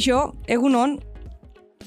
Kaixo, 0.00 0.30
egun 0.48 0.72
hon, 0.80 0.92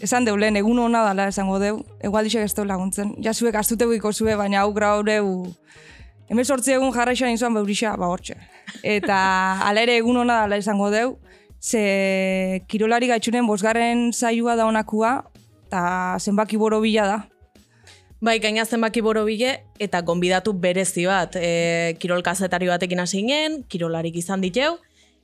esan 0.05 0.27
deulen, 0.27 0.53
egun 0.59 0.77
hona 0.83 0.99
dala 1.01 1.23
esango 1.31 1.55
deu, 1.57 1.79
egualdixek 2.05 2.43
ez 2.45 2.51
deu 2.53 2.65
laguntzen. 2.69 3.15
Ja 3.25 3.33
zuek 3.33 3.55
astute 3.57 3.87
zue, 4.13 4.35
baina 4.35 4.59
hau 4.61 4.71
grau 4.71 5.01
deu, 5.01 5.47
hemen 6.29 6.45
sortzi 6.45 6.73
egun 6.73 6.93
jarraixan 6.93 7.33
izuan 7.33 7.55
beurisa, 7.55 7.97
ba 7.97 8.05
hortxe. 8.05 8.35
Eta 8.83 9.17
ala 9.67 9.81
ere 9.81 9.97
egun 9.97 10.17
hona 10.17 10.41
dala 10.43 10.57
esango 10.57 10.91
deu, 10.91 11.17
ze 11.59 12.61
kirolari 12.67 13.07
gaitxunen 13.07 13.47
bosgarren 13.47 14.13
zailua 14.13 14.55
da 14.55 14.67
honakua, 14.67 15.23
eta 15.65 16.19
zenbaki 16.19 16.55
borobila 16.57 17.07
da. 17.07 17.19
Bai, 18.21 18.37
gaina 18.37 18.63
zenbaki 18.63 19.01
borobile 19.01 19.63
eta 19.79 20.01
gonbidatu 20.01 20.53
berezi 20.53 21.07
bat. 21.07 21.35
E, 21.35 21.97
kirol 21.97 22.21
kazetari 22.21 22.69
batekin 22.69 22.99
hasi 22.99 23.23
ginen, 23.23 23.63
kirolarik 23.63 24.15
izan 24.21 24.45
diteu, 24.45 24.77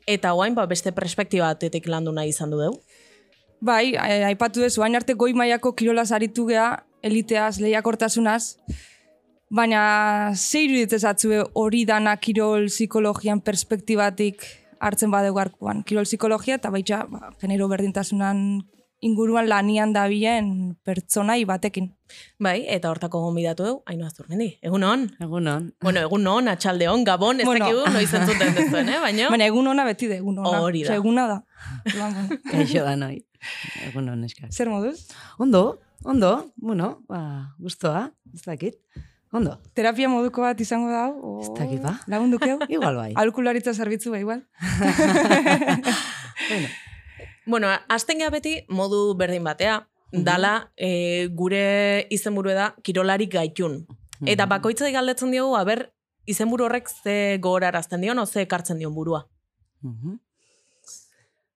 eta 0.10 0.34
guain 0.34 0.56
ba, 0.58 0.66
beste 0.70 0.92
perspektiba 0.96 1.52
batetik 1.54 1.88
landu 1.88 2.14
nahi 2.16 2.34
izan 2.34 2.54
du 2.54 2.60
deu. 2.62 2.74
Bai, 3.62 3.96
aipatu 4.30 4.64
dezu, 4.64 4.84
hain 4.86 4.96
arte 4.96 5.14
goi 5.20 5.34
mailako 5.36 5.74
kirolaz 5.76 6.12
aritu 6.16 6.48
gea, 6.48 6.70
eliteaz, 7.04 7.60
lehiakortasunaz, 7.60 8.56
baina 9.50 10.32
ze 10.36 10.64
iruditzen 10.64 11.44
hori 11.54 11.86
dana 11.86 12.16
kirol 12.18 12.68
psikologian 12.70 13.42
perspektibatik 13.42 14.46
hartzen 14.80 15.12
badeu 15.12 15.34
garkuan. 15.36 15.84
Kirol 15.84 16.08
psikologia 16.08 16.56
eta 16.56 16.72
baitxa 16.72 17.06
ba, 17.10 17.34
genero 17.42 17.68
berdintasunan 17.68 18.64
inguruan 19.02 19.48
lanian 19.50 19.94
dabilen 19.94 20.76
pertsonai 20.86 21.44
batekin. 21.48 21.90
Bai, 22.42 22.64
eta 22.68 22.90
hortako 22.90 23.22
gonbidatu 23.26 23.66
du, 23.68 23.74
haino 23.90 24.08
azturmendi. 24.08 24.50
Egun 24.66 24.84
hon? 24.84 25.06
Egun 25.22 25.48
hon. 25.52 25.68
Bueno, 25.84 26.04
egun 26.08 26.28
hon, 26.28 26.50
atxalde 26.52 26.88
hon, 26.90 27.04
gabon, 27.08 27.40
ez 27.40 27.48
bueno. 27.48 27.66
dakigu, 27.66 27.84
noiz 27.94 28.14
entzuten 28.20 28.56
dezuen, 28.58 28.90
eh? 28.90 29.00
Baina, 29.04 29.30
Baina 29.34 29.50
egun 29.50 29.70
hona 29.72 29.86
beti 29.88 30.10
de, 30.12 30.20
egun 30.24 30.42
hona. 30.42 30.64
Hori 30.66 30.84
da. 30.88 30.98
Eguna 31.00 31.28
da. 31.30 31.38
Kaixo 32.52 32.84
da 32.88 32.96
noi. 33.00 33.20
Egun 33.88 34.10
hon, 34.12 34.26
eskak. 34.28 34.52
Zer 34.52 34.72
moduz? 34.74 35.06
Ondo, 35.40 35.64
ondo, 36.04 36.34
bueno, 36.58 36.98
ba, 37.08 37.22
guztoa, 37.62 38.10
ez 38.34 38.44
dakit. 38.48 38.82
Ondo. 39.32 39.60
Terapia 39.78 40.10
moduko 40.10 40.42
bat 40.42 40.60
izango 40.60 40.90
da, 40.90 41.06
o... 41.14 41.38
Ez 41.46 41.54
dakit 41.54 41.84
ba. 41.86 42.00
Lagundukeu? 42.10 42.58
Igual 42.68 42.98
bai. 42.98 43.10
Alkularitza 43.22 43.76
zerbitzu 43.78 44.10
ba, 44.16 44.24
igual. 44.26 44.42
bueno, 46.50 46.70
Bueno, 47.50 47.68
azten 47.90 48.20
beti 48.32 48.66
modu 48.70 49.16
berdin 49.18 49.44
batea, 49.44 49.88
dala 50.12 50.72
e, 50.78 51.30
gure 51.34 52.06
izenburu 52.14 52.54
da 52.54 52.76
kirolari 52.84 53.26
gaitun. 53.26 53.88
Eta 54.26 54.46
bakoitzai 54.46 54.92
galdetzen 54.94 55.32
diogu, 55.32 55.56
aber, 55.58 55.88
izenburu 56.30 56.68
horrek 56.68 56.90
ze 56.90 57.40
gogorarazten 57.42 58.02
dion, 58.02 58.20
o 58.20 58.26
ze 58.26 58.44
ekartzen 58.46 58.78
dion 58.78 58.94
burua. 58.94 59.26
Mhm. 59.82 60.20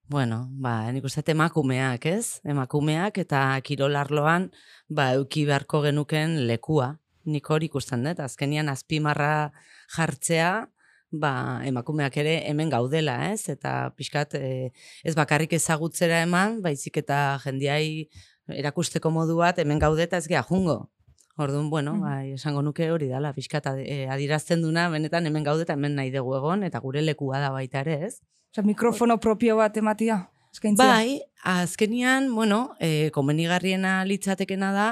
Bueno, 0.10 0.48
ba, 0.50 0.92
nik 0.92 1.06
uste 1.06 1.24
emakumeak, 1.32 2.06
ez? 2.06 2.42
Emakumeak 2.44 3.18
eta 3.18 3.60
kirolarloan, 3.62 4.52
ba, 4.90 5.14
euki 5.14 5.46
beharko 5.46 5.82
genuken 5.82 6.48
lekua. 6.48 6.98
Nik 7.26 7.50
hori 7.50 7.70
ikusten 7.70 8.04
dut, 8.04 8.20
azkenian 8.20 8.68
azpimarra 8.70 9.54
jartzea, 9.96 10.70
ba, 11.14 11.62
emakumeak 11.66 12.16
ere 12.18 12.40
hemen 12.50 12.70
gaudela, 12.74 13.32
ez? 13.32 13.48
Eta 13.54 13.94
pixkat 13.96 14.34
e, 14.40 14.72
ez 15.06 15.14
bakarrik 15.16 15.54
ezagutzera 15.54 16.24
eman, 16.26 16.62
baizik 16.66 16.98
eta 17.04 17.38
jendiai 17.44 18.10
erakusteko 18.50 19.12
modu 19.14 19.38
bat 19.38 19.60
hemen 19.62 19.80
gaudeta 19.80 20.18
ez 20.18 20.28
geha 20.28 20.44
jungo. 20.44 20.90
Orduan, 21.38 21.70
bueno, 21.70 21.94
Mhm. 21.96 22.02
bai, 22.02 22.32
esango 22.34 22.62
nuke 22.62 22.92
hori 22.92 23.08
dala, 23.08 23.34
pixkat 23.34 23.66
ad- 23.68 23.80
e, 23.86 24.08
adirazten 24.08 24.62
duna, 24.62 24.90
benetan 24.90 25.26
hemen 25.26 25.44
gaudeta 25.44 25.74
hemen 25.74 25.96
nahi 25.96 26.12
dugu 26.12 26.36
egon, 26.38 26.64
eta 26.64 26.80
gure 26.80 27.02
lekua 27.02 27.40
da 27.40 27.50
baita 27.50 27.80
ere, 27.82 28.06
ez? 28.06 28.22
Osa, 28.52 28.62
mikrofono 28.62 29.20
propio 29.20 29.56
bat 29.58 29.76
ematia. 29.78 30.30
Eskaintzia. 30.54 30.86
Bai, 30.86 31.22
azkenian, 31.44 32.28
bueno, 32.36 32.76
e, 32.80 33.10
komenigarriena 33.12 34.04
litzatekena 34.06 34.70
da, 34.72 34.88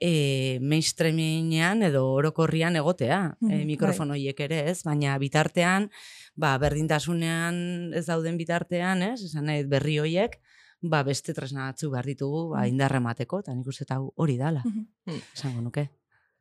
e, 0.00 0.58
mainstreamingean 0.64 1.82
edo 1.84 2.06
orokorrian 2.14 2.76
egotea, 2.80 3.36
Mhm, 3.40 3.50
e, 3.50 3.56
bai. 3.58 3.66
mikrofono 3.66 4.14
hiek 4.16 4.40
ere, 4.40 4.70
ez? 4.70 4.82
Baina 4.84 5.18
bitartean, 5.18 5.90
ba, 6.34 6.56
berdintasunean 6.58 7.92
ez 7.94 8.06
dauden 8.06 8.38
bitartean, 8.38 9.02
ez? 9.02 9.20
Esan 9.28 9.44
nahi, 9.46 9.64
berri 9.68 9.98
hoiek, 9.98 10.40
ba, 10.80 11.02
beste 11.04 11.34
tresna 11.34 11.68
batzu 11.70 11.90
behar 11.90 12.06
ditugu, 12.06 12.48
ba, 12.54 12.62
Mhm. 12.62 12.68
indarra 12.72 12.96
emateko, 12.96 13.40
eta 13.40 13.54
nik 13.54 13.66
uste 13.66 13.84
hori 14.16 14.36
dala, 14.38 14.62
Mhm. 14.64 15.20
esango 15.34 15.60
nuke. 15.60 15.90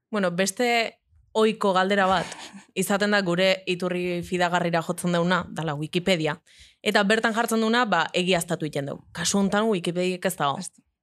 Bueno, 0.09 0.31
beste 0.31 1.00
oiko 1.33 1.73
galdera 1.73 2.07
bat, 2.09 2.27
izaten 2.75 3.11
da 3.15 3.21
gure 3.21 3.63
iturri 3.69 4.21
fidagarrira 4.27 4.81
jotzen 4.85 5.15
dauna, 5.15 5.45
dala 5.49 5.75
Wikipedia. 5.79 6.37
Eta 6.81 7.03
bertan 7.07 7.33
jartzen 7.33 7.61
duna, 7.61 7.85
ba, 7.85 8.07
egiaztatu 8.17 8.65
iten 8.65 8.89
dugu. 8.89 9.05
Kasu 9.13 9.39
honetan 9.39 9.69
Wikipediak 9.69 10.25
ez 10.25 10.35
dago. 10.35 10.59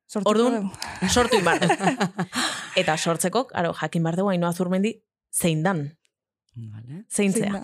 Sortuko 0.08 0.30
Orduan, 0.30 0.70
sortu 1.14 1.38
inbar 1.38 1.60
dugu. 1.62 2.08
Eta 2.80 2.96
sortzeko, 2.96 3.46
aro, 3.54 3.74
jakin 3.76 4.02
bar 4.02 4.16
dugu, 4.16 4.32
hainoa 4.32 4.52
zurmendi, 4.52 4.94
zein 5.32 5.62
dan, 5.62 5.84
Vale. 6.56 7.04
zein 7.08 7.32
zea. 7.32 7.62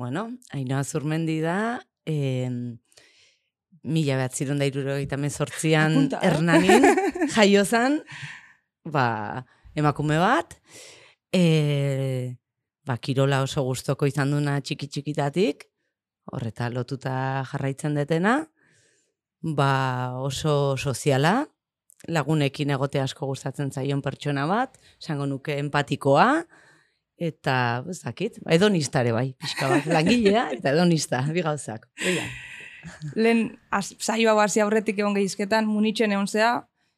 Bueno, 0.00 0.30
Ainhoa 0.56 0.80
Zurmendi 0.84 1.40
da, 1.44 1.82
eh, 2.08 2.48
mila 3.82 4.16
behatziron 4.16 4.56
da 4.56 4.64
irurogeita 4.64 5.18
mezortzian 5.20 5.92
Apunta, 5.92 6.20
eh? 6.22 6.30
Hernanin, 6.30 6.86
jaiozan, 7.34 7.98
ba, 8.88 9.44
emakume 9.76 10.16
bat, 10.16 10.56
e, 11.32 12.36
ba, 12.86 12.96
kirola 12.98 13.42
oso 13.44 13.62
gustoko 13.66 14.08
izan 14.08 14.32
duna 14.34 14.58
txiki 14.60 14.88
txikitatik, 14.90 15.66
horreta 16.30 16.68
lotuta 16.70 17.14
jarraitzen 17.50 17.96
detena, 17.98 18.40
ba, 19.40 19.72
oso 20.20 20.76
soziala, 20.76 21.44
lagunekin 22.08 22.72
egote 22.76 23.00
asko 23.02 23.28
gustatzen 23.28 23.72
zaion 23.72 24.02
pertsona 24.02 24.46
bat, 24.48 24.78
esango 25.00 25.26
nuke 25.28 25.58
empatikoa, 25.60 26.28
eta, 27.20 27.56
ez 27.90 28.00
dakit, 28.02 28.40
ba, 28.44 28.54
edonistare 28.56 29.12
bai, 29.12 29.30
pixka 29.38 29.68
bat, 29.70 29.90
langilea 29.96 30.48
eta 30.56 30.72
edonista, 30.74 31.22
bi 31.32 31.44
gauzak. 31.46 31.86
Oia. 32.06 32.24
Lehen, 33.12 33.50
saio 34.00 34.30
hau 34.32 34.38
hasi 34.40 34.62
aurretik 34.64 35.02
egon 35.02 35.12
gehizketan, 35.18 35.66
munitzen 35.68 36.14
egon 36.16 36.30
zea, 36.30 36.54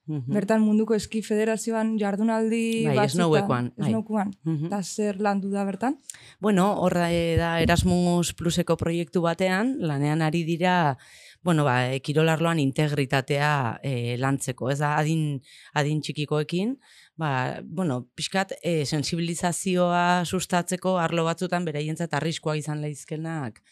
Mhm. 0.07 0.33
bertan 0.35 0.61
munduko 0.67 0.95
eski 0.97 1.21
federazioan 1.23 1.93
jardunaldi 1.99 2.87
Bai, 2.89 2.97
batzutan- 2.97 3.11
snoweko-an, 3.15 3.73
bai. 3.77 3.89
snowkoan. 3.91 4.33
Mhm. 4.45 4.67
Eta 4.67 4.83
zer 4.83 5.21
landu 5.21 5.51
da 5.51 5.65
bertan? 5.65 5.99
Bueno, 6.41 6.73
horra 6.83 7.13
e, 7.13 7.37
da 7.37 7.61
Erasmus 7.63 8.33
Pluseko 8.35 8.77
proiektu 8.77 9.23
batean, 9.23 9.77
lanean 9.79 10.21
ari 10.23 10.43
dira, 10.45 10.99
bueno, 11.43 11.63
ba, 11.65 11.93
e, 11.95 12.01
kirolarloan 12.01 12.59
integritatea 12.59 13.79
e, 13.83 14.17
lantzeko, 14.19 14.71
ez 14.71 14.79
da, 14.81 14.97
adin, 14.99 15.41
adin 15.75 16.01
txikikoekin, 16.03 16.79
ba, 17.17 17.61
bueno, 17.65 18.09
pixkat 18.15 18.55
e, 18.63 18.85
sensibilizazioa 18.85 20.25
sustatzeko 20.27 20.99
arlo 20.99 21.25
batzutan 21.25 21.65
beraientzat 21.65 22.13
arriskoa 22.15 22.57
izan 22.57 22.81
leizkenak, 22.83 23.63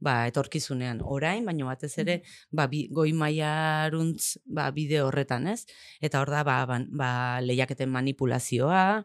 ba, 0.00 0.26
etorkizunean 0.30 1.00
orain, 1.04 1.44
baina 1.46 1.66
batez 1.68 1.92
ere, 1.98 2.20
ba, 2.52 2.66
bi, 2.70 2.86
goi 2.94 3.12
maiaruntz, 3.12 4.38
ba, 4.46 4.70
bide 4.74 5.02
horretan, 5.02 5.46
ez? 5.50 5.64
Eta 6.00 6.20
hor 6.22 6.30
da, 6.30 6.44
ba, 6.46 6.60
ba, 6.70 6.78
ba 7.02 7.10
lehiaketen 7.44 7.90
manipulazioa, 7.90 9.04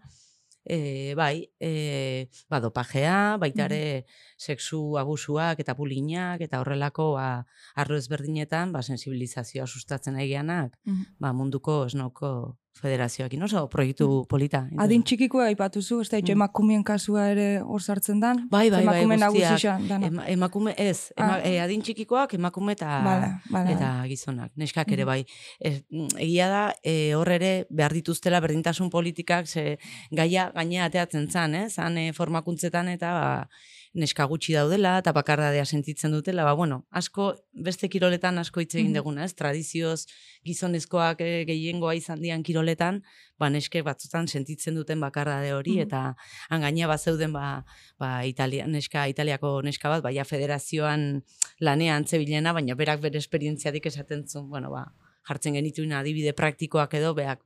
e, 0.65 1.13
bai, 1.15 1.49
e, 1.59 2.29
ba, 2.49 2.59
dopajea, 2.63 3.37
baita 3.41 3.65
ere 3.67 4.05
sexu 4.37 4.97
abusuak 4.99 5.59
eta 5.59 5.75
bulinak 5.75 6.41
eta 6.45 6.61
horrelako 6.61 7.13
ba, 7.17 7.45
arlo 7.75 7.97
ezberdinetan 7.99 8.71
ba, 8.71 8.81
sensibilizazioa 8.81 9.67
sustatzen 9.67 10.17
egianak 10.19 10.77
Mhm. 10.85 11.17
ba, 11.19 11.33
munduko 11.33 11.85
esnauko 11.85 12.57
federazioakin 12.81 13.43
oso 13.43 13.67
proiektu 13.69 14.25
polita. 14.29 14.63
Adin 14.81 15.03
txikikoa 15.05 15.45
aipatuzu, 15.51 15.99
ez 16.01 16.09
da, 16.09 16.17
Mm. 16.17 16.31
emakumeen 16.31 16.83
kasua 16.83 17.27
ere 17.31 17.61
hor 17.61 17.81
sartzen 17.81 18.19
dan? 18.19 18.47
Bai, 18.49 18.69
bai, 18.69 18.83
bai, 18.85 19.01
Emakume 19.03 19.15
guztiak. 19.17 19.49
nagusisa 19.53 19.77
dana. 19.89 20.07
Ema, 20.07 20.25
emakume, 20.27 20.73
ez, 20.77 21.11
ema, 21.17 21.35
Ah. 21.35 21.41
e, 21.47 21.59
adin 21.61 21.81
txikikoak 21.81 22.33
emakume 22.33 22.71
eta 22.73 23.01
Bale, 23.03 23.29
bale, 23.49 23.71
eta 23.73 24.03
gizonak, 24.07 24.51
neskak 24.55 24.87
ere 24.91 25.03
Mhm. 25.03 25.07
bai. 25.07 25.25
Ez, 25.59 25.83
mm, 25.91 26.07
egia 26.17 26.47
da, 26.49 26.73
e, 26.83 27.13
hor 27.15 27.29
ere 27.29 27.65
behar 27.69 27.93
dituztela 27.93 28.39
berdintasun 28.39 28.89
politikak, 28.89 29.45
ze 29.47 29.77
gaia 30.11 30.51
gainea 30.55 30.85
ateatzen 30.85 31.29
zan, 31.29 31.55
eh? 31.55 31.69
zan 31.69 31.97
e, 31.97 32.11
formakuntzetan 32.13 32.87
eta 32.89 33.11
ba, 33.13 33.49
neska 33.93 34.25
gutxi 34.25 34.55
daudela, 34.57 34.95
eta 35.01 35.13
bakardadea 35.13 35.65
sentitzen 35.65 36.11
dutela, 36.11 36.43
ba, 36.47 36.53
bueno, 36.57 36.79
asko, 36.89 37.27
beste 37.53 37.89
kiroletan 37.93 38.39
asko 38.41 38.63
hitz 38.63 38.73
egin 38.73 38.93
deguna, 38.95 39.27
ez? 39.27 39.35
Tradizioz 39.37 40.07
gizonezkoak 40.47 41.21
e, 41.21 41.29
gehiengoa 41.49 41.93
izan 41.99 42.23
dian 42.23 42.43
kiroletan, 42.43 43.03
ba, 43.37 43.51
neske 43.53 43.83
batzutan 43.85 44.27
sentitzen 44.27 44.79
duten 44.79 45.03
bakardade 45.03 45.53
hori, 45.53 45.77
eta 45.85 46.03
han 46.49 46.65
gainea 46.65 46.89
bat 46.89 47.05
zeuden, 47.05 47.37
ba, 47.37 47.63
ba, 48.01 48.11
Italia, 48.25 48.65
neska, 48.67 49.05
Italiako 49.13 49.59
neska 49.65 49.93
bat, 49.93 50.03
baina 50.05 50.25
federazioan 50.25 51.21
lanean 51.61 52.09
zebilena, 52.09 52.53
baina 52.57 52.75
berak 52.79 53.03
bere 53.05 53.21
esperientziatik 53.21 53.91
esaten 53.93 54.25
zuen, 54.27 54.49
bueno, 54.49 54.73
ba, 54.73 54.87
jartzen 55.27 55.53
genituen 55.55 55.91
adibide 55.93 56.33
praktikoak 56.33 56.93
edo, 56.99 57.13
beak 57.15 57.39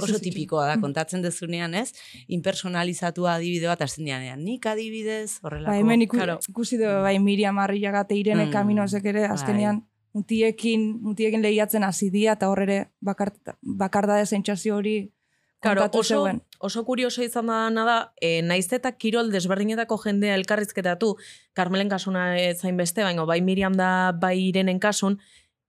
oso 0.00 0.18
tipikoa 0.18 0.66
da, 0.66 0.76
Mm. 0.76 0.80
kontatzen 0.80 1.22
dezunean, 1.22 1.74
ez? 1.74 1.92
Impersonalizatua 2.28 3.34
adibide 3.36 3.66
bat 3.68 3.82
hasten 3.82 4.04
dianean. 4.08 4.42
Nik 4.44 4.64
adibidez, 4.66 5.38
horrelako. 5.42 5.70
Ba, 5.72 5.76
hemen 5.78 6.02
iku, 6.02 6.16
claro. 6.16 6.38
ikusi 6.48 6.78
du, 6.80 6.84
bai, 7.04 7.18
Miriam 7.20 7.58
Arriaga 7.58 8.00
eta 8.06 8.14
Irene 8.14 8.46
Mm, 8.46 8.52
Kaminosek 8.52 9.04
ere, 9.04 9.26
bai. 9.26 9.34
azkenean, 9.36 9.82
mutiekin, 10.14 11.00
mutiekin 11.02 11.42
lehiatzen 11.42 11.84
hasi 11.84 12.10
dira, 12.10 12.32
eta 12.32 12.48
hor 12.48 12.62
ere 12.62 12.78
bakar, 13.00 13.32
bakardade 13.62 14.26
sentsazio 14.26 14.76
hori 14.76 15.12
Claro, 15.60 15.88
oso, 15.92 16.02
zeuen. 16.14 16.42
oso 16.60 16.84
kurioso 16.84 17.22
izan 17.22 17.46
da 17.46 17.84
da, 17.84 18.12
e, 18.20 18.42
naiz 18.42 18.72
eta 18.72 18.92
kirol 18.92 19.32
desberdinetako 19.32 19.98
jendea 19.98 20.36
elkarrizketatu, 20.36 21.16
Carmelen 21.52 21.88
kasuna 21.88 22.36
zain 22.54 22.76
beste, 22.76 23.02
baina 23.02 23.24
bai 23.24 23.40
Miriam 23.42 23.74
da 23.74 24.12
bai 24.12 24.38
Irenen 24.38 24.78
kasun, 24.78 25.18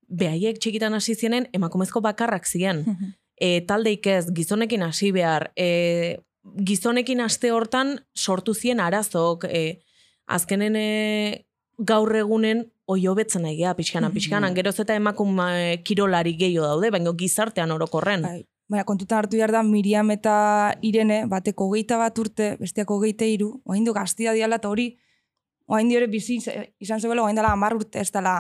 behaiek 0.09 0.59
txikitan 0.59 0.93
hasi 0.97 1.15
zienen 1.15 1.47
emakumezko 1.53 2.01
bakarrak 2.01 2.47
ziren. 2.47 2.85
E, 3.39 3.61
taldeik 3.67 4.07
ez, 4.07 4.25
gizonekin 4.35 4.83
hasi 4.83 5.13
behar, 5.15 5.51
e, 5.55 6.19
gizonekin 6.65 7.21
aste 7.21 7.51
hortan 7.55 7.99
sortu 8.15 8.53
zien 8.53 8.79
arazok, 8.83 9.45
e, 9.45 9.79
azkenen 10.27 10.75
e, 10.75 11.45
gaur 11.77 12.11
egunen 12.15 12.65
oio 12.89 13.13
betzen 13.15 13.45
nahi 13.45 13.57
geha, 13.59 13.75
pixkanan, 13.77 14.11
pixkanan, 14.11 14.55
geroz 14.57 14.75
eta 14.81 14.95
emakume 14.97 15.79
kirolari 15.85 16.33
gehiago 16.39 16.67
daude, 16.67 16.89
baina 16.91 17.13
gizartean 17.15 17.71
orokorren. 17.71 18.25
Bai. 18.25 18.41
Baina 18.69 18.85
kontutan 18.85 19.23
hartu 19.23 19.37
behar 19.37 19.53
da 19.53 19.63
Miriam 19.65 20.09
eta 20.13 20.33
Irene, 20.85 21.23
bateko 21.29 21.69
hogeita 21.69 21.97
bat 21.97 22.17
urte, 22.21 22.51
besteako 22.59 22.99
hogeita 22.99 23.25
hiru, 23.25 23.55
oain 23.65 23.85
du 23.85 23.93
gaztia 23.93 24.33
diala 24.37 24.59
eta 24.61 24.69
hori, 24.69 24.91
oain 25.69 25.89
ere 25.93 26.09
bizi 26.09 26.37
izan 26.37 27.01
zebela, 27.01 27.23
oain 27.23 27.37
dela 27.37 27.53
amar 27.53 27.77
urte, 27.77 28.01
ez 28.01 28.11
dela, 28.13 28.35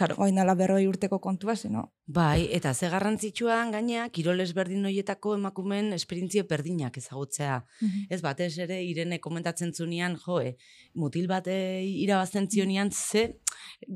Karo. 0.00 0.14
oain 0.22 0.38
dela 0.40 0.54
berroi 0.60 0.84
urteko 0.90 1.18
kontua 1.28 1.56
zen, 1.56 1.72
no? 1.78 1.82
Bai, 2.10 2.48
eta 2.50 2.72
ze 2.74 2.88
garrantzitsua 2.90 3.56
gaina, 3.70 4.08
kirol 4.10 4.42
ezberdin 4.42 4.86
horietako 4.88 5.36
emakumeen 5.36 5.92
esperientzio 5.94 6.42
berdinak 6.48 6.96
ezagutzea. 6.98 7.60
Ez 8.10 8.18
batez 8.24 8.50
ere, 8.64 8.80
irene 8.82 9.20
komentatzen 9.22 9.70
zunean, 9.72 10.16
joe, 10.24 10.56
mutil 10.94 11.28
bate 11.30 11.54
irabazten 11.86 12.48
zionian, 12.50 12.90
ze, 12.90 13.36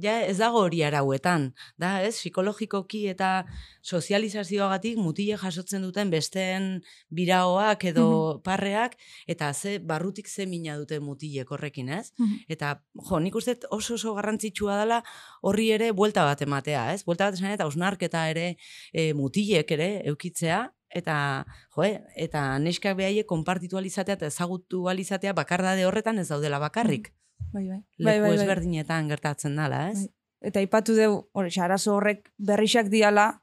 ja 0.02 0.20
ez 0.22 0.36
dago 0.38 0.60
hori 0.62 0.82
arauetan. 0.86 1.48
Da, 1.80 2.02
ez, 2.06 2.14
psikologikoki 2.20 3.08
eta 3.10 3.46
sozializazioagatik 3.82 5.00
mutile 5.00 5.36
jasotzen 5.40 5.82
duten 5.82 6.10
besteen 6.10 6.84
biraoak 7.10 7.84
edo 7.90 8.06
parreak, 8.44 8.94
eta 9.26 9.52
ze 9.54 9.78
barrutik 9.80 10.28
ze 10.28 10.46
mina 10.46 10.76
dute 10.76 11.00
mutilek 11.00 11.50
horrekin, 11.50 11.88
ez? 11.88 12.12
Eta, 12.48 12.76
jo, 13.08 13.18
nik 13.18 13.34
uste 13.34 13.58
oso 13.70 13.94
oso 13.94 14.14
garrantzitsua 14.14 14.78
dela 14.84 15.02
horri 15.42 15.70
ere 15.72 15.90
buelta 15.92 16.24
bat 16.24 16.40
ematea, 16.42 16.92
ez? 16.94 17.02
Buelta 17.04 17.26
bat 17.26 17.34
esan 17.34 17.50
eta 17.50 17.66
ausnarketa 18.04 18.28
ere 18.30 18.56
e, 18.92 19.12
mutilek 19.14 19.70
ere 19.72 20.02
eukitzea, 20.06 20.70
eta, 20.94 21.44
jo, 21.74 21.84
eta 22.16 22.58
neskak 22.58 22.96
behaiek 22.96 23.26
konpartitu 23.26 23.76
alizatea 23.78 24.14
eta 24.14 24.26
ezagutu 24.26 24.88
alizatea 24.88 25.32
bakardade 25.32 25.84
horretan 25.86 26.18
ez 26.18 26.28
daudela 26.28 26.58
bakarrik. 26.58 27.12
Bai, 27.52 27.68
bai. 27.68 27.80
Leku 27.98 28.32
ezberdinetan 28.34 29.08
gertatzen 29.08 29.56
dela, 29.56 29.90
ez? 29.90 30.06
Bai. 30.06 30.12
Eta 30.44 30.60
ipatu 30.60 30.94
deu, 30.94 31.24
hori, 31.32 31.50
arazo 31.60 31.96
horrek 31.96 32.30
berrixak 32.38 32.90
diala, 32.90 33.40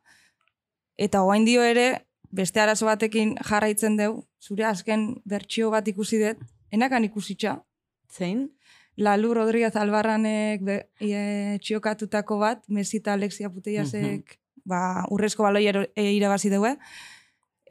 eta 0.97 1.23
oain 1.23 1.45
dio 1.45 1.63
ere, 1.63 2.05
beste 2.31 2.61
arazo 2.61 2.85
batekin 2.85 3.35
jarraitzen 3.41 3.97
deu, 3.97 4.27
zure 4.39 4.65
azken 4.65 5.15
bertsio 5.25 5.71
bat 5.71 5.87
ikusi 5.87 6.21
dut, 6.21 6.37
enakan 6.71 7.03
ikusitxa, 7.09 7.57
Zein? 8.11 8.51
Lalu 8.99 9.33
Rodríguez 9.33 9.75
Albarranek 9.79 10.63
be, 10.67 10.75
e, 10.99 11.57
txiokatutako 11.63 12.37
bat, 12.37 12.61
Messi 12.67 12.99
eta 12.99 13.15
Alexia 13.15 13.49
Puteiasek 13.49 14.40
ba, 14.65 15.05
urrezko 15.09 15.43
baloi 15.43 15.65
ero- 15.67 15.87
e, 15.95 16.11
irabazi 16.13 16.49
dugu. 16.49 16.75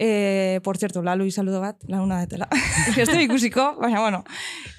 E, 0.03 0.61
por 0.65 0.79
cierto, 0.79 1.03
Lalu 1.03 1.27
izaludo 1.27 1.61
bat, 1.61 1.77
laguna 1.87 2.21
detela. 2.21 2.49
Ez 2.97 3.09
du 3.11 3.19
ikusiko, 3.21 3.75
baina 3.81 4.01
bueno. 4.01 4.25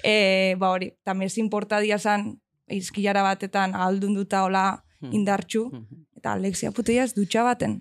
E, 0.02 0.56
ba 0.58 0.70
hori, 0.70 0.88
eta 0.98 1.14
Messi 1.14 1.40
importadia 1.40 1.98
zan, 1.98 2.40
izkilara 2.68 3.22
batetan 3.22 3.74
aldunduta 3.74 4.42
hola 4.44 4.84
indartxu, 5.02 5.68
eta 6.16 6.32
Alexia 6.32 6.70
Puteias 6.70 7.14
dutxa 7.14 7.42
baten. 7.42 7.80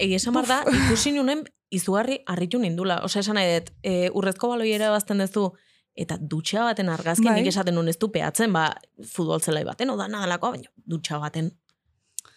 Egi 0.00 0.14
esan 0.16 0.32
behar 0.34 0.46
da, 0.48 0.60
ikusi 0.86 1.12
nunen 1.12 1.44
izugarri 1.70 2.20
harritu 2.26 2.58
nindula. 2.58 3.00
Osa 3.04 3.20
esan 3.20 3.36
nahi 3.36 3.50
dut, 3.58 3.72
e, 3.84 4.10
urrezko 4.16 4.48
baloiera 4.48 4.90
bazten 4.90 5.20
duzu, 5.20 5.50
eta 5.94 6.16
dutxa 6.20 6.64
baten 6.64 6.88
argazki 6.88 7.24
Bai. 7.28 7.34
nik 7.40 7.48
esaten 7.52 7.74
nun 7.76 7.88
ez 7.88 7.98
du 8.00 8.08
peatzen, 8.12 8.52
ba, 8.52 8.70
futbol 9.12 9.40
zelai 9.44 9.64
baten, 9.68 9.90
oda 9.92 10.08
nadalako, 10.08 10.52
baina 10.56 10.68
dutxa 10.86 11.18
baten. 11.20 11.50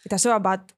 Eta 0.05 0.17
zeba 0.19 0.39
bat, 0.39 0.73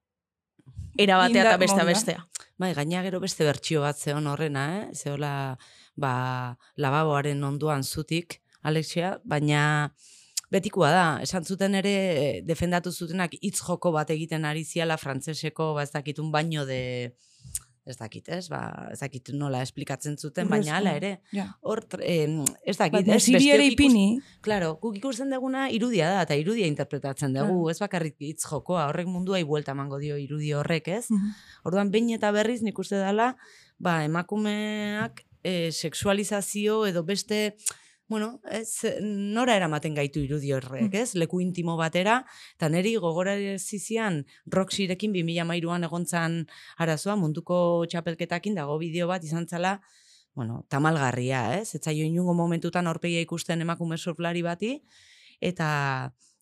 Era 0.97 1.17
batea 1.19 1.43
eta 1.43 1.57
bestea 1.59 1.83
modua. 1.83 1.91
bestea. 1.93 2.25
Bai, 2.57 2.73
gaina 2.73 3.01
gero 3.03 3.19
beste 3.19 3.43
bertsio 3.43 3.81
bat 3.83 3.99
zeon 3.99 4.27
horrena, 4.31 4.65
eh? 4.77 4.83
Zeola, 4.95 5.57
ba, 5.99 6.57
lababoaren 6.79 7.43
onduan 7.43 7.83
zutik, 7.83 8.39
Alexia, 8.63 9.19
baina 9.25 9.91
betikoa 10.51 10.91
da, 10.91 11.05
esan 11.25 11.43
zuten 11.43 11.75
ere 11.75 12.41
defendatu 12.47 12.91
zutenak 12.91 13.35
hitz 13.41 13.59
joko 13.59 13.91
bat 13.91 14.09
egiten 14.09 14.45
ari 14.45 14.63
ziala 14.63 14.95
frantseseko, 14.97 15.73
ba 15.75 15.83
ez 15.83 15.91
dakitun 15.91 16.31
baino 16.31 16.65
de 16.65 17.13
ez 17.85 17.97
dakit, 17.97 18.27
ez? 18.29 18.47
Ba, 18.49 18.89
ez 18.91 18.99
dakit 18.99 19.29
nola 19.33 19.61
esplikatzen 19.61 20.17
zuten, 20.17 20.47
baina 20.49 20.77
hala 20.77 20.95
ere. 20.97 21.21
ja. 21.31 21.45
Hor, 21.61 21.83
eh, 22.01 22.25
ez 22.65 22.77
dakit, 22.77 23.05
Bat, 23.05 23.15
ez? 23.15 23.27
Ikus- 23.29 23.71
ipini, 23.71 24.19
Claro, 24.41 24.75
guk 24.81 24.97
ikusten 24.97 25.29
duguna 25.29 25.69
irudia 25.69 26.09
da, 26.09 26.21
eta 26.23 26.35
irudia 26.35 26.65
interpretatzen 26.67 27.33
dugu, 27.33 27.45
Claro. 27.63 27.69
ez 27.69 27.79
bakarrik 27.79 28.15
hitz 28.19 28.43
jokoa, 28.49 28.87
horrek 28.89 29.07
munduai 29.07 29.43
buelta 29.43 29.71
emango 29.71 29.99
dio 29.99 30.17
irudi 30.17 30.51
horrek, 30.53 30.87
ez? 30.87 31.11
Mhm. 31.11 31.29
Orduan, 31.63 31.91
behin 31.91 32.09
eta 32.17 32.31
berriz 32.31 32.61
nik 32.61 32.77
uste 32.79 32.95
dela, 32.97 33.35
ba, 33.77 34.03
emakumeak 34.03 35.23
e, 35.43 35.71
sexualizazio 35.71 36.85
edo 36.87 37.03
beste, 37.03 37.55
bueno, 38.07 38.39
ez, 38.51 38.85
nora 39.01 39.55
eramaten 39.57 39.95
gaitu 39.97 40.21
irudi 40.21 40.51
horrek, 40.53 40.93
ez? 40.93 41.15
Leku 41.17 41.39
intimo 41.41 41.75
batera, 41.79 42.19
eta 42.55 42.69
neri 42.69 42.95
gogora 43.01 43.33
zizian 43.57 44.23
Roxirekin 44.45 45.13
2013an 45.15 45.87
egontzan 45.89 46.37
arazoa 46.77 47.15
munduko 47.17 47.57
txapelketakin 47.89 48.55
dago 48.55 48.77
bideo 48.77 49.07
bat 49.09 49.25
izan 49.25 49.47
zala, 49.47 49.79
bueno, 50.35 50.65
tamalgarria, 50.69 51.57
ez? 51.57 51.73
Etzaio 51.79 52.05
inungo 52.05 52.35
momentutan 52.37 52.87
aurpegia 52.87 53.23
ikusten 53.25 53.65
emakume 53.65 53.97
surflari 53.97 54.43
bati, 54.45 54.75
eta 55.41 55.67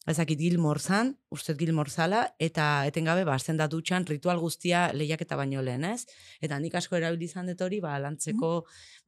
ezakit 0.09 0.39
Gilmore 0.39 0.81
zan, 0.83 1.16
uste 1.33 1.56
Gilmore 1.57 1.89
zala, 1.89 2.21
eta 2.38 2.85
etengabe 2.85 3.23
ba, 3.25 3.37
da 3.57 3.68
dutxan 3.68 4.06
ritual 4.06 4.37
guztia 4.40 4.92
lehiaketa 4.94 5.35
baino 5.35 5.61
lehen, 5.66 5.83
ez? 5.83 6.06
Eta 6.42 6.59
nik 6.61 6.75
asko 6.78 6.95
erabili 6.99 7.25
izan 7.25 7.49
dut 7.49 7.61
hori, 7.66 7.80
ba, 7.81 7.95
lantzeko, 7.99 8.52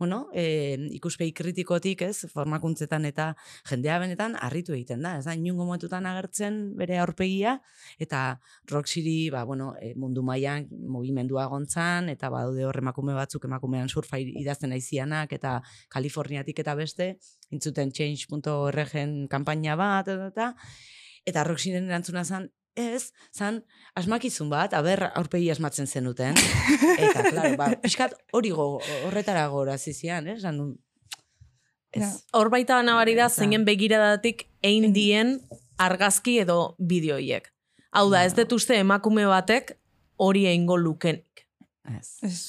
bueno, 0.02 0.26
e, 0.34 0.76
ikuspegi 0.98 1.34
kritikotik, 1.38 2.02
ez, 2.10 2.26
formakuntzetan 2.34 3.06
eta 3.06 3.30
jendea 3.70 4.00
benetan 4.02 4.38
harritu 4.42 4.74
egiten 4.74 5.06
da, 5.06 5.16
ez 5.20 5.26
da, 5.30 5.38
inungo 5.38 5.68
momentutan 5.70 6.10
agertzen 6.10 6.60
bere 6.80 6.98
aurpegia, 7.04 7.60
eta 8.02 8.24
Roxiri, 8.72 9.30
ba, 9.30 9.46
bueno, 9.46 9.74
e, 9.80 9.94
mundu 9.96 10.26
mailan 10.26 10.68
mugimendua 10.98 11.46
gontzan, 11.54 12.10
eta 12.10 12.34
badaude 12.34 12.66
hor 12.66 12.82
emakume 12.82 13.14
batzuk 13.14 13.46
emakumean 13.46 13.90
surfa 13.90 14.20
idazten 14.20 14.74
aizianak, 14.74 15.38
eta 15.38 15.60
Kaliforniatik 15.94 16.66
eta 16.66 16.76
beste, 16.76 17.14
intzuten 17.54 17.94
change.org-en 17.94 19.26
kanpaina 19.30 19.78
bat, 19.78 20.10
eta, 20.10 20.34
eta, 20.34 20.54
eta 21.26 21.44
Roxiren 21.44 21.90
erantzuna 21.90 22.24
zan, 22.26 22.50
ez, 22.76 23.12
zan, 23.34 23.62
asmakizun 23.96 24.50
bat, 24.52 24.74
aber 24.78 25.08
aurpegi 25.16 25.50
asmatzen 25.52 25.88
zenuten. 25.88 26.36
Eta, 26.98 27.24
klaro, 27.30 27.56
ba, 27.60 27.70
pixkat 27.84 28.16
hori 28.36 28.52
go, 28.56 28.76
horretara 29.08 29.48
gora 29.54 29.78
zizian, 29.78 30.28
ez? 30.28 30.42
Zan, 30.44 30.62
ez. 31.96 32.12
Hor 32.36 32.52
baita 32.54 32.82
nabari 32.84 33.16
da, 33.18 33.30
zeinen 33.30 33.66
begiradatik 33.68 34.48
egin 34.62 34.94
dien 34.96 35.40
argazki 35.82 36.40
edo 36.44 36.76
bideoiek. 36.80 37.50
Hau 37.96 38.10
da, 38.12 38.26
ez 38.28 38.36
dut 38.36 38.52
uste 38.58 38.78
emakume 38.78 39.26
batek 39.30 39.78
hori 40.20 40.46
egingo 40.52 40.78
lukenik. 40.78 41.48
ez. 41.88 42.10
Ez. 42.24 42.40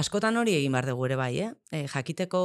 Askotan 0.00 0.36
hori 0.38 0.54
egin 0.54 0.70
behar 0.74 0.86
dugu 0.86 1.08
ere 1.08 1.16
bai, 1.18 1.32
eh? 1.42 1.50
E, 1.74 1.86
jakiteko 1.90 2.40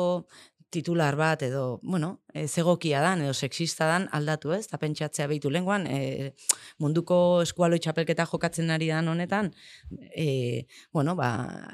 titular 0.76 1.16
bat 1.18 1.42
edo, 1.48 1.80
bueno, 1.82 2.12
e, 2.34 2.46
zegokia 2.48 3.02
dan 3.02 3.24
edo 3.26 3.34
sexista 3.34 3.88
dan 3.90 4.10
aldatu 4.16 4.54
ez, 4.56 4.66
eta 4.68 4.80
pentsatzea 4.82 5.28
behitu 5.32 5.52
lenguan, 5.54 5.88
e, 5.88 6.34
munduko 6.84 7.18
eskualoi 7.46 7.80
txapelketa 7.84 8.28
jokatzen 8.30 8.74
ari 8.76 8.92
dan 8.92 9.08
honetan, 9.12 9.54
e, 10.12 10.66
bueno, 10.94 11.16
ba, 11.16 11.32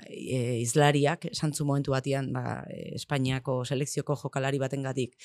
e, 0.08 0.62
izlariak, 0.62 1.32
santzu 1.34 1.68
momentu 1.68 1.96
batian, 1.98 2.32
ba, 2.36 2.62
Espainiako 2.96 3.62
selekzioko 3.66 4.16
jokalari 4.24 4.62
batengatik. 4.62 5.18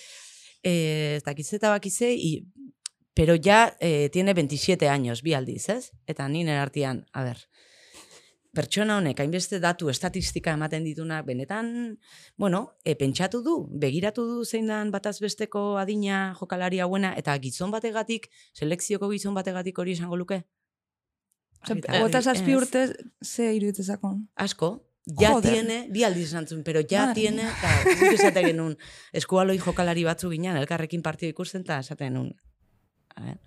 E, 0.64 0.72
ez 1.18 1.24
dakiz 1.26 1.52
eta 1.60 1.70
bakize, 1.76 2.10
i, 2.10 2.40
pero 3.16 3.34
ya 3.34 3.74
eh, 3.80 4.10
tiene 4.12 4.34
27 4.34 4.90
años, 4.90 5.22
bi 5.22 5.32
aldiz, 5.32 5.70
ez? 5.70 5.92
Eta 6.06 6.28
ninen 6.28 6.58
artean, 6.60 7.06
a 7.16 7.22
ber, 7.24 7.38
pertsona 8.56 8.96
honek 9.00 9.20
hainbeste 9.22 9.60
datu 9.62 9.90
estatistika 9.92 10.54
ematen 10.56 10.84
ditunak 10.86 11.26
benetan, 11.28 11.68
bueno, 12.36 12.62
e, 12.84 12.96
pentsatu 12.98 13.42
du, 13.44 13.56
begiratu 13.84 14.24
du 14.30 14.44
zein 14.44 14.70
dan 14.72 14.90
bataz 14.94 15.18
besteko 15.20 15.76
adina 15.80 16.34
jokalari 16.40 16.80
hauena, 16.80 17.12
eta 17.20 17.36
gizon 17.42 17.74
bategatik, 17.74 18.30
selekzioko 18.56 19.10
gizon 19.12 19.36
bategatik 19.36 19.78
hori 19.78 19.96
esango 19.98 20.16
luke? 20.16 20.42
Gota 21.66 22.22
zazpi 22.22 22.54
urte 22.54 22.86
ze 23.22 23.52
iruditzezakon. 23.56 24.20
Asko, 24.36 24.70
ja 25.20 25.32
Joder. 25.34 25.52
tiene, 25.52 25.78
bi 25.90 26.04
aldiz 26.06 26.28
esan 26.28 26.46
zuen, 26.46 26.62
pero 26.64 26.80
ja 26.80 27.06
Madre 27.08 27.20
tiene, 27.20 27.48
eta 27.50 27.72
guk 28.00 28.12
esate 28.18 28.42
genuen, 28.46 28.76
eskualoi 29.12 29.58
jokalari 29.62 30.04
batzu 30.06 30.30
ginen, 30.30 30.58
elkarrekin 30.62 31.02
partio 31.02 31.30
ikusten, 31.30 31.66
eta 31.66 31.80
esaten 31.84 32.12
genuen, 32.12 32.34
a 33.14 33.24
ver, 33.24 33.38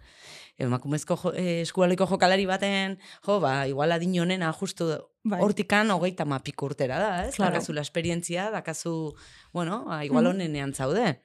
emakumezko 0.59 1.15
jo, 1.23 1.31
eh, 1.33 1.61
eskualiko 1.61 2.05
jokalari 2.07 2.45
baten, 2.45 2.97
jo, 3.25 3.39
ba, 3.39 3.65
igual 3.67 3.91
adin 3.91 4.17
honena 4.19 4.51
justu 4.53 4.89
Bai. 5.23 5.39
hortikan 5.41 5.89
hogeita 5.91 6.25
mapik 6.25 6.61
urtera 6.63 6.99
da, 6.99 7.25
ez? 7.27 7.35
Claro. 7.35 7.53
Dakazu 7.53 7.73
la 7.73 7.81
esperientzia, 7.81 8.49
dakazu, 8.51 9.13
bueno, 9.53 9.85
ba, 9.85 10.03
igual 10.05 10.27
honenean 10.27 10.73
zaude. 10.73 11.21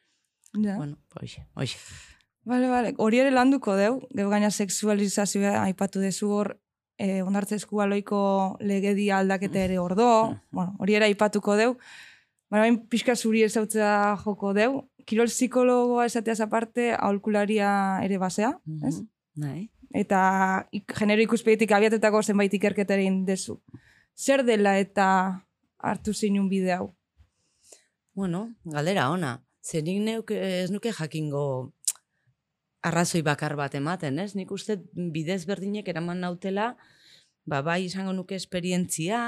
Ja. 0.55 0.76
Bueno, 0.76 0.99
hoxe, 1.21 1.47
hoxe. 1.55 1.79
Bale, 2.45 2.69
bale. 2.69 2.95
Hori 2.99 3.19
ere 3.19 3.31
landuko 3.33 3.75
deu, 3.76 4.03
geu 4.14 4.29
gaina 4.31 4.50
sexualizazioa 4.53 5.62
aipatu 5.64 5.99
dezu 6.00 6.29
hor, 6.31 6.61
eh, 6.99 7.23
onartze 7.25 7.57
eskualoiko 7.57 8.57
legedia 8.61 9.19
aldaketa 9.19 9.59
ere 9.64 9.79
ordo, 9.79 10.31
Mhm. 10.31 10.41
bueno, 10.53 10.76
hori 10.79 10.95
ere 10.95 11.07
aipatuko 11.07 11.57
deu, 11.57 11.76
baina 12.50 12.67
bain 12.69 12.76
pixka 12.87 13.17
zuri 13.17 13.43
ezautzea 13.43 14.17
joko 14.25 14.53
deu, 14.55 14.85
kirol 15.07 15.26
psikologoa 15.26 16.05
esateaz 16.07 16.41
aparte, 16.41 16.93
aholkularia 16.95 17.99
ere 18.05 18.19
basea, 18.19 18.59
ez? 18.87 19.00
Nahi. 19.37 19.69
Eta 19.95 20.21
ik, 20.75 20.91
genero 20.99 21.23
ikuspegitik 21.23 21.73
abiatutako 21.75 22.23
zenbait 22.23 22.53
ikerketa 22.55 22.97
egin 22.99 23.25
dezu. 23.26 23.61
Zer 24.14 24.45
dela 24.47 24.76
eta 24.79 25.07
hartu 25.79 26.14
zinun 26.14 26.49
bide 26.49 26.75
hau? 26.75 26.95
Bueno, 28.14 28.49
galdera 28.64 29.09
ona. 29.11 29.38
Zer 29.62 29.83
nik 29.83 30.00
neuk 30.03 30.31
ez 30.35 30.71
nuke 30.71 30.93
jakingo 30.93 31.73
arrazoi 32.85 33.23
bakar 33.25 33.57
bat 33.57 33.75
ematen, 33.75 34.19
ez? 34.19 34.35
Nik 34.37 34.53
uste 34.53 34.76
bidez 34.93 35.45
berdinek 35.49 35.88
eraman 35.88 36.21
nautela, 36.21 36.75
ba, 37.49 37.62
bai 37.64 37.85
izango 37.87 38.12
nuke 38.12 38.37
esperientzia, 38.37 39.21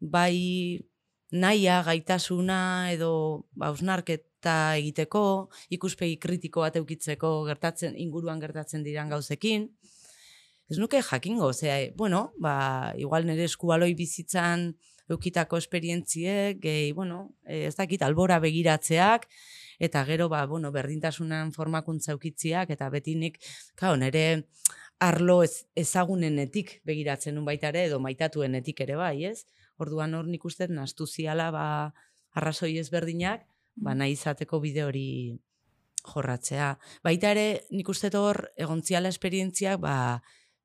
bai 0.00 0.82
naia, 1.30 1.80
gaitasuna, 1.86 2.90
edo 2.92 3.12
ba, 3.54 3.70
ausnarketa 4.40 4.76
egiteko, 4.78 5.50
ikuspegi 5.70 6.18
kritiko 6.18 6.62
bat 6.62 6.76
eukitzeko 6.76 7.44
gertatzen, 7.46 7.96
inguruan 7.96 8.40
gertatzen 8.40 8.82
diran 8.82 9.10
gauzekin. 9.10 9.68
Ez 10.70 10.78
nuke 10.78 11.02
jakingo, 11.02 11.52
zera, 11.52 11.92
bueno, 11.96 12.32
ba, 12.38 12.94
igual 12.96 13.26
nire 13.26 13.44
eskubaloi 13.44 13.94
bizitzan 13.94 14.74
eukitako 15.10 15.58
esperientziek, 15.58 16.60
gehi, 16.60 16.92
bueno, 16.92 17.34
eh, 17.44 17.66
ez 17.66 17.74
dakit, 17.74 18.02
albora 18.02 18.38
begiratzeak, 18.38 19.26
eta 19.80 20.04
gero, 20.04 20.28
ba, 20.28 20.46
bueno, 20.46 20.70
berdintasunan 20.70 21.52
formakuntza 21.52 22.12
eukitziak, 22.12 22.70
eta 22.70 22.88
beti 22.88 23.16
nik, 23.16 23.40
kao, 23.74 23.96
nire 23.96 24.46
arlo 25.00 25.42
ez, 25.42 25.66
ezagunenetik 25.74 26.80
begiratzen 26.84 27.34
nun 27.34 27.44
baita 27.44 27.68
ere, 27.68 27.86
edo 27.88 27.98
maitatuenetik 27.98 28.80
ere 28.80 28.96
bai, 28.96 29.24
ez? 29.24 29.46
Orduan 29.78 30.14
hor 30.14 30.26
nik 30.28 30.44
uste 30.44 30.68
nastu 30.68 31.06
ziala, 31.06 31.50
ba, 31.50 31.92
arrazoi 32.36 32.76
ezberdinak, 32.78 33.49
ba, 33.80 33.94
nahi 33.96 34.14
izateko 34.16 34.60
bide 34.60 34.84
hori 34.84 35.08
jorratzea. 36.04 36.74
Baita 37.04 37.32
ere, 37.34 37.46
nik 37.74 37.88
uste 37.88 38.10
hor, 38.16 38.44
egontziala 38.56 39.10
esperientziak, 39.12 39.80
ba, 39.82 39.96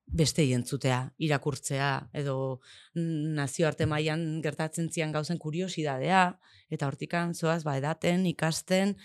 beste 0.06 0.46
entzutea, 0.54 1.00
irakurtzea, 1.18 2.10
edo 2.14 2.62
mm, 2.94 3.34
nazioarte 3.40 3.88
mailan 3.90 4.42
gertatzen 4.44 4.92
zian 4.94 5.12
gauzen 5.12 5.40
kuriosidadea, 5.42 6.38
eta 6.70 6.88
hortikan 6.88 7.34
zoaz, 7.34 7.64
ba, 7.66 7.78
edaten, 7.80 8.26
ikasten, 8.30 8.96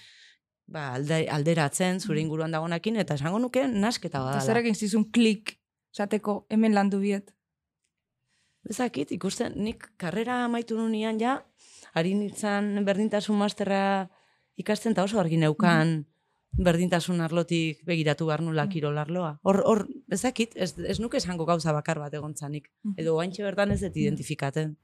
ba, 0.71 0.91
alde, 0.99 1.25
alderatzen, 1.33 2.01
zure 2.01 2.21
inguruan 2.21 2.53
dagoenakin, 2.53 3.01
eta 3.01 3.17
esango 3.17 3.41
nuke 3.41 3.67
nasketa 3.67 4.19
Eta 4.19 4.25
badala. 4.27 4.45
zer 4.45 4.61
egin 4.61 4.77
zizun 4.77 5.09
klik, 5.11 5.57
esateko 5.95 6.45
hemen 6.51 6.77
landu 6.77 7.01
biet. 7.01 7.33
Ezakit, 8.69 9.11
ikusten, 9.17 9.57
nik 9.57 9.89
karrera 9.97 10.45
amaitu 10.45 10.77
nunean 10.77 11.19
ja, 11.19 11.39
ari 11.95 12.15
nintzen 12.15 12.85
berdintasun 12.85 13.37
masterra 13.37 14.11
ikasten, 14.57 14.93
eta 14.93 15.05
oso 15.05 15.21
argi 15.21 15.37
neukan 15.37 16.07
berdintasun 16.53 17.21
arlotik 17.21 17.85
begiratu 17.87 18.27
behar 18.27 18.43
nula 18.43 18.65
Mhm. 18.65 18.73
kirol 18.73 18.99
arloa. 18.99 19.39
Hor, 19.43 19.63
hor, 19.65 19.87
ezakit, 20.11 20.53
ez, 20.57 20.75
ez 20.79 20.99
nuke 21.01 21.17
esango 21.17 21.47
gauza 21.47 21.73
bakar 21.73 21.99
bat 21.99 22.13
egontzanik. 22.15 22.71
Mhm. 22.83 22.95
Edo 22.99 23.15
guantxe 23.15 23.43
bertan 23.43 23.71
ez 23.71 23.81
dut 23.81 23.97
identifikaten. 23.97 24.77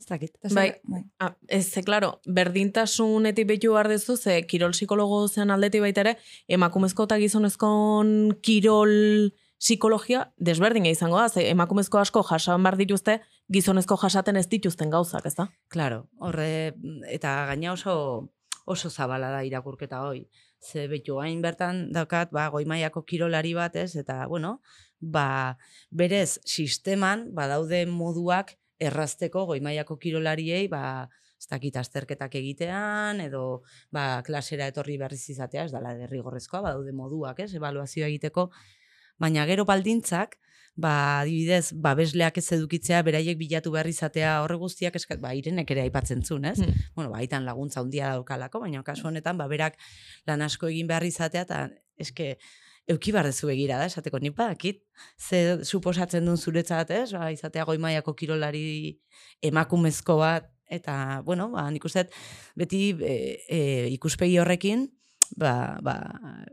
Ez 0.00 0.06
dakit. 0.06 0.32
Bai. 0.54 0.72
bai. 0.82 1.02
Ah, 1.20 1.36
ez, 1.46 1.66
ze, 1.70 1.82
klaro, 1.82 2.20
berdintasunetik 2.26 3.46
betu 3.46 3.72
behar 3.72 3.88
dezu, 3.88 4.16
ze 4.16 4.46
kirol 4.46 4.72
psikologo 4.72 5.28
zen 5.28 5.50
aldetik 5.50 5.80
baita 5.82 6.00
ere, 6.00 6.16
emakumezko 6.48 7.04
eta 7.04 7.18
gizonezkon 7.18 8.38
kirol 8.42 9.30
psikologia 9.60 10.32
desberdina 10.38 10.88
izango 10.88 11.18
da, 11.18 11.28
ze 11.28 11.50
emakumezko 11.50 11.98
asko 11.98 12.22
jasan 12.22 12.62
behar 12.62 12.78
dituzte, 12.78 13.20
gizonezko 13.50 13.96
jasaten 13.98 14.38
ez 14.38 14.46
dituzten 14.48 14.90
gauzak, 14.90 15.26
ez 15.26 15.34
da? 15.34 15.48
Claro, 15.68 16.04
horre, 16.18 16.74
eta 17.10 17.34
gaina 17.50 17.72
oso 17.72 18.30
oso 18.70 18.90
zabala 18.90 19.30
da 19.30 19.42
irakurketa 19.44 20.02
hoi. 20.06 20.28
Ze 20.60 20.86
betu 20.88 21.18
hain 21.20 21.40
bertan 21.42 21.88
daukat, 21.92 22.30
ba, 22.32 22.48
goimaiako 22.52 23.02
kirolari 23.08 23.54
bat 23.56 23.76
ez, 23.80 23.94
eta, 23.96 24.26
bueno, 24.28 24.60
ba, 25.00 25.56
berez, 25.90 26.38
sisteman, 26.44 27.30
badaude 27.34 27.86
moduak 27.86 28.54
errazteko 28.80 29.46
goimaiako 29.48 29.96
kirolariei, 29.98 30.68
ba, 30.68 31.08
ez 31.40 31.48
dakit 31.48 31.76
azterketak 31.80 32.36
egitean, 32.36 33.22
edo, 33.24 33.62
ba, 33.90 34.20
klasera 34.26 34.68
etorri 34.70 34.98
berriz 35.00 35.24
izatea, 35.32 35.64
ez 35.64 35.72
dala 35.72 35.94
derrigorrezkoa, 35.96 36.62
badaude 36.68 36.92
moduak, 36.92 37.40
ez, 37.40 37.54
evaluazioa 37.56 38.12
egiteko, 38.12 38.50
baina 39.20 39.46
gero 39.48 39.64
baldintzak, 39.68 40.36
ba, 40.80 41.20
adibidez, 41.20 41.72
babesleak 41.86 42.38
ez 42.40 42.46
edukitzea, 42.56 43.02
beraiek 43.06 43.38
bilatu 43.38 43.72
behar 43.74 43.88
izatea 43.90 44.38
horre 44.44 44.56
guztiak, 44.60 44.96
eskat, 44.98 45.20
ba, 45.22 45.34
irenek 45.36 45.70
ere 45.74 45.84
aipatzen 45.86 46.24
zuen, 46.24 46.48
ez? 46.50 46.58
Hmm. 46.60 46.88
Bueno, 46.96 47.12
ba, 47.12 47.20
aitan 47.20 47.46
laguntza 47.48 47.82
handia 47.82 48.14
daukalako, 48.16 48.64
baina 48.64 48.82
kasu 48.86 49.08
honetan, 49.10 49.38
ba, 49.40 49.48
berak 49.50 49.78
lan 50.28 50.42
asko 50.46 50.70
egin 50.72 50.90
behar 50.90 51.06
izatea, 51.06 51.44
eta 51.46 51.62
eske, 52.00 52.32
euki 52.90 53.12
behar 53.14 53.28
dezu 53.30 53.50
begira 53.50 53.78
da, 53.80 53.88
esateko 53.90 54.18
nik 54.22 54.36
badakit, 54.38 54.82
ze 55.18 55.60
suposatzen 55.64 56.24
duen 56.26 56.40
zuretzat, 56.40 56.90
ez? 56.90 57.10
Ba, 57.16 57.30
izatea 57.34 57.66
goi 57.68 57.78
mailako 57.82 58.16
kirolari 58.18 58.96
emakumezko 59.46 60.18
bat, 60.22 60.48
eta, 60.70 61.20
bueno, 61.26 61.50
ba, 61.54 61.66
nik 61.70 61.84
uste, 61.84 62.06
beti 62.58 62.94
e, 63.02 63.14
e, 63.48 63.60
ikuspegi 63.96 64.38
horrekin, 64.40 64.88
ba, 65.36 65.78
ba, 65.82 65.94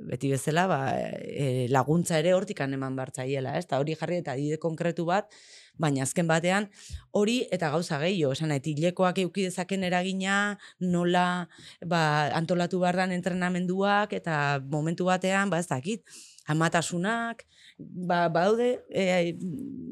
beti 0.04 0.30
bezala 0.32 0.68
ba, 0.68 0.80
e, 0.96 1.68
laguntza 1.74 2.20
ere 2.20 2.34
hortikan 2.34 2.74
eman 2.74 2.96
bartzaiela, 2.96 3.56
ez? 3.58 3.66
Eta 3.66 3.80
hori 3.82 3.96
jarri 3.98 4.22
eta 4.22 4.36
adide 4.36 4.60
konkretu 4.62 5.06
bat, 5.08 5.32
baina 5.78 6.04
azken 6.06 6.28
batean 6.30 6.70
hori 7.12 7.40
eta 7.54 7.70
gauza 7.74 8.00
gehiago, 8.02 8.34
esan 8.34 8.52
nahi, 8.54 8.62
hilekoak 8.74 9.22
euki 9.26 9.48
dezaken 9.48 9.86
eragina, 9.88 10.58
nola 10.80 11.48
ba, 11.86 12.02
antolatu 12.38 12.82
behar 12.84 13.04
dan 13.04 13.16
entrenamenduak, 13.16 14.14
eta 14.14 14.60
momentu 14.70 15.10
batean, 15.10 15.50
ba 15.54 15.62
ez 15.62 15.70
dakit, 15.70 16.04
amatasunak, 16.48 17.46
ba, 17.78 18.28
badaude, 18.30 18.84
e, 18.90 19.38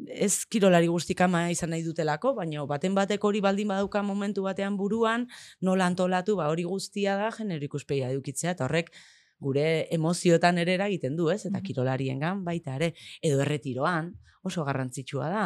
ez 0.10 0.46
kirolari 0.50 0.88
guztik 0.88 1.22
ama 1.22 1.46
izan 1.54 1.72
nahi 1.74 1.84
dutelako, 1.86 2.34
baina 2.38 2.66
baten 2.70 2.96
batek 2.98 3.24
hori 3.24 3.42
baldin 3.42 3.70
badauka 3.70 4.02
momentu 4.04 4.46
batean 4.46 4.78
buruan, 4.78 5.28
nola 5.62 5.86
antolatu, 5.92 6.36
ba 6.40 6.50
hori 6.50 6.64
guztia 6.64 7.16
da 7.20 7.32
genero 7.36 7.66
ikuspegia 7.66 8.10
edukitzea, 8.14 8.56
eta 8.58 8.66
horrek 8.66 8.92
gure 9.40 9.88
emozioetan 9.94 10.58
ere 10.58 10.78
eragiten 10.80 11.16
du, 11.16 11.30
ez? 11.30 11.44
Eta 11.46 11.62
kirolariengan 11.62 12.44
baita 12.46 12.78
ere, 12.80 12.94
edo 13.22 13.42
erretiroan, 13.44 14.14
oso 14.46 14.64
garrantzitsua 14.66 15.30
da. 15.30 15.46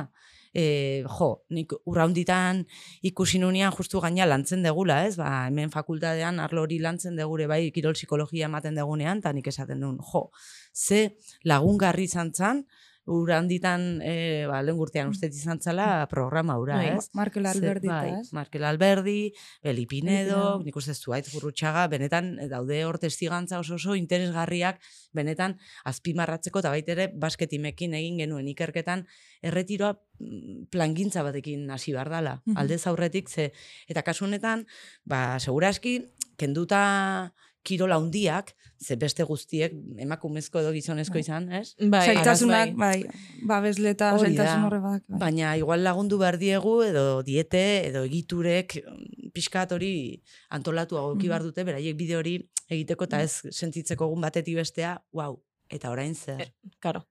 E, 0.50 1.04
jo, 1.06 1.30
nik 1.54 1.76
urraunditan 1.86 2.64
ikusi 3.06 3.38
nunean 3.42 3.74
justu 3.76 4.02
gaina 4.02 4.26
lantzen 4.26 4.64
degula, 4.66 5.04
ez? 5.06 5.16
Ba, 5.20 5.46
hemen 5.48 5.74
fakultatean 5.74 6.40
arlo 6.44 6.64
hori 6.66 6.80
lantzen 6.82 7.20
degure 7.20 7.48
bai 7.48 7.62
kirol 7.76 7.98
psikologia 7.98 8.50
ematen 8.50 8.80
degunean, 8.80 9.22
eta 9.24 9.34
nik 9.34 9.48
esaten 9.52 9.86
duen, 9.86 10.00
jo, 10.12 10.28
ze 10.74 11.16
lagungarri 11.44 12.04
izan 12.04 12.34
zan, 12.34 12.66
urraunditan, 13.10 14.02
e, 14.06 14.46
ba, 14.46 14.60
lehen 14.62 14.78
urtean 14.78 15.10
uste 15.10 15.26
izan 15.34 15.58
zala 15.66 16.06
programa 16.12 16.60
ura, 16.62 16.76
Bai, 16.78 16.92
ez? 16.94 17.08
Markel 17.18 17.48
Alberdi 17.50 17.88
eta, 17.90 17.96
bai, 18.04 18.12
ez? 18.20 18.30
Markel 18.38 18.64
Alberdi, 18.70 19.32
Beli 19.66 19.86
Pinedo, 19.90 20.36
Pinedo. 20.36 20.64
nik 20.68 20.78
uste 20.78 20.94
zuaitz 20.94 21.32
gurrutxaga, 21.34 21.88
benetan 21.90 22.36
eh, 22.38 22.48
daude 22.52 22.84
hor 22.86 23.00
testigantza 23.02 23.58
oso 23.64 23.80
oso 23.80 23.96
interesgarriak, 23.98 24.78
benetan 25.18 25.58
azpimarratzeko, 25.90 26.62
eta 26.62 26.70
baitere 26.76 27.10
basketimekin 27.18 27.98
egin 27.98 28.22
genuen 28.22 28.48
ikerketan, 28.54 29.08
erretiroa 29.42 29.96
mm, 30.20 30.70
plangintza 30.70 31.24
batekin 31.26 31.66
hasi 31.74 31.94
behar 31.98 32.10
dala, 32.14 32.42
Mhm. 32.46 32.58
aldez 32.62 32.86
aurretik, 32.88 33.30
ze, 33.30 33.52
eta 33.88 34.04
kasu 34.04 34.26
honetan, 34.26 34.68
ba, 35.06 35.40
seguraski, 35.40 35.98
kenduta 36.38 37.34
kirola 37.64 37.96
handiak, 38.00 38.54
ze 38.80 38.96
beste 38.96 39.24
guztiek 39.28 39.74
emakumezko 40.00 40.60
edo 40.62 40.72
gizonezko 40.72 41.14
Bai. 41.14 41.22
izan, 41.22 41.50
ez? 41.54 41.76
Bai, 41.80 42.06
Zailtasunak, 42.08 42.72
bai. 42.76 43.04
bai, 43.04 43.20
babesle 43.48 43.90
eta 43.90 44.14
Hori 44.16 44.30
zailtasun 44.30 44.62
da. 44.62 44.68
horre. 44.68 44.80
Bai. 44.80 45.00
Baina 45.26 45.56
igual 45.60 45.84
lagundu 45.84 46.18
behar 46.18 46.38
diegu 46.40 46.82
edo 46.84 47.22
diete 47.24 47.88
edo 47.90 48.04
egiturek 48.08 48.78
mm, 48.86 49.32
pixkat 49.36 49.72
hori 49.76 50.22
antolatu 50.50 50.98
agoki 50.98 51.26
Mhm. 51.26 51.30
behar 51.30 51.44
dute, 51.44 51.64
beraiek 51.64 51.96
bide 51.98 52.16
hori 52.18 52.38
egiteko 52.70 53.04
eta 53.04 53.22
ez 53.22 53.42
sentitzeko 53.52 54.06
egun 54.06 54.22
batetik 54.22 54.56
bestea, 54.56 54.98
wow, 55.14 55.40
eta 55.70 55.90
orain 55.92 56.16
zer. 56.16 56.54
Karo. 56.80 57.04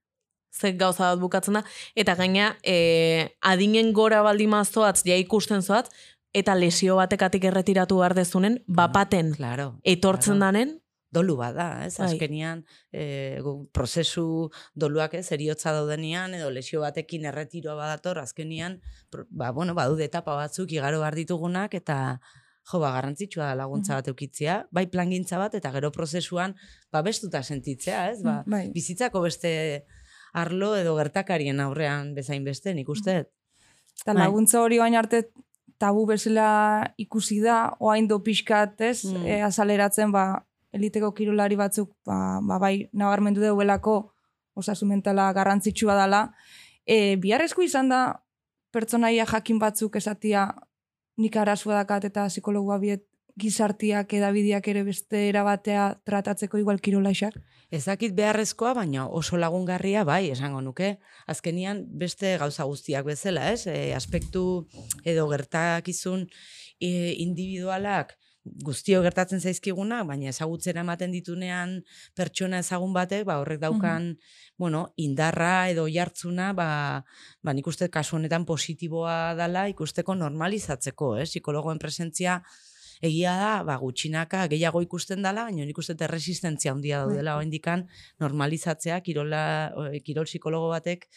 Ze 0.50 0.72
gauza 0.72 1.10
bat 1.12 1.20
bukatzen 1.20 1.54
da. 1.54 1.62
Eta 1.94 2.14
gaina, 2.16 2.56
e, 2.64 3.28
adinen 3.42 3.92
gora 3.92 4.22
zoatz, 4.64 5.02
ja 5.04 5.14
ikusten 5.14 5.62
zoat, 5.62 5.90
eta 6.34 6.54
lesio 6.54 6.96
batekatik 6.96 7.44
erretiratu 7.44 7.98
behar 7.98 8.14
dezunen, 8.14 8.62
bapaten 8.66 9.32
Claro. 9.34 9.78
etortzen 9.82 10.36
claro. 10.38 10.52
danen, 10.52 10.80
dolu 11.10 11.36
bat 11.36 11.54
da, 11.56 11.86
ez? 11.86 11.96
Bai. 11.98 12.06
Azkenian, 12.12 12.64
e, 12.92 13.38
gu- 13.40 13.68
prozesu 13.72 14.50
doluak 14.74 15.14
ez, 15.14 15.30
eriotza 15.32 15.72
daudenean, 15.72 16.34
edo 16.34 16.50
lesio 16.50 16.80
batekin 16.82 17.24
erretiroa 17.24 17.74
badator, 17.74 18.18
azkenian, 18.18 18.80
ba, 19.30 19.50
bueno, 19.52 19.74
badude 19.74 20.04
etapa 20.04 20.34
batzuk 20.36 20.70
igaro 20.72 21.00
behar 21.00 21.14
ditugunak, 21.14 21.72
eta 21.74 22.20
jo, 22.70 22.78
ba, 22.78 22.90
garrantzitsua 22.92 23.46
da 23.46 23.54
laguntza 23.54 23.94
bat 23.96 24.08
eukitzea, 24.12 24.66
bai 24.70 24.86
plangintza 24.92 25.38
bat, 25.38 25.54
eta 25.54 25.72
gero 25.72 25.90
prozesuan, 25.90 26.54
ba, 26.92 27.00
bestuta 27.00 27.42
sentitzea, 27.42 28.10
ez? 28.10 28.22
Ba, 28.22 28.42
Bai. 28.46 28.68
bizitzako 28.74 29.22
beste 29.24 29.86
arlo 30.34 30.76
edo 30.76 30.94
gertakarien 30.98 31.58
aurrean 31.60 32.12
bezain 32.14 32.44
beste, 32.44 32.74
nik 32.74 32.88
uste. 32.88 33.30
Eta 34.02 34.12
Bai. 34.12 34.24
laguntza 34.26 34.60
hori 34.60 34.76
baina 34.78 34.98
arte 35.00 35.30
tabu 35.78 36.06
bezala 36.06 36.84
ikusi 36.98 37.40
da, 37.40 37.74
oain 37.80 38.08
do 38.08 38.18
pixkat, 38.22 38.80
ez, 38.80 39.04
Mm. 39.04 39.26
e, 39.26 39.42
azaleratzen, 39.42 40.12
ba, 40.12 40.44
eliteko 40.72 41.12
kirolari 41.14 41.56
batzuk, 41.56 41.90
ba, 42.06 42.40
ba 42.42 42.58
bai, 42.58 42.88
nabarmendu 42.92 43.40
deuelako 43.40 44.12
osasun 44.58 44.88
mentala 44.88 45.32
garrantzitsua 45.32 45.94
dela. 45.94 46.32
E, 46.86 47.16
biharrezko 47.16 47.62
izan 47.62 47.88
da, 47.88 48.00
pertsonaia 48.72 49.24
jakin 49.24 49.58
batzuk 49.58 49.96
esatia 49.96 50.48
nik 51.16 51.36
arazua 51.36 51.74
dakat 51.74 52.04
eta 52.04 52.26
psikologua 52.28 52.78
biet 52.78 53.07
gizartiak 53.38 54.12
edabideak 54.18 54.68
ere 54.72 54.82
beste 54.86 55.28
erabatea 55.28 55.86
tratatzeko 56.06 56.58
igual 56.58 56.80
kirolaixak. 56.82 57.38
Ez 57.70 57.84
dakit 57.84 58.14
beharrezkoa, 58.16 58.74
baina 58.78 59.06
oso 59.20 59.36
lagungarria 59.36 60.04
bai, 60.08 60.30
esango 60.32 60.62
nuke. 60.64 60.94
Azkenian 61.28 61.84
beste 62.00 62.36
gauza 62.40 62.64
guztiak 62.64 63.04
bezala, 63.08 63.50
ez? 63.52 63.66
E, 63.68 63.92
aspektu 63.94 64.44
edo 65.04 65.28
gertakizun 65.32 66.24
e, 66.80 67.12
individualak 67.24 68.16
guztio 68.64 69.02
gertatzen 69.04 69.40
zaizkigunak, 69.40 70.06
baina 70.08 70.30
ezagutzera 70.30 70.82
ematen 70.84 71.12
ditunean 71.12 71.74
pertsona 72.16 72.62
ezagun 72.62 72.94
batek, 72.96 73.26
ba, 73.28 73.38
horrek 73.42 73.60
daukan, 73.60 74.14
bueno, 74.56 74.86
indarra 74.96 75.68
edo 75.72 75.86
jartzuna, 75.92 76.52
ba, 76.56 76.68
ba 77.42 77.54
nik 77.54 77.66
uste 77.68 77.90
kasu 77.92 78.16
honetan 78.16 78.46
positiboa 78.48 79.34
dala 79.38 79.68
ikusteko 79.72 80.16
normalizatzeko, 80.18 81.16
ez? 81.20 81.28
Psikologoen 81.32 81.80
presentzia 81.82 82.40
egia 83.02 83.34
da, 83.38 83.62
ba, 83.64 83.76
gutxinaka 83.78 84.46
gehiago 84.48 84.82
ikusten 84.82 85.22
dela, 85.22 85.44
baina 85.48 85.64
nik 85.64 85.78
uste 85.78 85.94
erresistentzia 86.04 86.72
handia 86.72 87.04
daudela 87.04 87.36
oindikan 87.38 87.86
normalizatzea 88.20 89.00
kirola, 89.06 89.72
kirol 90.04 90.24
psikologo 90.26 90.68
batek 90.72 91.08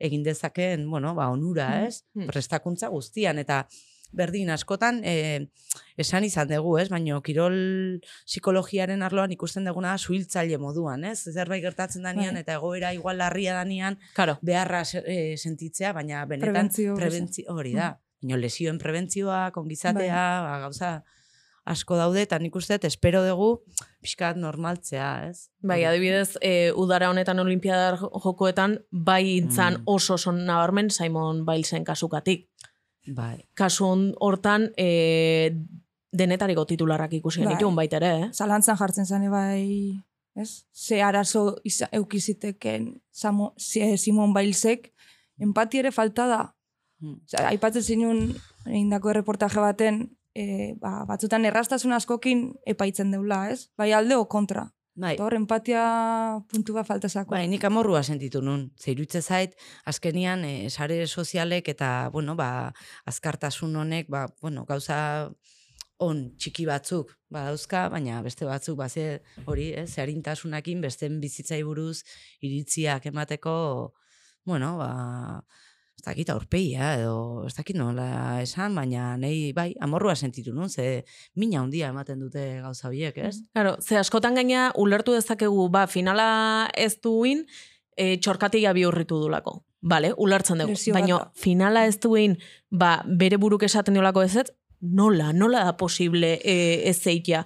egin 0.00 0.22
dezakeen, 0.22 0.88
bueno, 0.90 1.14
ba, 1.14 1.28
onura, 1.30 1.68
Mm. 1.68 1.86
ez? 1.86 2.02
Mm. 2.14 2.26
Prestakuntza 2.30 2.88
guztian, 2.88 3.38
eta 3.38 3.66
berdin 4.12 4.48
askotan 4.48 5.02
e, 5.04 5.48
esan 6.00 6.24
izan 6.24 6.48
dugu, 6.48 6.78
ez? 6.78 6.88
Baina 6.88 7.18
kirol 7.20 8.00
psikologiaren 8.24 9.02
arloan 9.02 9.32
ikusten 9.34 9.66
duguna 9.68 9.90
da 9.92 9.98
suhiltzaile 9.98 10.56
moduan, 10.58 11.04
ez? 11.04 11.24
Zerbait 11.32 11.60
gertatzen 11.62 12.02
danean 12.06 12.34
Bai. 12.38 12.40
eta 12.46 12.54
egoera 12.54 12.94
igual 12.94 13.18
larria 13.18 13.54
danean 13.58 13.98
Karo, 14.14 14.38
beharra 14.40 14.82
eh, 15.04 15.36
sentitzea, 15.36 15.92
baina 15.92 16.24
benetan 16.26 16.70
Prebentzio 16.96 17.52
hori 17.52 17.74
da. 17.74 17.98
Baina 18.22 18.36
lesioen 18.40 18.78
prebentzioa, 18.78 19.50
kongizatea, 19.52 20.14
Bai. 20.40 20.48
ba, 20.48 20.58
gauza 20.64 21.04
asko 21.68 21.96
daude, 22.00 22.22
eta 22.24 22.38
nik 22.40 22.54
uste, 22.56 22.78
espero 22.88 23.20
dugu, 23.26 23.62
pixkat 24.00 24.36
normaltzea, 24.40 25.28
ez? 25.28 25.50
bai, 25.60 25.82
adibidez, 25.84 26.38
e, 26.40 26.72
udara 26.72 27.10
honetan 27.10 27.38
olimpiadar 27.42 27.98
jokoetan, 28.00 28.78
bai 28.90 29.36
intzan 29.36 29.80
Mm. 29.80 29.82
oso 29.86 30.14
oso 30.14 30.32
nabarmen 30.32 30.90
Simon 30.90 31.44
Bilesen 31.46 31.84
kasukatik. 31.84 32.48
Bai. 33.06 33.44
Kasu 33.54 33.86
hortan, 34.20 34.70
e, 34.76 35.52
denetariko 36.12 36.64
titularrak 36.66 37.12
ikusi 37.12 37.40
Bai. 37.40 37.48
genituen 37.48 37.76
baita 37.76 37.96
ere, 38.00 38.12
eh? 38.20 38.28
zalantzan 38.32 38.76
jartzen 38.80 39.06
zane 39.06 39.28
bai, 39.28 39.92
ez? 40.34 40.64
Ze 40.72 41.02
arazo 41.02 41.58
iza, 41.64 41.88
eukiziteken 41.92 43.00
Samo, 43.10 43.54
ze- 43.58 43.96
Simon 43.98 44.32
Bailsek, 44.32 44.92
empati 45.38 45.78
ere 45.78 45.92
falta 45.92 46.26
da. 46.26 46.54
Mm. 47.00 47.20
Osea, 47.24 47.48
aipatzen 47.48 47.82
zinun 47.82 48.34
egindako 48.66 49.10
erreportaje 49.10 49.60
baten, 49.60 50.17
e, 50.34 50.74
ba, 50.80 51.04
batzutan 51.08 51.44
errastasun 51.48 51.94
askokin 51.96 52.50
epaitzen 52.66 53.10
deula, 53.14 53.46
ez? 53.52 53.68
Bai 53.78 53.92
alde 53.92 54.16
o 54.16 54.26
kontra. 54.28 54.68
Bai. 54.98 55.12
Eta 55.14 55.22
hor, 55.28 55.36
empatia 55.38 55.82
puntu 56.50 56.74
bat 56.74 56.86
falta. 56.88 57.08
Bai, 57.30 57.44
nik 57.46 57.62
amorrua 57.64 58.02
sentitu 58.02 58.40
nun. 58.42 58.72
Zeirutze 58.82 59.22
zait, 59.22 59.54
azkenian, 59.86 60.42
e, 60.44 60.70
sare 60.70 61.04
sozialek 61.06 61.70
eta, 61.70 62.10
bueno, 62.12 62.34
ba, 62.34 62.72
azkartasun 63.06 63.76
honek, 63.78 64.10
ba, 64.10 64.26
bueno, 64.42 64.64
gauza 64.66 64.98
on 66.02 66.24
txiki 66.38 66.66
batzuk 66.66 67.12
badauzka, 67.34 67.88
baina 67.92 68.20
beste 68.22 68.46
batzuk, 68.46 68.78
ba, 68.78 68.88
ze 68.88 69.20
hori, 69.46 69.70
eh, 69.74 69.86
zeharintasunakin, 69.86 70.80
besten 70.82 71.18
bizitzai 71.20 71.62
buruz 71.66 72.02
iritziak 72.40 73.06
emateko, 73.10 73.54
bueno, 74.46 74.76
ba, 74.78 74.90
ez 75.98 76.04
dakit 76.06 76.28
aurpegia, 76.30 76.92
edo 77.00 77.44
ez 77.48 77.54
dakit 77.56 77.76
nola 77.76 78.38
esan, 78.42 78.76
baina 78.78 79.16
nei, 79.18 79.50
bai, 79.52 79.72
amorrua 79.82 80.14
sentitu 80.14 80.52
nun, 80.54 80.70
ze 80.70 81.04
mina 81.34 81.60
handia 81.60 81.88
ematen 81.90 82.20
dute 82.22 82.44
gauza 82.62 82.88
horiek, 82.88 83.18
ez? 83.18 83.40
Claro, 83.52 83.76
ze 83.82 83.98
askotan 83.98 84.38
gaina 84.38 84.70
ulertu 84.78 85.16
dezakegu, 85.16 85.68
ba, 85.74 85.86
finala 85.90 86.68
ez 86.74 87.00
duin, 87.02 87.42
e, 87.96 88.16
txorkatia 88.22 88.72
bihurritu 88.72 89.18
dulako. 89.24 89.64
Vale, 89.82 90.12
ulertzen 90.18 90.62
dugu. 90.62 90.78
Baina 90.94 91.18
finala 91.34 91.84
ez 91.86 91.98
duin, 92.02 92.38
ba, 92.70 93.02
bere 93.06 93.38
buruk 93.38 93.66
esaten 93.66 93.98
diolako 93.98 94.22
ez 94.22 94.36
ez, 94.36 94.48
nola, 94.80 95.32
nola 95.32 95.64
da 95.66 95.76
posible 95.76 96.36
e, 96.38 96.58
ez 96.88 96.98
zeitia. 97.02 97.44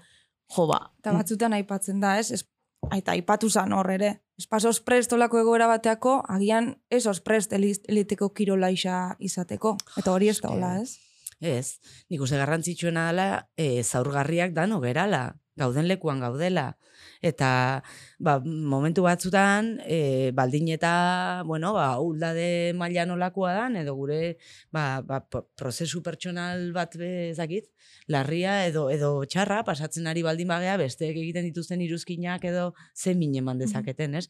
Jo, 0.52 0.68
ba, 0.68 0.82
Eta 1.00 1.16
batzutan 1.16 1.56
aipatzen 1.56 2.04
da, 2.04 2.18
ez? 2.20 2.44
Ez 2.90 2.98
eta 2.98 3.12
aipatu 3.12 3.50
zan 3.50 3.72
hor 3.72 3.90
ere. 3.90 4.22
Ez 4.38 4.46
pasos 4.46 4.80
prest 4.80 5.12
olako 5.12 5.38
egoera 5.38 5.66
bateako, 5.66 6.22
agian 6.28 6.82
ez 6.90 7.06
os 7.06 7.20
prest 7.20 7.52
eli- 7.52 7.82
eliteko 7.88 8.32
kirola 8.34 8.70
isa 8.70 9.16
izateko. 9.18 9.76
Eta 9.96 10.12
hori 10.12 10.28
ez 10.28 10.40
da 10.40 10.48
hola, 10.48 10.80
ez? 10.80 10.96
Ez, 11.40 11.78
nik 12.10 12.20
uste 12.20 12.36
garrantzitsuena 12.38 13.08
dela 13.10 13.48
e, 13.56 13.82
zaurgarriak 13.82 14.52
dano 14.52 14.80
gerala, 14.80 15.36
gauden 15.56 15.88
lekuan 15.88 16.20
gaudela. 16.20 16.76
Eta 17.22 17.82
ba, 18.18 18.38
momentu 18.42 19.04
batzutan, 19.06 19.76
e, 19.86 20.30
baldin 20.34 20.68
eta, 20.74 21.42
bueno, 21.46 21.72
ba, 21.76 21.98
uldade 22.02 22.72
maila 22.78 23.04
nolakoa 23.06 23.52
dan, 23.54 23.76
edo 23.78 23.94
gure 23.98 24.36
ba, 24.74 25.02
ba, 25.06 25.22
prozesu 25.58 26.02
pertsonal 26.02 26.72
bat 26.74 26.96
bezakit, 26.98 27.70
larria 28.08 28.62
edo 28.66 28.88
edo 28.90 29.12
txarra, 29.24 29.62
pasatzen 29.66 30.08
ari 30.10 30.24
baldin 30.26 30.50
bagea, 30.50 30.78
besteek 30.80 31.16
egiten 31.16 31.46
dituzten 31.50 31.84
iruzkinak 31.84 32.44
edo 32.48 32.72
zen 32.96 33.18
minen 33.20 33.46
man 33.46 33.62
dezaketen, 33.62 34.18
ez? 34.18 34.28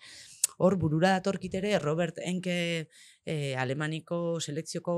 Hor 0.59 0.77
burura 0.77 1.17
datorkit 1.17 1.55
ere 1.59 1.79
Robert 1.81 2.19
Enke 2.23 2.89
e, 3.25 3.55
Alemaniko 3.57 4.41
selekzioko 4.41 4.95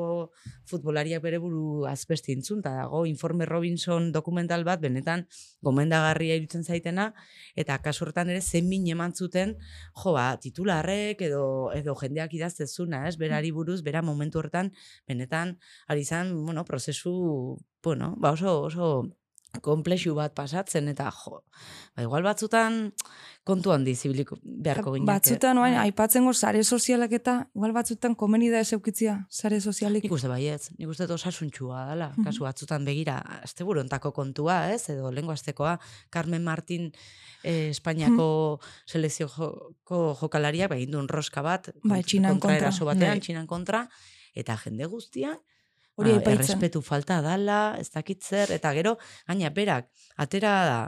futbolariak 0.68 1.22
bere 1.22 1.38
buru 1.42 1.84
azbeste 1.88 2.32
intzunta 2.32 2.72
dago, 2.76 3.04
Informe 3.06 3.46
Robinson 3.46 4.10
dokumental 4.12 4.64
bat, 4.64 4.80
benetan 4.80 5.26
gomendagarria 5.62 6.36
irutzen 6.40 6.64
zaitena, 6.64 7.10
eta 7.56 7.78
kasu 7.84 8.04
horretan 8.04 8.32
ere 8.34 8.40
zen 8.40 8.68
min 8.68 8.86
eman 8.92 9.14
zuten, 9.14 9.56
jo 10.02 10.14
ba, 10.16 10.26
titularrek 10.40 11.20
edo, 11.28 11.44
edo 11.74 11.96
jendeak 12.00 12.34
idaztezuna, 12.34 13.04
ez, 13.08 13.16
berari 13.20 13.52
buruz, 13.52 13.82
bera 13.82 14.02
momentu 14.02 14.40
horretan, 14.40 14.72
benetan, 15.08 15.58
ari 15.88 16.04
zan, 16.04 16.34
bueno, 16.44 16.64
prozesu, 16.64 17.58
bueno, 17.82 18.14
ba 18.18 18.32
oso, 18.32 18.62
oso 18.70 18.90
komplexu 19.62 20.14
bat 20.14 20.34
pasatzen, 20.34 20.88
eta 20.88 21.10
jo, 21.10 21.42
ba, 21.96 22.02
igual 22.02 22.22
batzutan 22.22 22.92
kontu 23.44 23.72
handi 23.74 23.94
zibiliko 23.94 24.38
beharko 24.42 24.92
gineak. 24.94 25.06
Batzutan, 25.06 25.58
oain, 25.58 25.74
aipatzen 25.76 26.24
gor 26.24 26.34
sare 26.34 26.62
sozialak 26.64 27.12
eta, 27.12 27.34
igual 27.54 27.72
batzutan 27.76 28.14
komeni 28.14 28.48
da 28.50 28.60
ez 28.60 28.72
eukitzia, 28.72 29.26
sare 29.30 29.60
sozialik. 29.60 30.02
Nik 30.04 30.12
uste 30.12 30.28
baietz, 30.28 30.70
nik 30.78 30.88
uste 30.88 31.04
osasuntxua 31.12 31.86
dela, 31.90 32.12
Mhm. 32.16 32.24
kasu 32.24 32.44
batzutan 32.44 32.84
begira, 32.84 33.18
azte 33.42 33.64
burontako 33.64 34.12
kontua, 34.12 34.72
ez, 34.72 34.88
edo 34.88 35.10
lengo 35.12 35.32
astekoa, 35.32 35.78
Carmen 36.10 36.42
Martin 36.44 36.92
eh, 37.44 37.68
Espainiako 37.70 38.58
selezioko 38.86 40.16
jokalariak, 40.20 40.70
ba, 40.70 40.76
egin 40.76 40.90
duen 40.96 41.08
roska 41.08 41.42
bat, 41.42 41.68
Bai, 41.84 42.02
Txinan 42.02 42.38
kontra. 42.40 42.56
eraso 42.56 42.84
batean, 42.86 43.18
Bai. 43.18 43.20
txinan 43.20 43.46
kontra, 43.46 43.88
eta 44.34 44.56
jende 44.56 44.86
guztia, 44.86 45.38
Hori 45.96 46.10
ba, 46.10 46.16
aipatzen. 46.18 46.34
errespetu 46.34 46.80
falta 46.82 47.20
dala, 47.22 47.76
ez 47.78 47.90
dakit 47.94 48.22
zer, 48.22 48.50
eta 48.52 48.72
gero, 48.74 48.96
gaina 49.28 49.50
berak, 49.50 49.88
atera 50.16 50.52
da, 50.66 50.78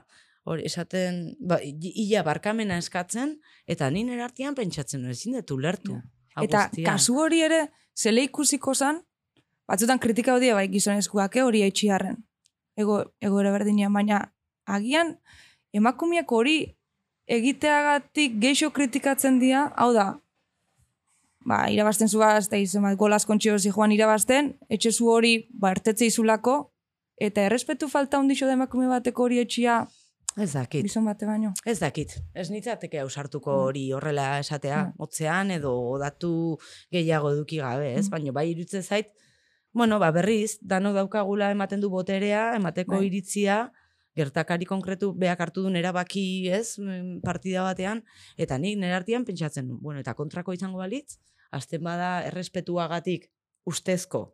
hori 0.45 0.65
esaten, 0.67 1.37
ba, 1.41 1.61
i- 1.63 1.93
ia 2.09 2.23
barkamena 2.27 2.77
eskatzen, 2.79 3.37
eta 3.67 3.91
nien 3.91 4.09
erartian 4.11 4.55
pentsatzen, 4.55 5.05
ezin 5.11 5.33
dut 5.39 5.51
ulertu. 5.51 5.93
Ja. 6.37 6.43
Eta 6.43 6.69
kasu 6.85 7.15
hori 7.19 7.41
ere, 7.43 7.69
zele 7.97 8.23
ikusiko 8.27 8.75
zan, 8.75 9.01
batzutan 9.67 9.99
kritika 9.99 10.35
hodie 10.35 10.53
bai 10.55 10.69
gizonezkoak 10.69 11.37
eh, 11.37 11.43
hori 11.43 11.63
eitxiarren. 11.63 12.17
Ego, 12.77 12.99
egoera 13.21 13.51
berdinean, 13.55 13.93
baina 13.93 14.33
agian 14.67 15.17
emakumeak 15.73 16.31
hori 16.33 16.77
egiteagatik 17.27 18.37
geixo 18.43 18.71
kritikatzen 18.71 19.39
dira, 19.41 19.73
hau 19.77 19.93
da, 19.95 20.07
ba, 21.47 21.61
irabazten 21.71 22.09
zuaz, 22.11 22.49
eta 22.49 22.59
izan 22.59 22.83
bat, 22.83 22.97
golaz 22.99 23.23
kontxio 23.29 23.55
joan 23.63 23.93
irabazten, 23.95 24.57
etxe 24.69 24.91
zu 24.93 25.07
hori, 25.13 25.47
ba, 25.55 25.71
ertetze 25.77 26.09
izulako, 26.11 26.73
eta 27.23 27.45
errespetu 27.47 27.89
falta 27.89 28.19
ondixo 28.19 28.47
da 28.49 28.57
emakume 28.59 28.89
bateko 28.91 29.29
hori 29.29 29.39
etxia, 29.45 29.85
Ez 30.37 30.51
dakit. 30.53 30.83
gizon 30.85 31.05
bate 31.09 31.25
baino. 31.25 31.55
Ez 31.65 31.79
dakit, 31.81 32.11
ez 32.35 32.51
nitzateke 32.53 32.99
ausartuko 33.01 33.55
hori 33.71 33.87
horrela 33.97 34.39
esatea, 34.43 34.83
Mm. 34.85 34.93
motzean 34.99 35.51
edo 35.51 35.71
datu 35.99 36.59
gehiago 36.93 37.31
eduki 37.33 37.57
gabe, 37.63 37.95
ez? 37.95 38.07
Mm. 38.09 38.11
Baina 38.11 38.33
bai 38.33 38.51
irutzen 38.51 38.83
zait, 38.83 39.07
bueno, 39.73 39.99
ba 39.99 40.11
berriz, 40.11 40.59
danok 40.61 40.95
daukagula 40.95 41.51
ematen 41.53 41.81
du 41.81 41.89
boterea, 41.89 42.55
emateko 42.57 42.97
Bai. 42.99 43.07
iritzia, 43.07 43.71
gertakari 44.17 44.65
konkretu 44.65 45.13
beak 45.15 45.41
hartu 45.41 45.63
duen 45.63 45.77
erabaki, 45.77 46.49
ez, 46.49 46.79
mm, 46.79 47.21
partida 47.23 47.63
batean, 47.63 48.03
eta 48.37 48.59
nik 48.59 48.77
nire 48.79 48.93
artean 48.93 49.25
pentsatzen, 49.25 49.69
du, 49.69 49.79
bueno, 49.79 50.01
eta 50.01 50.15
kontrako 50.15 50.53
izango 50.53 50.79
balitz, 50.79 51.19
azten 51.51 51.83
bada 51.83 52.23
errespetuagatik 52.27 53.31
ustezko, 53.67 54.33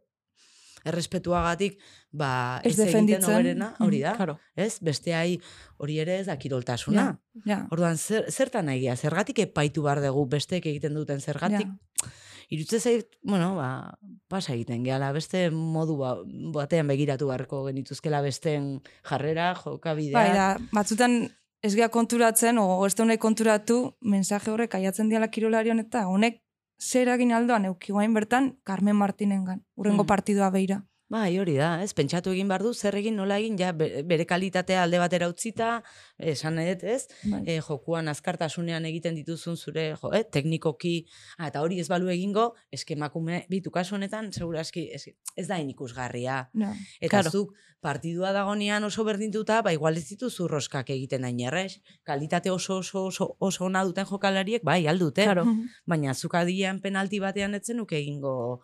errespetuagatik, 0.85 1.79
ba, 2.11 2.61
Ez 2.65 2.79
ez, 2.79 2.89
egiten 2.95 3.23
hoberena, 3.25 3.75
hori 3.81 4.01
da, 4.03 4.15
Claro. 4.17 4.39
ez? 4.57 4.79
Besteai 4.83 5.39
hori 5.79 5.99
ere 6.03 6.19
ez 6.19 6.27
da 6.27 6.37
kiroltasuna. 6.37 7.21
Ja. 7.47 7.67
Orduan, 7.71 7.97
zer, 7.99 8.27
zertan 8.31 8.67
nahi? 8.67 8.89
Zergatik 8.97 9.39
epaitu 9.39 9.83
behar 9.83 10.03
dugu 10.03 10.27
besteek 10.27 10.67
egiten 10.67 10.95
duten 10.95 11.21
zergatik? 11.21 11.67
Ja. 11.67 12.11
Irutze 12.53 12.81
zait, 12.81 13.07
bueno, 13.23 13.55
ba, 13.57 13.97
pasa 14.29 14.53
egiten 14.53 14.83
gehala, 14.85 15.13
beste 15.13 15.51
modu 15.51 15.97
ba, 15.97 16.17
batean 16.53 16.87
begiratu 16.91 17.29
beharko 17.31 17.65
genituzkela 17.65 18.21
besteen 18.21 18.83
jarrera, 19.09 19.55
jokabidea. 19.55 20.19
Bai, 20.19 20.35
da, 20.37 20.59
batzutan 20.73 21.31
ez 21.63 21.75
gea 21.77 21.89
konturatzen, 21.89 22.59
o 22.59 22.85
ez 22.87 22.95
da 22.95 23.07
konturatu, 23.19 23.97
mensaje 24.03 24.51
horrek 24.51 24.75
aiatzen 24.75 25.09
diala 25.09 25.29
kirolarion 25.29 25.79
eta 25.79 26.07
honek 26.09 26.43
zer 26.91 27.09
egin 27.15 27.33
aldoan 27.37 27.65
euki 27.69 27.93
guain 27.93 28.15
bertan 28.17 28.57
Carmen 28.65 28.97
Martinengan, 28.97 29.63
urrengo 29.77 30.03
Mm. 30.05 30.07
partidua 30.13 30.51
beira. 30.51 30.83
Bai, 31.13 31.35
hori 31.37 31.59
da, 31.59 31.75
ez, 31.85 31.91
pentsatu 31.93 32.33
egin 32.33 32.49
behar 32.49 32.63
du, 32.65 32.71
zer 32.73 32.95
egin, 32.97 33.19
nola 33.21 33.37
egin, 33.37 33.59
ja, 33.61 33.73
be- 33.77 34.01
bere 34.09 34.25
kalitatea 34.25 34.83
alde 34.87 34.97
batera 35.03 35.27
utzita, 35.29 35.83
esan 36.17 36.57
dut, 36.57 36.85
ez, 36.89 37.03
Bai. 37.29 37.43
e, 37.53 37.59
jokuan 37.67 38.09
azkartasunean 38.09 38.87
egiten 38.89 39.19
dituzun 39.21 39.59
zure, 39.61 39.91
jo, 40.01 40.13
eh, 40.17 40.23
teknikoki, 40.25 40.95
ah, 41.37 41.51
eta 41.51 41.61
hori 41.61 41.81
ez 41.83 41.89
balu 41.93 42.09
egingo, 42.15 42.55
eskemakume, 42.73 43.43
bitu 43.53 43.71
kasu 43.71 43.99
honetan, 43.99 44.33
seguraski, 44.33 44.87
ez, 44.97 45.05
ez 45.37 45.47
da 45.51 45.59
inikusgarria. 45.61 46.49
Ja. 46.55 46.73
Eta 47.01 47.19
Claro. 47.21 47.31
zuk 47.31 47.53
partidua 47.83 48.31
dagonean 48.33 48.85
oso 48.85 49.05
berdintuta, 49.05 49.61
ba 49.61 49.73
igual 49.75 49.97
ez 49.99 50.07
dituzu 50.09 50.47
roskak 50.49 50.89
egiten 50.95 51.25
hain 51.25 51.41
errez. 51.41 51.81
Kalitate 52.05 52.51
oso 52.51 52.77
oso 52.79 53.05
oso, 53.11 53.37
oso 53.41 53.65
ona 53.67 53.83
duten 53.85 54.07
jokalariek, 54.07 54.63
bai, 54.65 54.87
aldute. 54.87 55.25
Claro. 55.25 55.45
Baina 55.85 56.15
zuk 56.15 56.35
adian 56.39 56.81
penalti 56.81 57.19
batean 57.19 57.55
etzen 57.59 57.77
nuke 57.77 57.99
egingo 57.99 58.61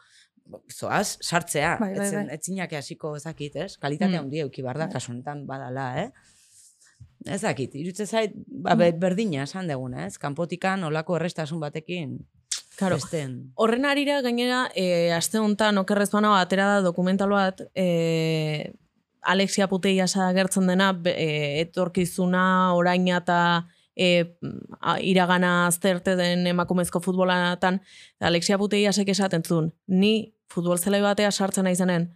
zoaz, 0.73 1.19
sartzea. 1.21 1.77
Bai, 1.81 1.95
bai, 1.97 2.11
bai. 2.15 2.27
etzinak 2.35 2.73
hasiko 2.73 3.17
ezakit, 3.17 3.57
ez? 3.57 3.77
Kalitate 3.79 4.13
Mm. 4.13 4.19
handia 4.25 4.43
euki 4.45 4.63
bar 4.63 4.79
da, 4.79 4.87
Bai. 4.87 4.93
kasu 4.95 5.13
honetan 5.13 5.47
badala, 5.47 6.03
eh? 6.03 6.11
Ez 7.27 7.41
dakit, 7.43 7.75
irutze 7.75 8.07
zait, 8.07 8.33
ba, 8.47 8.75
be- 8.75 8.93
berdina 8.93 9.43
esan 9.43 9.67
deguna, 9.67 10.07
ez? 10.07 10.19
Kanpotikan 10.19 10.85
olako 10.85 11.17
errestasun 11.17 11.61
batekin 11.61 12.19
Claro. 12.79 12.95
besten. 12.97 13.53
Horren 13.57 13.85
arira 13.85 14.21
gainera, 14.23 14.69
e, 14.75 15.11
aste 15.13 15.39
honetan 15.39 15.79
okerrez 15.79 16.11
bana 16.13 16.41
atera 16.41 16.67
da 16.77 16.81
dokumental 16.81 17.29
bat, 17.31 17.61
e, 17.75 18.73
Alexia 19.23 19.67
Puteiasa 19.69 20.33
gertzen 20.33 20.67
dena, 20.69 20.93
e, 21.05 21.61
etorkizuna, 21.61 22.73
oraina 22.75 23.19
eta 23.19 23.67
e, 23.99 24.39
a- 24.81 25.01
iragana 25.03 25.67
azterte 25.67 26.15
den 26.17 26.47
emakumezko 26.47 27.01
futbolatan, 27.03 27.81
Alexia 28.21 28.59
Puteiasek 28.59 29.09
esaten 29.11 29.43
zuen, 29.43 29.73
ni 29.87 30.35
futbol 30.49 30.79
zelai 30.79 31.03
batea 31.03 31.31
sartzen 31.33 31.65
naizenen, 31.67 32.15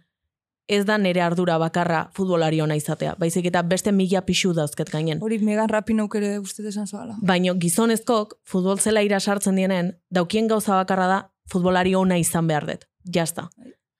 ez 0.67 0.85
da 0.87 0.95
nere 0.97 1.19
ardura 1.21 1.57
bakarra 1.59 2.05
futbolari 2.15 2.61
ona 2.63 2.77
izatea, 2.79 3.17
baizik 3.19 3.49
eta 3.51 3.61
beste 3.67 3.91
mila 3.91 4.21
pixu 4.23 4.53
dauzket 4.55 4.89
gainen. 4.89 5.19
Hori 5.21 5.37
Megan 5.43 5.67
Rapinouk 5.69 6.15
ere 6.15 6.37
uste 6.39 6.63
desan 6.63 6.87
zoala. 6.87 7.17
Baino 7.21 7.53
gizonezkok 7.59 8.37
futbol 8.47 8.79
zelaira 8.79 9.19
sartzen 9.19 9.59
dienen, 9.59 9.91
daukien 10.09 10.47
gauza 10.47 10.77
bakarra 10.79 11.07
da 11.11 11.19
futbolari 11.51 11.93
ona 11.99 12.17
izan 12.17 12.47
behar 12.47 12.65
dut. 12.65 12.87
Jazta. 13.03 13.49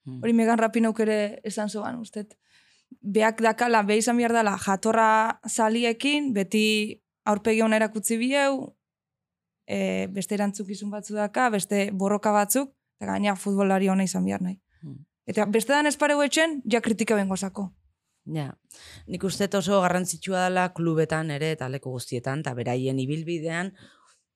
Mm. 0.06 0.22
Hori 0.22 0.32
Megan 0.32 0.58
Rapinouk 0.58 1.04
ere 1.04 1.18
esan 1.44 1.68
zoan, 1.68 2.00
uste. 2.00 2.24
Beak 3.02 3.42
dakala, 3.44 3.82
be 3.84 3.98
izan 4.00 4.16
behar 4.16 4.32
dela, 4.32 4.56
jatorra 4.56 5.40
zaliekin, 5.46 6.32
beti 6.32 7.02
aurpegi 7.24 7.62
hona 7.64 7.76
erakutzi 7.80 8.18
bieu, 8.20 8.74
e, 9.66 10.06
beste 10.12 10.36
erantzukizun 10.36 10.90
batzu 10.92 11.16
daka, 11.16 11.48
beste 11.50 11.88
borroka 11.92 12.32
batzuk, 12.32 12.74
eta 13.00 13.12
gaina 13.12 13.36
futbolari 13.36 13.88
ona 13.88 14.04
izan 14.04 14.24
behar 14.24 14.44
nahi. 14.44 14.60
Mm. 14.82 15.00
Eta 15.32 15.46
beste 15.48 15.72
dan 15.72 15.88
esparegu 15.88 16.22
etxen, 16.22 16.60
ja 16.70 16.82
kritika 16.84 17.16
bengozako. 17.16 17.70
Ja, 18.34 18.54
nik 19.06 19.24
uste 19.28 19.48
oso 19.56 19.82
garrantzitsua 19.84 20.46
dela 20.46 20.70
klubetan 20.72 21.30
ere 21.30 21.50
eta 21.52 21.68
leku 21.68 21.90
guztietan, 21.92 22.40
eta 22.40 22.54
beraien 22.56 22.98
ibilbidean 22.98 23.74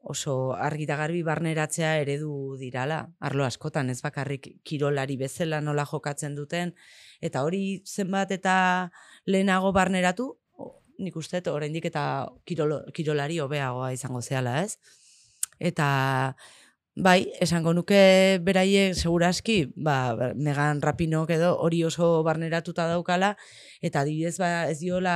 oso 0.09 0.53
argi 0.55 0.85
eta 0.85 0.97
garbi 0.97 1.23
barneratzea 1.25 1.95
eredu 2.03 2.57
dirala. 2.61 3.01
Arlo 3.21 3.45
askotan 3.45 3.91
ez 3.91 4.01
bakarrik 4.03 4.49
kirolari 4.65 5.17
bezala 5.17 5.61
nola 5.61 5.85
jokatzen 5.89 6.37
duten, 6.37 6.75
eta 7.21 7.43
hori 7.45 7.83
zenbat 7.87 8.33
eta 8.37 8.91
lehenago 9.27 9.73
barneratu, 9.73 10.35
nik 10.99 11.17
uste 11.17 11.43
oraindik 11.51 11.89
eta 11.91 12.29
kirolo, 12.45 12.83
kirolari 12.95 13.39
hobeagoa 13.41 13.93
izango 13.95 14.23
zehala, 14.23 14.63
ez? 14.63 14.79
Eta 15.59 15.89
Bai, 16.99 17.29
esango 17.39 17.71
nuke 17.77 17.99
beraiek 18.43 18.97
seguraski, 18.99 19.69
ba, 19.79 20.33
Megan 20.35 20.81
Rapinok 20.83 21.31
edo 21.31 21.53
hori 21.63 21.85
oso 21.87 22.25
barneratuta 22.27 22.89
daukala, 22.91 23.37
eta 23.81 24.03
adibidez 24.03 24.35
ba, 24.43 24.49
ez 24.67 24.81
diola, 24.81 25.15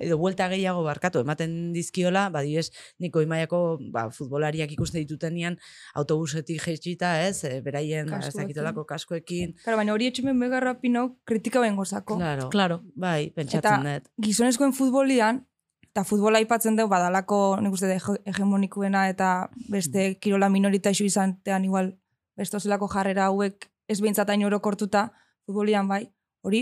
edo 0.00 0.18
buelta 0.18 0.48
gehiago 0.48 0.82
barkatu, 0.84 1.20
ematen 1.20 1.72
dizkiola, 1.72 2.28
ba, 2.30 2.40
adibidez, 2.40 2.70
niko 2.98 3.20
imaiako 3.24 3.78
ba, 3.92 4.08
futbolariak 4.10 4.70
ikuste 4.72 4.98
ditutenean 4.98 5.58
autobusetik 5.94 6.60
jeitsita, 6.62 7.12
ez, 7.26 7.44
e, 7.44 7.60
beraien, 7.60 8.06
ba, 8.10 8.18
ez 8.18 8.24
Kaskoekin. 8.26 8.46
dakitolako 8.48 8.84
kaskoekin, 8.84 9.54
Claro, 9.64 9.76
baina 9.78 9.92
hori 9.92 10.06
etxemen 10.06 10.36
Megan 10.38 10.62
Rapinouk 10.62 11.16
kritika 11.24 11.60
bengozako. 11.60 12.16
claro, 12.16 12.48
Claro. 12.50 12.80
bai, 12.94 13.30
pentsatzen 13.30 13.82
dut. 13.84 14.08
gizonezkoen 14.22 14.72
futbolian, 14.72 15.44
eta 15.88 16.04
futbola 16.04 16.38
aipatzen 16.38 16.76
dugu 16.76 16.88
badalako 16.92 17.58
nik 17.60 17.72
uste 17.72 17.88
hegemonikuena 18.26 19.08
eta 19.08 19.48
beste 19.70 20.14
kirola 20.20 20.48
minoritaxu 20.48 21.04
izantean 21.04 21.64
igual 21.64 21.96
beste 22.36 22.56
ozelako 22.56 22.86
jarrera 22.92 23.24
hauek 23.32 23.66
ez 23.88 24.00
behintzat 24.00 24.28
hain 24.30 24.44
orokortuta 24.44 25.08
futbolian 25.46 25.88
bai, 25.88 26.04
hori 26.42 26.60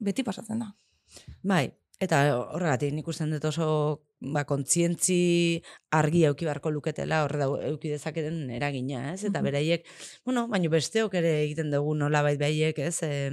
beti 0.00 0.22
pasatzen 0.24 0.58
da. 0.58 0.72
Bai, 1.42 1.70
eta 2.00 2.18
horregatik 2.54 2.92
nik 2.94 3.08
usten 3.10 3.30
dut 3.34 3.44
oso 3.48 4.04
ba, 4.20 4.44
kontzientzi 4.46 5.60
argi 5.94 6.24
euki 6.28 6.46
beharko 6.46 6.70
luketela 6.70 7.24
horre 7.24 7.38
dau, 7.42 7.56
euki 7.70 7.90
dezaketen 7.90 8.50
eragina, 8.54 9.12
ez? 9.12 9.24
Eta 9.28 9.42
beraiek, 9.42 9.84
bueno, 10.26 10.46
baina 10.50 10.70
besteok 10.70 11.14
ere 11.18 11.32
egiten 11.44 11.70
dugu 11.74 11.94
nolabait 11.98 12.38
baiek, 12.40 12.78
ez? 12.82 12.96
E, 13.02 13.30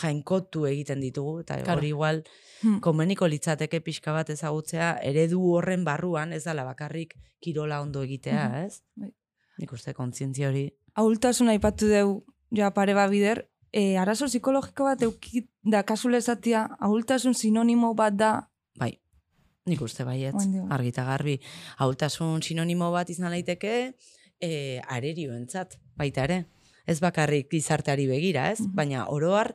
jainkotu 0.00 0.66
egiten 0.70 1.00
ditugu, 1.02 1.40
eta 1.44 1.58
Claro. 1.62 1.78
hori 1.78 1.88
igual 1.88 2.24
Hmm. 2.62 2.80
komeniko 2.80 3.26
litzateke 3.28 3.80
pixka 3.84 4.12
bat 4.12 4.30
ezagutzea, 4.30 4.94
eredu 5.02 5.40
horren 5.52 5.84
barruan 5.84 6.32
ez 6.32 6.44
dala 6.44 6.64
bakarrik 6.64 7.14
kirola 7.40 7.82
ondo 7.82 8.02
egitea, 8.02 8.64
ez? 8.64 8.80
Bai. 8.96 9.10
Nik 9.58 9.72
uste 9.72 9.92
kontzientzia 9.94 10.48
hori. 10.48 10.70
Ahultasun 10.94 11.48
aipatu 11.48 11.86
deu 11.86 12.24
ja 12.50 12.70
pare 12.72 12.94
bider, 13.10 13.50
e, 13.70 13.98
arazo 13.98 14.26
psikologiko 14.26 14.84
bat 14.84 15.02
eukit 15.02 15.50
da 15.64 15.82
kasule 15.82 16.18
esatia, 16.18 16.68
ahultasun 16.80 17.34
sinonimo 17.34 17.94
bat 17.94 18.16
da, 18.16 18.32
Bai, 18.78 18.92
nik 19.66 19.80
uste 19.80 20.04
dio. 20.04 20.66
argita 20.70 21.04
garbi. 21.04 21.38
Haultasun 21.78 22.42
sinonimo 22.42 22.90
bat 22.92 23.10
izan 23.10 23.30
daiteke, 23.30 23.94
e, 24.40 24.80
arerioentzat, 24.88 25.78
baita 25.96 26.24
ere. 26.24 26.44
Ez 26.86 27.00
bakarrik 27.00 27.48
gizarteari 27.50 28.06
begira, 28.06 28.50
ez? 28.52 28.60
Mhm. 28.60 28.74
Baina 28.76 29.06
oroar, 29.08 29.54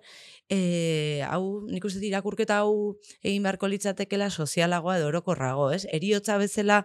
e, 0.50 1.22
hau, 1.30 1.62
nik 1.70 1.86
uste 1.86 2.02
irakurketa 2.06 2.58
hau 2.64 2.98
egin 3.22 3.46
beharko 3.46 3.70
litzatekela 3.70 4.30
sozialagoa 4.30 4.98
edo 4.98 5.08
orokorrago, 5.12 5.70
ez? 5.76 5.86
Eriotza 5.94 6.40
bezala, 6.42 6.82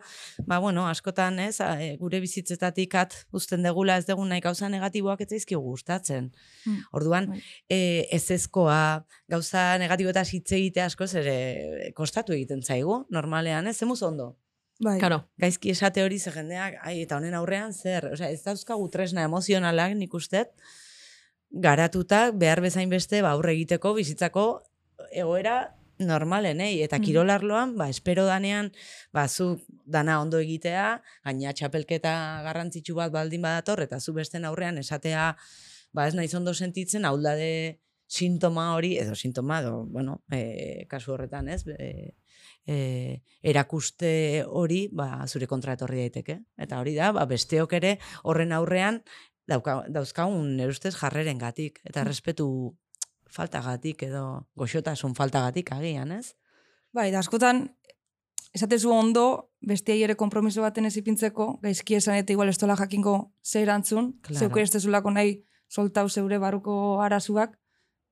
ba, 0.47 0.59
bueno, 0.61 0.87
askotan, 0.89 1.41
ez, 1.41 1.57
e, 1.65 1.95
gure 2.01 2.21
bizitzetatik 2.21 2.95
at 3.01 3.17
uzten 3.33 3.65
degula 3.65 3.97
ez 3.97 4.07
dugun 4.07 4.29
nahi 4.29 4.45
gauza 4.45 4.69
negatiboak 4.69 5.25
ez 5.25 5.31
zaizkigu 5.33 5.63
gustatzen. 5.63 6.31
Hmm. 6.65 6.85
Orduan, 6.93 7.31
Bai. 7.33 7.43
e, 7.69 7.81
ez 8.13 8.25
ezkoa, 8.31 9.07
gauza 9.33 9.79
negatiboetaz 9.81 10.29
hitz 10.37 10.53
egite 10.53 10.85
askoz 10.85 11.15
ere 11.15 11.93
kostatu 11.97 12.37
egiten 12.37 12.63
zaigu, 12.63 13.07
normalean, 13.11 13.67
ez, 13.67 13.79
zemuz 13.81 14.03
ondo. 14.03 14.35
Bai, 14.85 14.99
Karo. 15.01 15.23
Gaizki 15.41 15.71
esate 15.73 16.03
hori 16.05 16.19
ze 16.21 16.31
jendeak, 16.35 16.79
ai, 16.83 16.99
eta 17.03 17.17
honen 17.17 17.35
aurrean 17.35 17.73
zer, 17.73 18.11
osea, 18.13 18.31
ez 18.31 18.43
dauzkagu 18.45 18.89
tresna 18.93 19.25
emozionalak 19.27 19.95
nik 19.99 20.15
ustet, 20.15 20.53
garatuta 21.51 22.31
behar 22.33 22.61
bezain 22.65 22.91
beste 22.91 23.23
ba, 23.23 23.31
aurre 23.37 23.53
egiteko 23.55 23.95
bizitzako 23.95 24.45
egoera 25.13 25.75
normalenei 25.99 26.83
eta 26.83 26.99
Mhm. 26.99 27.05
kirolarloan 27.07 27.77
ba 27.79 27.89
espero 27.89 28.25
danean 28.27 28.73
ba 29.13 29.29
zu 29.29 29.61
dana 29.87 30.21
ondo 30.21 30.41
egitea 30.43 31.03
gaina 31.25 31.53
txapelketa 31.55 32.43
garrantzitsu 32.43 32.97
bat 32.99 33.13
baldin 33.13 33.43
badator 33.43 33.81
eta 33.85 34.01
zu 34.01 34.13
besten 34.13 34.45
aurrean 34.45 34.79
esatea 34.79 35.37
ba 35.93 36.09
ez 36.09 36.15
naiz 36.15 36.35
ondo 36.35 36.53
sentitzen 36.55 37.05
ahuldade 37.05 37.79
sintoma 38.07 38.75
hori, 38.75 38.99
edo 38.99 39.15
sintoma, 39.15 39.61
edo, 39.61 39.87
bueno, 39.87 40.23
e, 40.31 40.85
kasu 40.89 41.13
horretan, 41.15 41.49
ez, 41.49 41.65
e, 41.67 42.15
e, 42.67 43.23
erakuste 43.43 44.45
hori, 44.47 44.89
ba, 44.93 45.27
zure 45.27 45.47
kontra 45.47 45.75
etorri 45.77 46.05
daiteke. 46.05 46.41
Eta 46.57 46.81
hori 46.81 46.95
da, 46.97 47.13
ba, 47.13 47.27
besteok 47.31 47.73
ere 47.81 47.99
horren 48.25 48.53
aurrean 48.53 49.03
dauka, 49.49 49.83
dauzkagun 49.93 50.57
nerustez 50.57 50.95
jarreren 50.97 51.39
gatik, 51.39 51.81
eta 51.85 52.05
respetu 52.05 52.49
faltagatik 53.35 54.07
edo 54.07 54.47
goxotasun 54.57 55.15
faltagatik 55.15 55.73
agian, 55.75 56.13
ez? 56.13 56.35
Bai, 56.95 57.11
da 57.11 57.21
askotan, 57.21 57.67
esatezu 58.55 58.93
ondo, 58.95 59.51
bestiai 59.61 60.05
ere 60.07 60.15
kompromiso 60.17 60.63
baten 60.63 60.87
ez 60.87 60.95
ipintzeko, 61.01 61.59
gaizki 61.65 61.99
esan 61.99 62.21
eta 62.21 62.33
igual 62.33 62.53
estola 62.53 62.77
jakinko 62.79 63.33
ze 63.43 63.63
erantzun, 63.63 64.15
Claro. 64.23 64.39
zeuke 64.39 64.63
ez 64.63 64.87
nahi 65.13 65.45
soltau 65.69 66.09
zeure 66.09 66.39
baruko 66.39 67.01
arazuak, 67.03 67.59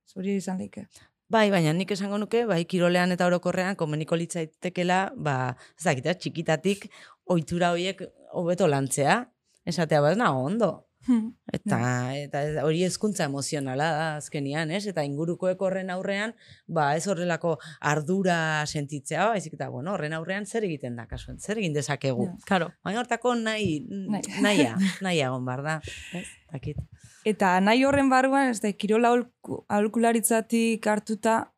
zuri 0.06 0.36
izan 0.36 0.58
leike. 0.58 0.88
Bai, 1.32 1.46
baina 1.52 1.72
nik 1.72 1.92
esango 1.94 2.18
nuke, 2.20 2.44
bai, 2.48 2.62
kirolean 2.68 3.14
eta 3.14 3.24
orokorrean, 3.30 3.76
komeniko 3.80 4.18
litzaitekela, 4.20 5.00
ba, 5.16 5.36
ez 5.78 5.84
dakit, 5.86 6.08
txikitatik, 6.20 6.88
ohitura 7.32 7.70
horiek 7.72 8.02
hobeto 8.36 8.68
lantzea, 8.68 9.22
esatea, 9.64 10.02
ba, 10.04 10.10
ez 10.12 10.18
nago 10.20 10.42
ondo. 10.50 10.72
Hmm. 11.06 11.32
Eta, 11.50 11.78
eta 12.14 12.40
hori 12.62 12.84
hezkuntza 12.86 13.24
emozionala 13.26 13.88
da 13.96 14.04
azkenian, 14.20 14.70
ez? 14.70 14.84
Eta 14.86 15.02
ingurukoek 15.08 15.64
horren 15.66 15.88
aurrean, 15.90 16.34
ba, 16.70 16.90
ez 16.98 17.08
horrelako 17.10 17.56
ardura 17.92 18.36
sentitzea, 18.68 19.30
baizik 19.32 19.56
eta, 19.56 19.70
bueno, 19.72 19.96
horren 19.96 20.14
aurrean 20.18 20.46
zer 20.46 20.68
egiten 20.68 21.00
da, 21.00 21.08
kasuen, 21.10 21.40
zer 21.42 21.58
egin 21.58 21.74
dezakegu. 21.74 22.28
Ja. 22.28 22.36
Karo. 22.52 22.70
Baina 22.86 23.02
hortako 23.02 23.34
nahi, 23.40 23.80
Nahi. 23.88 24.36
nahia, 24.44 24.76
nahia 25.08 25.32
egon 25.32 25.48
bar 25.48 25.64
da. 25.66 25.80
Ez? 26.14 26.26
Dakit. 26.52 26.78
Eta 27.24 27.60
nahi 27.60 27.84
horren 27.86 28.08
barruan, 28.10 28.48
ez 28.50 28.60
da, 28.60 28.72
kirola 28.72 29.12
aholku- 29.12 29.62
aholkularitzatik 29.68 30.86
hartuta, 30.86 31.52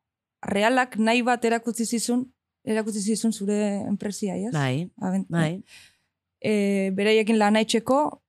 realak 0.45 0.99
nahi 0.99 1.23
bat 1.25 1.45
erakutsi 1.45 1.87
zizun, 1.87 2.27
erakutsi 2.65 3.01
zizun 3.01 3.33
zure 3.33 3.57
enpresia, 3.89 4.37
ez? 4.37 4.53
Bai, 4.53 4.91
Abent- 5.01 5.31
bai. 5.33 5.63
E, 6.41 6.91
beraiekin 6.93 7.39
lan 7.39 7.57
etxeko, 7.57 8.21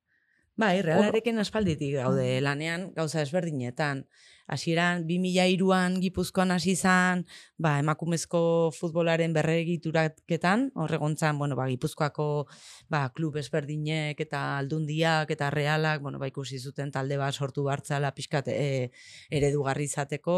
Bai, 0.55 0.79
realarekin 0.81 1.39
aspalditik 1.41 1.97
gaude 1.97 2.39
lanean 2.39 2.93
gauza 2.95 3.19
ezberdinetan. 3.21 4.05
Hasieran 4.45 5.07
2003an 5.09 5.97
Gipuzkoan 6.03 6.51
hasi 6.53 6.75
izan, 6.75 7.23
ba 7.57 7.79
emakumezko 7.81 8.69
futbolaren 8.77 9.33
berregituraketan, 9.33 10.69
horregontzan, 10.77 11.39
bueno, 11.41 11.55
ba 11.57 11.65
Gipuzkoako 11.71 12.45
ba 12.89 13.09
klub 13.09 13.39
ezberdinek 13.41 14.21
eta 14.21 14.57
aldundiak 14.59 15.31
eta 15.33 15.49
realak, 15.49 16.03
bueno, 16.05 16.19
ba 16.21 16.29
ikusi 16.29 16.59
zuten 16.59 16.91
talde 16.93 17.17
bat 17.17 17.33
sortu 17.33 17.63
bartzala 17.65 18.11
pixkat 18.13 18.51
e, 18.53 18.91
eredugarri 19.33 19.87
izateko, 19.89 20.37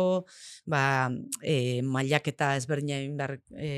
ba 0.66 1.12
e, 1.44 1.82
mailaketa 1.84 2.54
ezberdina 2.56 3.02
egin 3.02 3.20
behar, 3.20 3.36
e, 3.60 3.72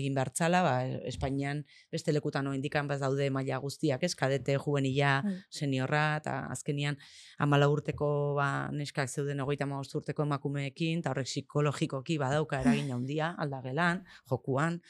egin 0.00 0.16
bartzala, 0.16 0.64
ba 0.64 0.74
Espainian 1.04 1.60
beste 1.92 2.16
lekutan 2.16 2.48
indikan 2.54 2.88
baz 2.88 3.02
daude 3.04 3.28
maila 3.30 3.60
guztiak, 3.60 4.02
ez? 4.02 4.14
Kadete, 4.16 4.56
juvenila, 4.56 5.20
Bai. 5.24 5.36
seniorra, 5.52 6.04
eta 6.22 6.38
azkenian 6.48 6.96
amala 7.38 7.68
urteko 7.68 8.08
ba, 8.38 8.48
neskak 8.72 9.12
zeuden 9.12 9.44
hogeita 9.44 9.68
hamabost 9.74 9.98
urteko 10.00 10.24
emakumeekin, 10.28 11.02
eta 11.02 11.10
horrek 11.10 11.28
psikologikoki 11.28 12.18
badauka 12.22 12.60
eragin 12.62 12.92
handia 12.96 13.34
aldagelan, 13.38 14.04
jokuan, 14.30 14.80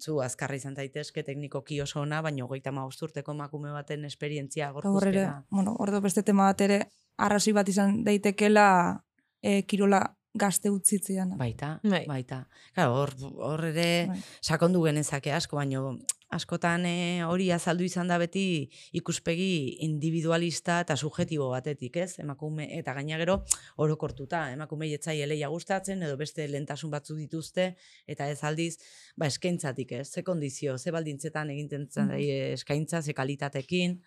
zu 0.00 0.20
azkarra 0.20 0.56
izan 0.56 0.74
daitezke 0.76 1.22
teknikoki 1.24 1.80
oso 1.80 2.02
ona, 2.02 2.20
baina 2.22 2.44
hogeita 2.44 2.70
hamabost 2.70 3.02
urteko 3.08 3.32
emakume 3.32 3.72
baten 3.72 4.04
esperientzia 4.04 4.68
eta 4.68 4.74
hor 4.76 4.84
ere, 4.84 4.92
gorpuzkera. 4.92 5.44
bueno, 5.50 5.76
ordo 5.80 6.00
beste 6.04 6.22
tema 6.22 6.50
bat 6.50 6.60
ere, 6.60 6.80
arrazoi 7.16 7.54
bat 7.56 7.68
izan 7.68 8.02
daitekela 8.04 8.66
e, 9.42 9.62
kirola 9.62 10.02
gazte 10.36 10.70
utzitzean. 10.70 11.36
Baita, 11.38 11.80
Bai. 11.82 12.04
baita. 12.06 12.46
Claro, 12.74 12.94
hor, 13.00 13.14
hor 13.36 13.64
ere 13.64 14.06
Bai. 14.08 14.20
sakondu 14.40 14.82
genezake 14.84 15.32
asko, 15.32 15.56
baino 15.56 15.96
askotan 16.36 16.84
eh, 16.86 17.22
hori 17.24 17.50
azaldu 17.54 17.84
izan 17.86 18.08
da 18.10 18.16
beti 18.18 18.68
ikuspegi 18.98 19.76
individualista 19.86 20.80
eta 20.82 20.96
subjetibo 20.96 21.50
batetik, 21.52 21.96
ez? 22.02 22.18
Emakume 22.18 22.66
eta 22.78 22.94
gaina 22.96 23.16
gero 23.20 23.38
orokortuta, 23.78 24.40
emakume 24.52 24.88
jetzai 24.90 25.20
eleia 25.22 25.48
gustatzen 25.52 26.02
edo 26.02 26.16
beste 26.16 26.48
lentasun 26.48 26.90
batzu 26.90 27.14
dituzte 27.16 27.68
eta 28.06 28.28
ez 28.30 28.42
aldiz, 28.44 28.76
ba 29.16 29.26
eskaintzatik, 29.30 29.92
ez? 30.00 30.08
Ze 30.10 30.22
kondizio, 30.24 30.76
ze 30.78 30.90
baldintzetan 30.90 31.50
egiten 31.50 31.86
zen 31.90 32.08
Mhm. 32.08 32.52
eskaintza, 32.58 33.02
ze 33.02 33.14
kalitatekin. 33.14 34.00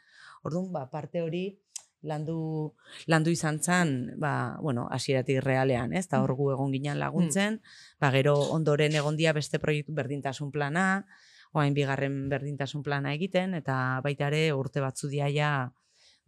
Orduan, 0.43 0.71
ba 0.71 0.89
parte 0.89 1.21
hori 1.21 1.57
landu 2.01 2.73
landu 3.07 3.31
izan 3.31 3.59
zen, 3.59 4.13
ba, 4.17 4.57
bueno, 4.61 4.87
hasieratik 4.91 5.41
realean, 5.43 5.93
ez? 5.93 6.07
Ta 6.07 6.21
hor 6.21 6.33
gu 6.35 6.51
egon 6.53 6.71
ginen 6.71 6.99
laguntzen, 6.99 7.61
ba, 7.99 8.11
gero 8.11 8.35
ondoren 8.55 8.95
egondia 8.95 9.33
beste 9.33 9.59
proiektu 9.59 9.93
berdintasun 9.93 10.51
plana, 10.51 11.05
oain 11.51 11.73
bigarren 11.73 12.29
berdintasun 12.29 12.83
plana 12.83 13.13
egiten, 13.13 13.53
eta 13.53 13.99
baita 14.03 14.27
ere 14.27 14.53
urte 14.53 14.79
batzu 14.81 15.09
diaia, 15.09 15.71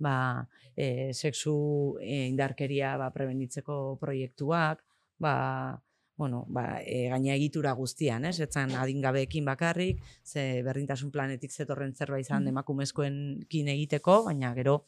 ba, 0.02 0.48
e, 0.76 1.14
sexu 1.14 1.98
e, 2.02 2.26
indarkeria 2.28 2.98
ba, 2.98 3.12
prebenitzeko 3.14 3.98
proiektuak, 4.02 4.82
ba, 5.20 5.82
bueno, 6.18 6.46
ba, 6.50 6.82
e, 6.86 7.08
gaina 7.10 7.34
egitura 7.34 7.72
guztian, 7.74 8.26
ez? 8.26 8.40
Etzan 8.40 8.76
adingabeekin 8.76 9.46
bakarrik, 9.46 10.02
ze 10.24 10.62
berdintasun 10.66 11.12
planetik 11.12 11.52
zetorren 11.52 11.96
zerbait 11.96 12.26
izan 12.26 12.44
Mhm. 12.44 12.50
emakumezkoenkin 12.50 13.68
egiteko, 13.68 14.24
baina 14.26 14.54
gero, 14.54 14.84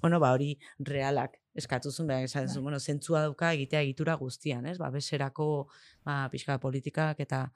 bueno, 0.00 0.20
ba, 0.20 0.32
hori 0.32 0.58
realak 0.78 1.38
eskatu 1.56 1.90
zuen, 1.90 2.08
behar 2.08 2.24
esan 2.24 2.48
zuen, 2.48 2.56
Bai. 2.60 2.62
bueno, 2.70 2.80
zentzua 2.80 3.22
dauka 3.22 3.52
egitea 3.56 3.80
egitura 3.86 4.14
guztian, 4.20 4.66
ez? 4.66 4.76
Ba, 4.78 4.90
beserako 4.90 5.68
ba, 6.04 6.28
pixka 6.32 6.58
politikak 6.60 7.20
eta, 7.24 7.46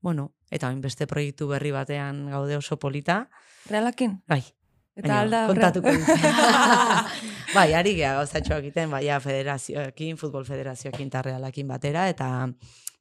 bueno, 0.00 0.34
eta 0.50 0.68
hain 0.68 0.80
beste 0.84 1.06
proiektu 1.06 1.48
berri 1.48 1.72
batean 1.72 2.26
gaude 2.30 2.56
oso 2.56 2.78
polita, 2.78 3.28
Realakin? 3.70 4.20
bai, 4.28 4.42
Eta 4.96 5.08
baina 5.08 5.20
alda... 5.20 5.40
kontatuko 5.50 5.92
bai, 7.56 7.72
ari 7.76 7.94
gea 7.98 8.14
gauzatxoak 8.16 8.62
egiten, 8.64 8.90
bai, 8.90 9.04
federazioekin, 9.20 10.16
futbol 10.16 10.46
federazioekin 10.48 11.08
eta 11.12 11.22
realakin 11.26 11.68
batera, 11.68 12.08
eta, 12.08 12.28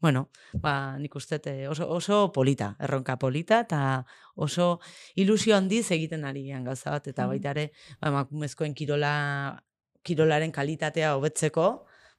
bueno, 0.05 0.27
ba, 0.53 0.97
nik 1.01 1.15
uste 1.17 1.39
dut, 1.41 1.47
oso, 1.71 1.87
oso 1.89 2.17
polita, 2.31 2.75
erronka 2.79 3.15
polita, 3.17 3.61
eta 3.65 3.79
oso 4.35 4.67
ilusio 5.17 5.55
handiz 5.57 5.87
egiten 5.95 6.25
ari 6.29 6.43
gean 6.45 6.63
gauza 6.67 6.91
bat, 6.93 7.07
eta 7.07 7.23
Mhm. 7.23 7.29
baita 7.31 7.49
ere, 7.55 7.71
ba, 8.01 8.11
emakumezkoen 8.11 8.75
kirola, 8.77 9.13
kirolaren 10.05 10.51
kalitatea 10.51 11.15
hobetzeko, 11.17 11.65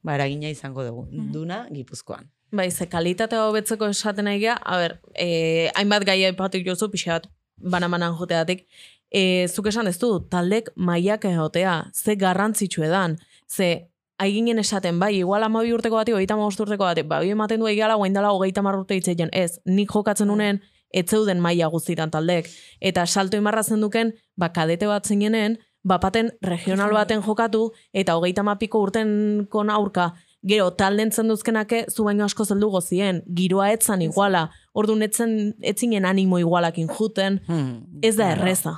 ba, 0.03 0.17
eragina 0.19 0.51
izango 0.51 0.83
dugu, 0.85 1.07
Mhm. 1.13 1.31
duna 1.33 1.59
Gipuzkoan. 1.71 2.27
Bai, 2.51 2.71
ze 2.71 2.87
kalitatea 2.89 3.45
hobetzeko 3.47 3.87
esaten 3.95 4.25
nahi 4.25 4.47
a 4.49 4.77
ber, 4.81 5.01
eh, 5.15 5.71
hainbat 5.77 6.05
gai 6.05 6.25
aipatu 6.25 6.59
jozu, 6.67 6.91
pixat, 6.91 7.29
banamanan 7.57 8.15
joteatik, 8.19 8.67
eh, 9.11 9.47
zuk 9.49 9.67
esan 9.67 9.87
ez 9.87 9.99
du, 9.99 10.11
taldek 10.29 10.71
mailak 10.77 11.25
egotea, 11.25 11.91
ze 11.95 12.17
garrantzitsu 12.17 12.83
edan, 12.83 13.17
ze 13.49 13.89
aiginen 14.19 14.59
esaten, 14.59 14.99
bai, 15.01 15.15
igual 15.19 15.45
amabi 15.45 15.73
urteko 15.75 15.97
bati, 16.01 16.15
hogeita 16.17 16.35
amabost 16.35 16.61
urteko 16.61 16.85
bati, 16.85 17.03
bai, 17.03 17.29
ematen 17.31 17.61
du 17.61 17.69
egala, 17.69 17.97
guain 18.01 18.15
dela 18.17 18.33
hogeita 18.33 18.63
hamar 18.63 18.79
urte 18.81 18.97
hitzeien, 18.97 19.31
ez, 19.33 19.59
nik 19.67 19.93
jokatzen 19.93 20.31
unen, 20.31 20.63
etzeuden 20.97 21.41
maila 21.43 21.69
guztietan 21.73 22.11
taldek, 22.11 22.49
eta 22.81 23.07
salto 23.07 23.37
imarra 23.37 23.63
zenduken, 23.63 24.15
ba, 24.37 24.53
kadete 24.57 24.89
bat 24.89 25.07
zinenen, 25.07 25.59
bapaten 25.87 26.33
regional 26.43 26.95
baten 26.95 27.23
jokatu, 27.23 27.71
eta 27.93 28.17
hogeita 28.17 28.43
mapiko 28.47 28.81
urten 28.87 29.11
kon 29.51 29.71
aurka, 29.71 30.15
Gero, 30.47 30.69
talden 30.79 31.11
zenduzkenake, 31.11 31.87
zu 31.91 32.05
baino 32.07 32.23
asko 32.25 32.45
zeldu 32.47 32.69
gozien, 32.71 33.23
giroa 33.35 33.73
etzan 33.75 34.05
iguala, 34.05 34.45
orduan 34.79 35.03
etzen, 35.03 35.33
etzinen 35.59 36.07
animo 36.07 36.39
igualakin 36.39 36.87
juten, 36.87 37.41
Hmm, 37.49 37.99
ez 38.03 38.15
da 38.17 38.31
erreza. 38.31 38.77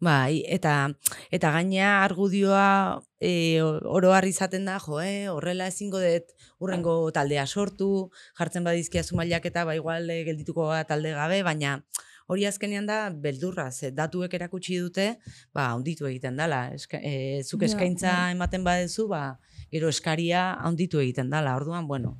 Bai, 0.00 0.42
eta 0.48 0.88
eta 1.30 1.50
gaina 1.52 2.02
argudioa 2.04 3.02
e, 3.20 3.60
oro 3.60 4.14
har 4.16 4.24
izaten 4.24 4.64
da, 4.64 4.78
jo, 4.80 5.00
eh, 5.04 5.28
horrela 5.28 5.66
ezingo 5.68 6.00
dut 6.00 6.32
urrengo 6.58 6.94
taldea 7.12 7.44
sortu, 7.46 8.08
jartzen 8.38 8.64
badizkiazu 8.64 9.16
mailak 9.18 9.44
eta 9.50 9.66
ba 9.68 9.74
igual 9.76 10.08
eh, 10.08 10.22
geldituko 10.24 10.70
gara 10.70 10.86
talde 10.88 11.12
gabe, 11.12 11.42
baina 11.44 11.82
hori 12.30 12.46
azkenean 12.46 12.86
da 12.86 13.10
beldurra, 13.10 13.70
ze 13.72 13.90
datuek 13.90 14.32
erakutsi 14.38 14.78
dute, 14.80 15.18
ba 15.52 15.68
handitu 15.74 16.06
egiten 16.06 16.36
dala, 16.36 16.70
Eska, 16.72 16.96
e, 17.02 17.42
zuk 17.44 17.60
Ja, 17.60 17.66
eskaintza 17.66 18.12
bai. 18.22 18.32
ematen 18.32 18.64
badezu, 18.64 19.08
ba 19.08 19.38
gero 19.70 19.88
eskaria 19.92 20.54
handitu 20.64 21.00
egiten 21.00 21.28
dala. 21.30 21.56
Orduan, 21.56 21.86
bueno, 21.86 22.16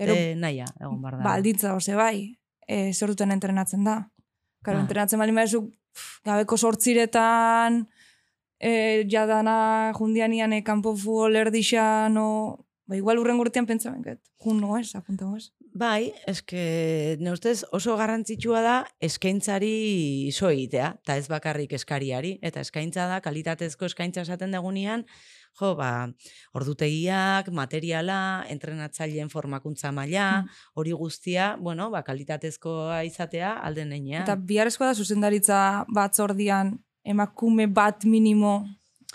Gero, 0.00 0.14
dut 0.14 0.36
naia 0.40 0.64
egon 0.80 1.00
bar 1.02 1.18
da. 1.18 1.22
Ba, 1.22 1.34
alditza, 1.34 1.74
ose 1.76 1.94
bai, 1.94 2.38
e, 2.66 2.92
zer 2.94 3.08
duten 3.14 3.30
entrenatzen 3.30 3.84
da. 3.84 4.10
Karo, 4.62 4.78
Ah. 4.78 4.80
entrenatzen 4.82 5.18
bali 5.18 5.32
maizu, 5.32 5.70
gabeko 6.24 6.56
sortziretan, 6.56 7.84
e, 8.60 9.04
jadana 9.08 9.92
jundianian 9.96 10.52
e, 10.52 10.62
kanpo 10.62 10.94
futbol 10.96 11.36
erdixan, 11.36 12.16
o, 12.20 12.66
ba, 12.86 12.98
igual 12.98 13.22
urren 13.22 13.40
gurtean 13.40 13.66
pentsa 13.66 13.92
benket, 13.94 14.20
jun 14.44 14.60
noez, 14.60 14.94
apunta 14.98 15.24
noez. 15.24 15.50
Bai, 15.70 16.10
eske, 16.26 17.16
ne 17.22 17.30
ustez 17.30 17.60
oso 17.76 17.94
garrantzitsua 17.98 18.60
da 18.64 18.76
eskaintzari 19.06 20.26
iso 20.26 20.48
egitea, 20.50 20.88
eta 21.04 21.16
ez 21.20 21.28
bakarrik 21.30 21.72
eskariari, 21.78 22.32
eta 22.42 22.64
eskaintza 22.64 23.06
da, 23.06 23.20
kalitatezko 23.22 23.86
eskaintza 23.86 24.24
esaten 24.26 24.50
dagunean, 24.50 25.04
jo, 25.60 25.74
ba, 25.78 26.08
ordutegiak, 26.58 27.52
materiala, 27.54 28.18
entrenatzaileen 28.50 29.30
formakuntza 29.30 29.92
maila, 29.94 30.44
hori 30.74 30.96
guztia, 30.96 31.54
bueno, 31.60 31.90
ba, 31.94 32.02
kalitatezkoa 32.02 33.04
izatea 33.06 33.54
alden 33.62 33.94
einean. 33.94 34.26
Eta 34.26 34.34
biharrezkoa 34.34 34.90
da 34.90 34.98
zuzendaritza 34.98 35.60
batzordian 35.94 36.74
emakume 37.06 37.70
bat 37.70 38.04
minimo 38.04 38.64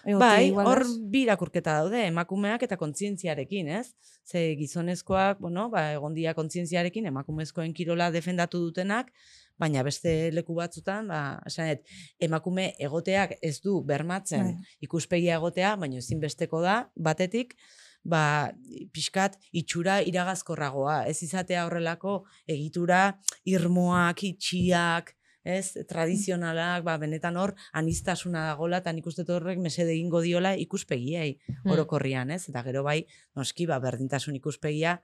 Bai, 0.05 0.51
hor 0.53 0.83
ez? 0.83 0.89
bi 1.09 1.23
irakurketa 1.25 1.79
daude, 1.79 2.03
emakumeak 2.11 2.61
eta 2.67 2.77
kontzientziarekin, 2.77 3.71
ez? 3.79 3.87
Ze 4.25 4.43
gizonezkoak, 4.59 5.39
bueno, 5.41 5.65
ba, 5.73 5.87
egon 5.95 6.13
dira 6.13 6.35
kontzientziarekin, 6.37 7.07
emakumezkoen 7.09 7.73
kirola 7.73 8.11
defendatu 8.13 8.61
dutenak, 8.67 9.09
baina 9.57 9.81
beste 9.87 10.29
leku 10.35 10.53
batzutan, 10.59 11.09
ba, 11.09 11.21
esanet, 11.49 11.81
emakume 12.21 12.67
egoteak 12.77 13.39
ez 13.41 13.57
du 13.65 13.79
bermatzen 13.81 14.51
Bai. 14.51 14.77
ikuspegia 14.85 15.39
egotea, 15.39 15.73
baina 15.81 15.97
ezinbesteko 16.03 16.61
da, 16.61 16.77
batetik, 16.95 17.57
ba, 18.05 18.53
pixkat 18.93 19.39
itxura 19.57 20.03
iragazkorragoa, 20.05 21.01
ez 21.09 21.17
izatea 21.25 21.65
horrelako 21.65 22.19
egitura 22.45 23.15
irmoak, 23.49 24.21
itxiak, 24.29 25.15
ez, 25.45 25.75
tradizionalak, 25.87 26.83
ba, 26.83 26.97
benetan 26.97 27.37
hor, 27.37 27.53
anistasuna 27.77 28.47
dagola, 28.49 28.81
eta 28.81 28.91
nik 28.93 29.05
uste 29.05 29.23
horrek 29.29 29.59
mesede 29.61 29.93
egingo 29.93 30.21
diola 30.25 30.55
ikuspegiei 30.57 31.37
orokorrian, 31.69 32.31
ez? 32.33 32.47
Eta 32.49 32.63
gero 32.65 32.81
bai, 32.83 33.05
noski, 33.37 33.67
ba, 33.69 33.77
berdintasun 33.79 34.35
ikuspegia, 34.41 34.97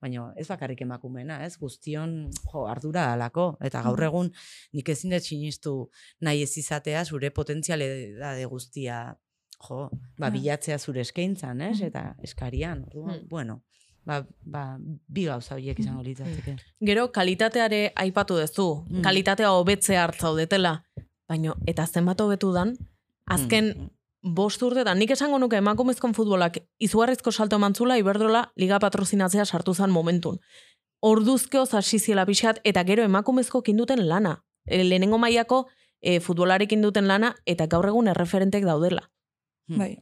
baina 0.00 0.30
ez 0.40 0.46
bakarrik 0.48 0.80
emakumena, 0.86 1.42
ez? 1.44 1.58
Guztion, 1.60 2.30
jo, 2.52 2.66
ardura 2.70 3.12
alako. 3.12 3.56
Eta 3.60 3.82
gaur 3.84 4.00
egun, 4.06 4.30
nik 4.72 4.88
ezin 4.88 5.10
dut 5.12 5.26
sinistu 5.26 5.74
nahi 6.24 6.42
ez 6.46 6.54
izatea 6.56 7.04
zure 7.04 7.30
potentzialidade 7.30 8.46
guztia, 8.48 9.02
jo, 9.68 9.90
ba, 10.18 10.30
bilatzea 10.30 10.78
zure 10.78 11.02
eskaintzan, 11.04 11.60
ez? 11.60 11.80
Eta 11.82 12.14
eskarian, 12.22 12.86
orduan, 12.86 13.18
Mm. 13.24 13.28
bueno, 13.28 13.62
ba, 14.10 14.24
ba, 14.42 14.64
bi 15.06 15.24
gauza 15.28 15.54
horiek 15.54 15.78
izango 15.78 16.02
litzateke. 16.02 16.56
Gero, 16.90 17.06
kalitateare 17.14 17.92
aipatu 18.04 18.38
duzu. 18.40 18.66
Mm. 18.88 19.04
Kalitatea 19.06 19.52
hobetzea 19.54 20.02
hartzaudetela. 20.08 20.74
Baina, 21.30 21.54
eta 21.70 21.86
zenbat 21.86 22.20
hobetu 22.20 22.50
dan, 22.52 22.74
azken 23.30 23.70
Mm. 23.76 24.34
bost 24.34 24.62
urtetan, 24.66 24.98
nik 24.98 25.12
esango 25.14 25.38
nuke 25.38 25.56
emakumezkon 25.56 26.14
futbolak 26.14 26.58
izugarrizko 26.82 27.32
salto 27.32 27.56
emantzula, 27.56 27.98
Iberdrola 28.02 28.42
liga 28.56 28.80
patrozinatzea 28.82 29.46
sartu 29.46 29.74
zen 29.74 29.90
momentun. 29.94 30.40
Orduzkeo 31.00 31.64
hasi 31.72 31.98
ziela 31.98 32.26
pixat, 32.26 32.60
eta 32.64 32.84
gero 32.84 33.06
emakumezko 33.06 33.62
kinduten 33.62 34.08
lana. 34.08 34.42
E, 34.66 34.82
lehenengo 34.84 35.18
mailako 35.18 35.68
e, 36.02 36.18
futbolarekin 36.20 36.82
duten 36.82 37.06
lana, 37.08 37.34
eta 37.46 37.66
gaur 37.66 37.86
egun 37.88 38.08
erreferentek 38.08 38.66
daudela. 38.66 39.06
Mm. 39.68 39.78
Bai. 39.78 39.92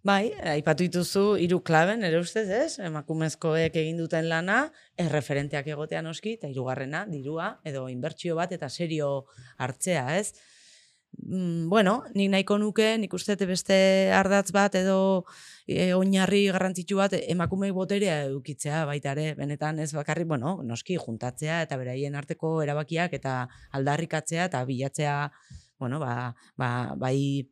Bai, 0.00 0.30
aipatu 0.54 0.86
dituzu 0.86 1.22
hiru 1.44 1.58
klaben, 1.60 2.00
ere 2.08 2.22
ustez, 2.22 2.46
ez? 2.48 2.78
Emakumezkoek 2.80 3.74
egin 3.76 3.98
duten 4.00 4.30
lana, 4.30 4.62
erreferenteak 4.96 5.68
egotea 5.74 6.00
noski, 6.00 6.38
eta 6.38 6.48
hirugarrena, 6.48 7.02
dirua, 7.10 7.50
edo 7.68 7.82
inbertsio 7.92 8.38
bat, 8.38 8.54
eta 8.56 8.70
serio 8.72 9.10
hartzea, 9.58 10.06
ez? 10.16 10.32
Mm, 11.20 11.68
bueno, 11.68 11.98
nik 12.16 12.30
nahiko 12.32 12.56
nuke, 12.56 12.88
nik 13.02 13.12
uste 13.12 13.36
beste 13.44 13.76
ardatz 14.16 14.54
bat, 14.56 14.80
edo 14.80 15.26
e, 15.68 15.92
oinarri 15.92 16.46
garrantzitsu 16.48 16.96
bat, 16.96 17.18
emakumei 17.20 17.70
boterea 17.76 18.22
edukitzea 18.30 18.86
baita 18.88 19.12
ere, 19.12 19.34
benetan 19.36 19.84
ez 19.84 19.92
bakarrik, 19.92 20.32
bueno, 20.32 20.62
noski 20.64 20.96
juntatzea, 20.96 21.60
eta 21.68 21.76
beraien 21.76 22.16
arteko 22.16 22.62
erabakiak, 22.64 23.20
eta 23.20 23.42
aldarrikatzea, 23.76 24.48
eta 24.48 24.64
bilatzea, 24.64 25.16
bueno, 25.78 26.00
ba, 26.00 26.32
ba, 26.56 26.70
bai 26.96 27.44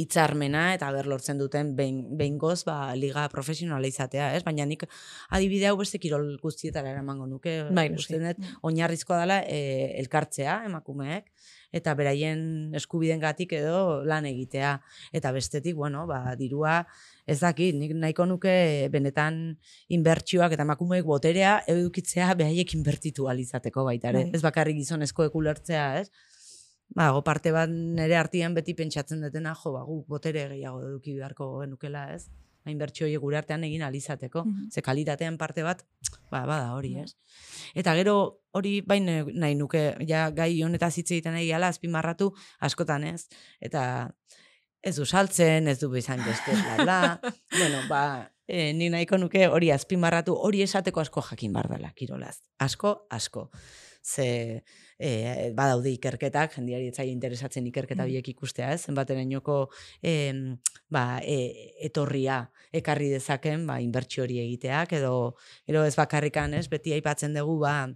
hitzarmena 0.00 0.70
eta 0.76 0.90
ber 0.94 1.08
lortzen 1.10 1.38
duten 1.40 1.74
behin 1.78 2.02
behingoz 2.18 2.64
ba 2.68 2.94
liga 2.98 3.26
profesionala 3.32 3.86
izatea, 3.86 4.32
ez? 4.36 4.42
Baina 4.46 4.66
nik 4.66 4.86
adibide 5.30 5.70
hau 5.70 5.76
beste 5.80 6.00
kirol 6.02 6.26
guztietara 6.42 6.92
eramango 6.94 7.28
nuke. 7.30 7.56
Bai, 7.76 7.88
dut 7.94 8.44
oinarrizkoa 8.66 9.22
dela 9.24 9.40
e, 9.46 9.60
elkartzea 10.00 10.62
emakumeek 10.70 11.30
eta 11.76 11.94
beraien 11.94 12.74
eskubidengatik 12.74 13.52
edo 13.60 14.02
lan 14.06 14.26
egitea 14.26 14.72
eta 15.14 15.30
bestetik, 15.32 15.76
bueno, 15.78 16.06
ba 16.10 16.34
dirua 16.38 16.80
ez 17.30 17.38
dakit, 17.38 17.76
nik 17.78 17.94
nahiko 17.94 18.26
nuke 18.26 18.88
benetan 18.90 19.38
inbertsioak 19.94 20.56
eta 20.56 20.66
emakumeek 20.66 21.06
boterea 21.06 21.60
edukitzea 21.70 22.32
behaiek 22.40 22.74
inbertitu 22.74 23.28
ahal 23.28 23.42
izateko 23.42 23.86
baita 23.86 24.10
ere. 24.10 24.26
Bai. 24.26 24.34
Ez 24.34 24.42
bakarrik 24.42 24.80
gizonezkoek 24.80 25.36
ulertzea, 25.38 25.86
ez? 26.00 26.10
Ba, 26.94 27.10
go 27.14 27.22
parte 27.22 27.52
bat 27.54 27.70
nire 27.70 28.16
artian 28.18 28.54
beti 28.54 28.74
pentsatzen 28.74 29.20
dutena, 29.22 29.54
jo, 29.54 29.72
ba, 29.76 29.84
gu 29.86 30.00
botere 30.08 30.48
gehiago 30.50 30.82
eduki 30.88 31.14
beharko 31.14 31.52
genukela, 31.60 32.08
ez? 32.14 32.26
Hain 32.66 32.78
bertxo 32.78 33.06
gure 33.22 33.38
artean 33.38 33.64
egin 33.64 33.82
alizateko. 33.82 34.44
Mhm. 34.44 34.70
Ze 34.70 34.82
kalitatean 34.82 35.38
parte 35.38 35.62
bat, 35.62 35.86
ba, 36.30 36.44
bada 36.46 36.74
hori, 36.74 36.96
ez? 36.98 37.14
Eta 37.74 37.94
gero 37.94 38.42
hori 38.52 38.80
bain 38.82 39.06
nahi 39.06 39.54
nuke, 39.54 39.96
ja 40.06 40.30
gai 40.30 40.62
honetaz 40.62 40.96
hitz 40.98 41.10
egiten 41.10 41.32
nahi 41.32 41.48
gala, 41.48 41.68
azpimarratu 41.68 42.32
askotan, 42.60 43.04
ez? 43.04 43.28
Eta 43.60 44.10
ez 44.82 44.96
du 44.96 45.06
saltzen, 45.06 45.68
ez 45.68 45.78
du 45.80 45.90
bezain 45.90 46.22
beste, 46.24 46.52
bla, 46.52 46.84
bla. 46.84 47.20
bueno, 47.58 47.82
ba, 47.88 48.32
e, 48.48 48.72
ni 48.72 48.90
nahiko 48.90 49.18
nuke 49.20 49.46
hori 49.48 49.70
azpimarratu, 49.70 50.34
hori 50.34 50.64
esateko 50.66 51.00
asko 51.00 51.22
jakin 51.30 51.52
bar 51.52 51.68
dela, 51.70 51.92
kirolaz. 51.96 52.40
Asko, 52.58 53.06
asko. 53.10 53.50
Ze 54.02 54.62
e, 54.98 55.50
badaude 55.56 55.90
ikerketak, 55.92 56.54
jendiari 56.56 56.88
etzai 56.88 57.08
interesatzen 57.10 57.66
ikerketa 57.66 58.02
Mm. 58.02 58.06
horiek 58.08 58.28
ikustea, 58.28 58.72
ez? 58.72 58.84
Zenbaterainoko 58.86 59.70
em, 60.02 60.58
ba, 60.88 61.20
e, 61.22 61.72
etorria 61.84 62.50
ekarri 62.72 63.10
dezaken, 63.10 63.66
ba, 63.66 63.80
inbertsio 63.80 64.24
hori 64.24 64.38
egiteak, 64.40 64.92
edo, 64.92 65.36
edo 65.66 65.84
ez 65.84 65.96
bakarrikan, 65.96 66.54
ez? 66.54 66.68
Beti 66.68 66.92
aipatzen 66.92 67.34
dugu, 67.34 67.58
ba, 67.60 67.92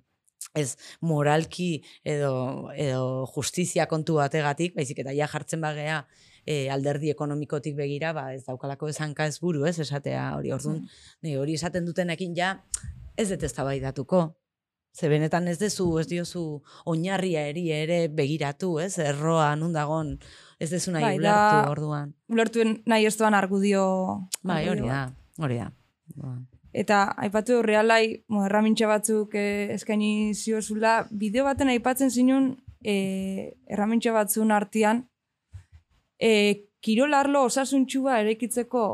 ez 0.55 0.77
moralki 1.01 1.83
edo, 2.05 2.71
edo 2.77 3.27
justizia 3.35 3.87
kontu 3.87 4.21
bategatik, 4.21 4.75
baizik 4.77 4.99
eta 5.01 5.13
ja 5.17 5.27
jartzen 5.27 5.61
bagea 5.61 6.07
e, 6.47 6.69
alderdi 6.71 7.11
ekonomikotik 7.11 7.75
begira, 7.77 8.13
ba, 8.13 8.35
ez 8.35 8.45
daukalako 8.45 8.89
esanka 8.93 9.27
ez 9.27 9.39
buru, 9.41 9.65
ez, 9.65 9.79
esatea 9.81 10.37
hori, 10.37 10.53
orduan, 10.53 10.85
ni 11.23 11.37
hori 11.41 11.55
esaten 11.55 11.85
dutenekin 11.89 12.37
ja, 12.37 12.59
ez 13.17 13.31
dut 13.31 13.43
eztabaidatuko. 13.43 14.35
Ze 14.95 15.09
benetan 15.11 15.49
ez 15.51 15.59
dezu, 15.59 15.89
ez 15.99 16.07
diozu 16.07 16.63
oinarria 16.87 17.49
eri 17.51 17.65
ere 17.75 18.07
begiratu, 18.09 18.77
ez? 18.79 18.93
Erroa 19.03 19.49
nun 19.59 19.73
dagon, 19.75 20.13
ez 20.63 20.71
dezu 20.71 20.93
nahi 20.95 21.03
Bai, 21.03 21.15
da- 21.19 21.33
ulertu 21.35 21.71
orduan. 21.73 22.13
Ulertuen 22.31 22.77
nahi 22.87 23.09
ez 23.09 23.17
duan 23.19 23.35
argudio... 23.35 23.85
Bai, 24.47 24.69
hori 24.71 24.87
da, 24.87 25.09
hori 25.43 25.59
da. 25.59 25.71
Eta 26.75 27.01
aipatu 27.27 27.61
realai, 27.63 28.25
mo, 28.29 28.45
erramintxe 28.47 28.87
batzuk 28.91 29.35
eh, 29.39 29.73
eskaini 29.75 30.35
ziozula, 30.35 31.01
bideo 31.11 31.45
baten 31.47 31.71
aipatzen 31.75 32.11
zinun 32.11 32.53
eh, 32.85 33.51
erramintxe 33.71 34.15
batzun 34.15 34.55
artean, 34.55 35.05
eh, 36.19 36.67
kirol 36.85 37.15
arlo 37.17 37.45
osasuntxua 37.49 38.21
erekitzeko 38.23 38.85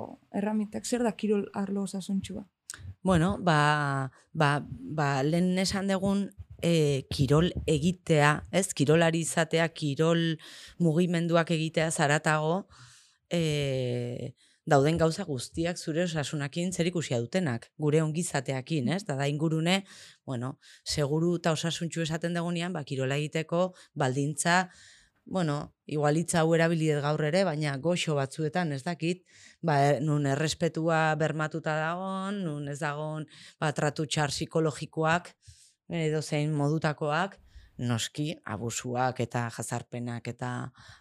erramintak, 0.40 0.86
zer 0.86 1.04
da 1.04 1.12
kirol 1.12 1.44
arlo 1.54 1.84
osasuntxua? 1.88 2.44
Bueno, 3.02 3.38
ba, 3.40 4.10
ba, 4.32 4.60
ba 4.68 5.22
lehen 5.22 5.58
esan 5.58 5.88
dugun 5.88 6.26
e, 6.60 7.06
kirol 7.08 7.48
egitea, 7.66 8.32
ez? 8.52 8.74
Kirolari 8.76 9.22
izatea, 9.24 9.68
kirol 9.72 10.36
mugimenduak 10.84 11.50
egitea 11.56 11.88
zaratago, 11.90 12.66
e, 13.32 14.34
dauden 14.68 15.00
gauza 15.00 15.24
guztiak 15.24 15.80
zure 15.80 16.04
osasunakin 16.04 16.74
zer 16.76 16.90
ikusia 16.92 17.18
dutenak, 17.24 17.70
gure 17.80 18.02
ongizateakin, 18.04 18.92
ez? 18.92 19.02
Da 19.08 19.16
da 19.16 19.28
ingurune, 19.32 19.80
bueno, 20.28 20.58
seguru 20.84 21.38
eta 21.40 21.56
osasuntxu 21.56 22.04
esaten 22.04 22.36
dagunean, 22.36 22.76
ba, 22.76 22.84
kirola 22.84 23.16
egiteko 23.16 23.70
baldintza, 23.94 24.66
bueno, 25.30 25.76
igualitza 25.86 26.42
hau 26.42 26.54
erabiliet 26.56 26.98
gaur 27.04 27.22
ere, 27.24 27.44
baina 27.46 27.76
goxo 27.78 28.16
batzuetan 28.18 28.74
ez 28.74 28.82
dakit, 28.82 29.22
ba, 29.62 29.76
nun 30.02 30.26
errespetua 30.26 31.14
bermatuta 31.20 31.76
dagon, 31.78 32.42
nun 32.44 32.66
ez 32.68 32.80
dagon 32.82 33.28
ba, 33.62 33.70
tratu 33.76 34.08
txar 34.10 34.34
psikologikoak, 34.34 35.30
edo 36.00 36.22
zein 36.22 36.50
modutakoak, 36.58 37.38
noski 37.80 38.34
abusuak 38.52 39.22
eta 39.24 39.46
jazarpenak 39.54 40.26
eta 40.34 40.50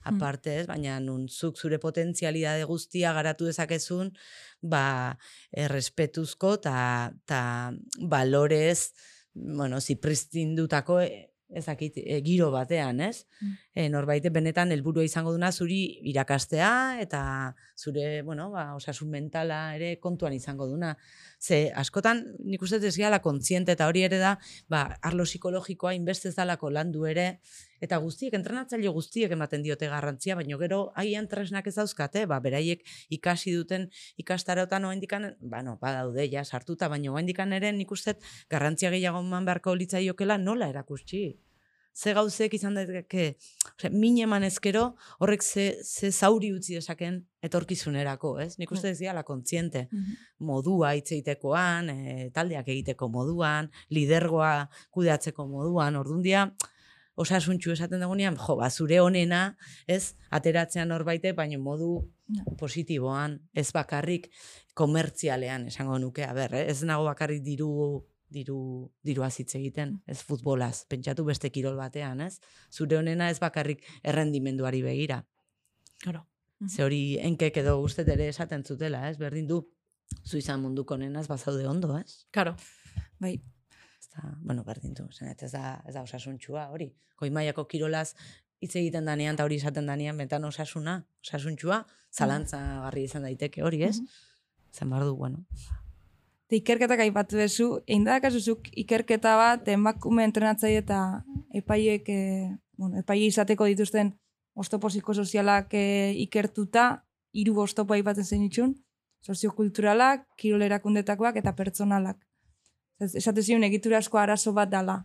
aparte 0.08 0.54
ez, 0.62 0.66
baina 0.70 1.00
nun 1.04 1.26
zuk 1.28 1.58
zure 1.58 1.80
potentzialidade 1.82 2.68
guztia 2.70 3.12
garatu 3.18 3.50
dezakezun, 3.50 4.14
ba, 4.62 5.18
errespetuzko 5.66 6.54
eta 6.62 6.78
ta 7.26 7.42
balorez, 8.14 8.94
bueno, 9.34 9.82
zipristindutako 9.82 11.02
ezakit, 11.50 11.98
e, 11.98 12.20
giro 12.26 12.52
batean, 12.54 13.00
ez? 13.02 13.26
Mm. 13.42 13.54
E, 13.80 13.88
norbait 13.88 14.26
benetan 14.36 14.74
helburua 14.76 15.06
izango 15.08 15.32
duna 15.32 15.52
zuri 15.56 15.80
irakastea 16.12 17.00
eta 17.00 17.22
zure, 17.80 18.22
bueno, 18.28 18.50
ba, 18.52 18.74
osasun 18.76 19.08
mentala 19.14 19.60
ere 19.78 19.94
kontuan 20.04 20.36
izango 20.36 20.68
duna. 20.68 20.92
Ze, 21.40 21.70
askotan, 21.84 22.26
nik 22.44 22.66
uste 22.66 22.82
ez 22.84 22.98
gehala 22.98 23.22
kontziente 23.24 23.78
eta 23.78 23.88
hori 23.88 24.04
ere 24.10 24.20
da, 24.20 24.34
ba, 24.68 24.84
arlo 25.10 25.24
psikologikoa 25.24 25.96
inbestez 25.96 26.34
dalako 26.36 26.74
landu 26.76 27.08
ere, 27.08 27.28
eta 27.80 28.02
guztiek, 28.04 28.36
entrenatzaile 28.36 28.92
guztiek 28.92 29.32
ematen 29.32 29.64
diote 29.64 29.88
garrantzia, 29.88 30.36
baina 30.36 30.60
gero 30.60 30.82
agian 31.00 31.32
tresnak 31.32 31.72
ez 31.72 31.78
dauzkate, 31.80 32.26
ba, 32.28 32.44
beraiek 32.44 32.84
ikasi 33.16 33.56
duten 33.56 33.88
ikastarotan 34.20 34.92
oendikan, 34.92 35.36
ba, 35.40 35.64
no, 35.64 35.80
badaude, 35.80 36.28
ja, 36.28 36.44
sartuta, 36.44 36.92
baina 36.92 37.16
oendikan 37.16 37.56
ere 37.56 37.72
nik 37.72 37.96
uste 37.96 38.20
garrantzia 38.52 38.92
gehiago 38.92 39.24
eman 39.24 39.48
beharko 39.48 39.80
litzaiokela 39.80 40.38
nola 40.44 40.68
erakustsi 40.68 41.30
ze 41.94 42.14
gauzek 42.14 42.54
izan 42.54 42.78
daiteke, 42.78 43.36
ose, 43.76 43.90
min 43.92 44.18
eman 44.24 44.44
ezkero, 44.48 44.96
horrek 45.20 45.44
ze, 45.44 45.66
ze 45.84 46.12
zauri 46.12 46.52
utzi 46.56 46.78
desaken 46.78 47.22
etorkizunerako, 47.44 48.38
ez? 48.40 48.58
Nik 48.58 48.72
uste 48.72 48.90
ez 48.90 49.02
la 49.02 49.24
kontziente. 49.24 49.88
Modua 50.40 50.94
itzeitekoan, 50.96 51.90
e, 51.90 52.30
taldeak 52.34 52.68
egiteko 52.68 53.10
moduan, 53.10 53.70
lidergoa 53.90 54.70
kudeatzeko 54.92 55.48
moduan, 55.48 55.96
ordun 55.96 56.22
dia, 56.22 56.50
osasuntxu 57.20 57.74
esaten 57.74 58.00
dagoenean, 58.00 58.38
jo, 58.40 58.56
ba, 58.56 58.70
zure 58.70 59.00
honena, 59.04 59.58
ez, 59.88 60.16
ateratzean 60.32 60.88
norbaite, 60.88 61.34
baina 61.36 61.60
modu 61.60 62.08
positiboan, 62.60 63.40
ez 63.54 63.72
bakarrik 63.76 64.30
komertzialean 64.78 65.68
esango 65.68 65.98
nuke, 66.00 66.24
a 66.24 66.34
ber, 66.38 66.56
eh? 66.56 66.70
ez 66.72 66.84
nago 66.88 67.10
bakarrik 67.10 67.44
diru 67.44 67.72
diru, 68.30 68.60
diru 69.04 69.24
azitze 69.26 69.58
egiten, 69.60 69.98
ez 70.08 70.20
futbolaz, 70.26 70.86
pentsatu 70.90 71.26
beste 71.26 71.50
kirol 71.50 71.78
batean, 71.78 72.22
ez? 72.22 72.40
Zure 72.72 72.98
honena 72.98 73.30
ez 73.30 73.40
bakarrik 73.40 73.84
errendimenduari 74.04 74.82
begira. 74.86 75.24
Claro. 76.04 76.26
Ze 76.68 76.84
hori 76.84 77.18
enkek 77.24 77.58
edo 77.62 77.78
uste 77.82 78.04
ere 78.08 78.28
esaten 78.28 78.64
zutela, 78.64 79.08
ez? 79.10 79.18
Berdin 79.18 79.48
du, 79.48 79.62
zu 80.26 80.38
izan 80.38 80.62
munduko 80.62 80.98
nenaz 80.98 81.28
bazaude 81.28 81.68
ondo, 81.68 81.96
ez? 81.98 82.26
Claro. 82.32 82.56
Bai, 83.20 83.38
Eta, 84.10 84.36
bueno, 84.42 84.64
berdin 84.66 84.96
du, 84.98 85.06
zenet, 85.14 85.44
ez 85.46 85.52
da, 85.54 85.80
ez 85.86 85.94
da 85.94 86.02
osasuntxua, 86.02 86.70
hori. 86.74 86.90
Goi 87.20 87.30
maiako 87.36 87.66
kirolaz 87.70 88.16
hitz 88.60 88.74
egiten 88.76 89.06
danean 89.08 89.38
eta 89.38 89.46
hori 89.48 89.60
esaten 89.62 89.88
danean, 89.88 90.18
betan 90.18 90.48
osasuna, 90.48 90.98
osasuntxua, 91.26 91.84
zalantza 92.12 92.60
garri 92.86 93.06
izan 93.08 93.28
daiteke 93.28 93.64
hori, 93.64 93.84
ez? 93.88 94.00
Zen 94.74 94.90
bar 94.90 95.06
du, 95.06 95.16
bueno. 95.16 95.46
Eta 96.50 96.58
ikerketak 96.58 97.00
aipatu 97.06 97.38
duzu, 97.38 97.66
egin 97.86 98.08
da 98.08 98.16
kasuzuk 98.24 98.72
ikerketa 98.82 99.36
bat 99.38 99.68
emakume 99.70 100.24
entrenatzaile 100.26 100.80
eta 100.82 101.22
epaiek, 101.54 102.08
e, 102.10 102.56
bueno, 102.74 102.98
epaile 103.04 103.28
izateko 103.30 103.68
dituzten 103.70 104.16
oztopo 104.58 104.90
psikosozialak 104.90 105.70
e, 105.78 105.84
ikertuta, 106.26 107.04
hiru 107.38 107.54
oztopo 107.62 107.94
aipatzen 107.94 108.26
zen 108.26 108.48
itxun, 108.48 108.74
soziokulturalak, 109.22 110.26
kirol 110.42 110.66
erakundetakoak 110.66 111.38
eta 111.38 111.54
pertsonalak. 111.54 112.18
Ez- 113.00 113.14
Esate 113.22 113.44
zion 113.46 113.64
egiturazko 113.64 114.18
arazo 114.18 114.52
bat 114.58 114.72
dala. 114.74 115.04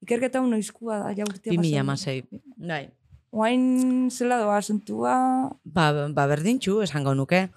Ikerketa 0.00 0.40
hau 0.40 0.46
noizkua 0.48 0.96
da, 1.04 1.12
ja 1.12 1.28
urtea 1.28 1.52
2006. 1.52 2.40
Bai. 2.56 2.86
Oain 3.36 4.08
zela 4.10 4.40
doa 4.40 4.56
asuntua, 4.56 5.12
Ba, 5.64 5.92
ba 6.08 6.24
berdintxu, 6.26 6.80
esango 6.82 7.12
nuke. 7.14 7.50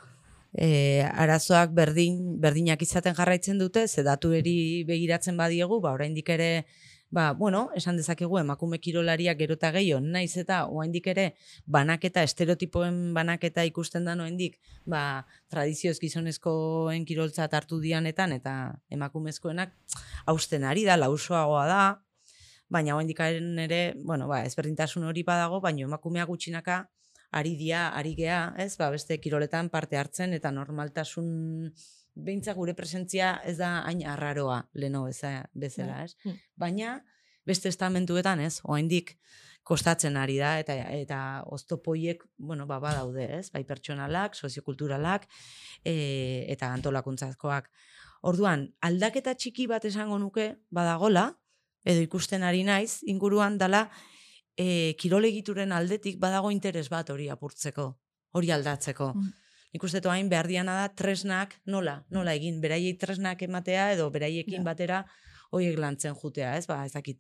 E, 0.54 1.02
arazoak 1.10 1.72
berdin, 1.74 2.40
berdinak 2.42 2.82
izaten 2.86 3.16
jarraitzen 3.18 3.58
dute, 3.58 3.88
ze 3.88 4.04
datueri 4.06 4.84
begiratzen 4.86 5.38
badiegu, 5.38 5.80
ba, 5.82 5.94
oraindik 5.98 6.30
ere, 6.30 6.66
ba, 7.10 7.32
bueno, 7.34 7.72
esan 7.74 7.98
dezakegu 7.98 8.38
emakume 8.38 8.78
kirolariak 8.78 9.38
gero 9.38 9.58
eta 9.58 9.72
gehiago, 9.74 10.02
naiz 10.06 10.38
eta 10.38 10.64
oraindik 10.70 11.10
ere 11.10 11.26
banaketa, 11.66 12.22
estereotipoen 12.30 13.14
banaketa 13.18 13.66
ikusten 13.66 14.06
da 14.06 14.14
oraindik, 14.14 14.60
ba, 14.86 15.26
tradizioz 15.50 15.98
gizonezkoen 16.02 17.06
kiroltzat 17.06 17.54
hartu 17.54 17.82
dianetan 17.82 18.38
eta 18.38 18.56
emakumezkoenak 18.94 19.74
hausten 20.26 20.70
ari 20.70 20.86
da, 20.86 20.98
lausoagoa 21.02 21.68
da, 21.70 21.84
baina 22.70 22.94
oraindik 22.94 23.22
ere, 23.26 23.84
bueno, 23.98 24.30
ba, 24.30 24.44
ezberdintasun 24.46 25.10
hori 25.10 25.26
badago, 25.26 25.62
baina 25.62 25.90
emakumeak 25.90 26.30
gutxinaka 26.30 26.84
ari 27.34 27.56
dia, 27.58 27.88
ari 27.98 28.14
gea, 28.18 28.54
ez, 28.62 28.76
ba, 28.78 28.90
beste 28.94 29.18
kiroletan 29.22 29.70
parte 29.74 29.98
hartzen 29.98 30.34
eta 30.38 30.52
normaltasun 30.54 31.72
beintza 32.14 32.54
gure 32.54 32.76
presentzia 32.78 33.40
ez 33.44 33.58
da 33.58 33.80
hain 33.88 34.04
arraroa 34.06 34.60
leno 34.78 35.06
beza, 35.08 35.40
bezala, 35.54 36.04
ez? 36.06 36.14
Mm. 36.24 36.38
Baina 36.56 36.94
beste 37.46 37.72
estamentuetan, 37.74 38.44
ez, 38.46 38.60
oraindik 38.64 39.18
kostatzen 39.64 40.18
ari 40.20 40.38
da 40.38 40.58
eta 40.60 40.76
eta 40.92 41.20
oztopoiek, 41.56 42.24
bueno, 42.38 42.68
ba 42.68 42.80
badaude, 42.84 43.26
ez? 43.40 43.50
Bai 43.52 43.64
pertsonalak, 43.68 44.36
soziokulturalak 44.36 45.28
e, 45.84 46.46
eta 46.52 46.70
antolakuntzazkoak. 46.76 47.70
Orduan, 48.30 48.68
aldaketa 48.84 49.34
txiki 49.36 49.68
bat 49.72 49.86
esango 49.88 50.20
nuke 50.20 50.54
badagola 50.72 51.32
edo 51.84 52.04
ikusten 52.04 52.44
ari 52.44 52.64
naiz 52.68 53.02
inguruan 53.08 53.58
dala 53.60 53.88
e, 54.58 54.96
kirolegituren 55.00 55.72
aldetik 55.72 56.20
badago 56.20 56.52
interes 56.52 56.90
bat 56.90 57.10
hori 57.10 57.30
apurtzeko, 57.30 57.88
hori 58.34 58.52
aldatzeko. 58.52 59.14
Mm. 59.16 59.32
Nik 59.74 59.84
uste 59.88 60.02
hain 60.06 60.30
behar 60.30 60.48
diana 60.48 60.76
da 60.78 60.90
tresnak 60.94 61.56
nola, 61.66 62.04
nola 62.14 62.36
egin, 62.38 62.60
beraiei 62.62 62.94
tresnak 62.94 63.42
ematea 63.42 63.92
edo 63.94 64.10
beraiekin 64.12 64.62
Ja. 64.62 64.64
batera 64.64 65.06
hoiek 65.52 65.78
lantzen 65.78 66.14
jutea, 66.14 66.58
ez? 66.58 66.68
Ba, 66.68 66.86
ez 66.86 66.94
dakit, 66.94 67.20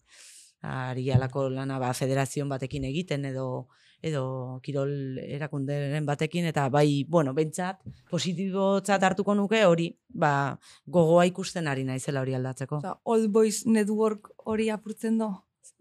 ari 0.61 1.09
alako 1.11 1.49
lana 1.49 1.79
ba, 1.79 1.93
federazion 1.93 2.49
batekin 2.49 2.83
egiten 2.85 3.25
edo 3.25 3.67
edo 4.03 4.59
kirol 4.61 5.17
erakunderen 5.23 6.05
batekin 6.05 6.45
eta 6.45 6.67
bai, 6.69 7.05
bueno, 7.07 7.33
bentsat 7.33 7.79
positibotzat 8.11 9.01
hartuko 9.01 9.33
nuke 9.33 9.63
hori, 9.65 9.87
ba, 10.09 10.59
gogoa 10.85 11.23
ikusten 11.25 11.69
ari 11.71 11.85
naizela 11.87 12.19
hori 12.21 12.35
aldatzeko. 12.35 12.81
Old 13.05 13.31
Boys 13.31 13.65
Network 13.65 14.33
hori 14.43 14.69
apurtzen 14.69 15.17
do. 15.17 15.31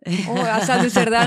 Oh, 0.02 0.42
azaldu 0.50 0.88
zer 0.90 1.12
da, 1.14 1.20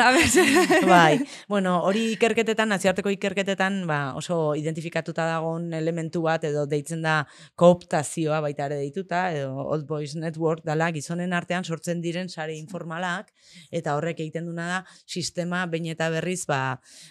bai, 0.89 1.19
bueno, 1.47 1.77
hori 1.87 2.09
ikerketetan, 2.17 2.67
nazioarteko 2.73 3.13
ikerketetan, 3.13 3.77
ba, 3.87 3.99
oso 4.19 4.51
identifikatuta 4.59 5.23
dagoen 5.29 5.69
elementu 5.77 6.25
bat, 6.25 6.43
edo 6.43 6.65
deitzen 6.67 7.05
da 7.05 7.21
kooptazioa 7.55 8.41
baita 8.43 8.67
ere 8.67 8.81
deituta, 8.81 9.29
edo 9.31 9.63
Old 9.63 9.87
Boys 9.87 10.17
Network 10.19 10.65
dala 10.67 10.89
gizonen 10.95 11.31
artean 11.37 11.63
sortzen 11.63 12.03
diren 12.03 12.27
sare 12.27 12.57
informalak, 12.59 13.31
eta 13.71 13.95
horrek 13.95 14.19
egiten 14.25 14.51
duna 14.51 14.67
da, 14.73 14.81
sistema 15.07 15.63
behin 15.71 15.93
eta 15.95 16.11
berriz, 16.11 16.43
ba, 16.51 16.61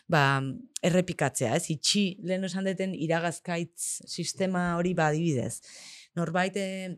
ba, 0.05 0.25
errepikatzea, 0.85 1.57
ez? 1.57 1.71
Itxi, 1.73 2.05
lehen 2.29 2.45
esan 2.45 2.69
deten 2.69 2.93
iragazkaitz 2.93 4.05
sistema 4.05 4.75
hori 4.77 4.93
ba 4.93 5.09
adibidez. 5.09 5.63
Norbait, 6.15 6.57
eh, 6.61 6.93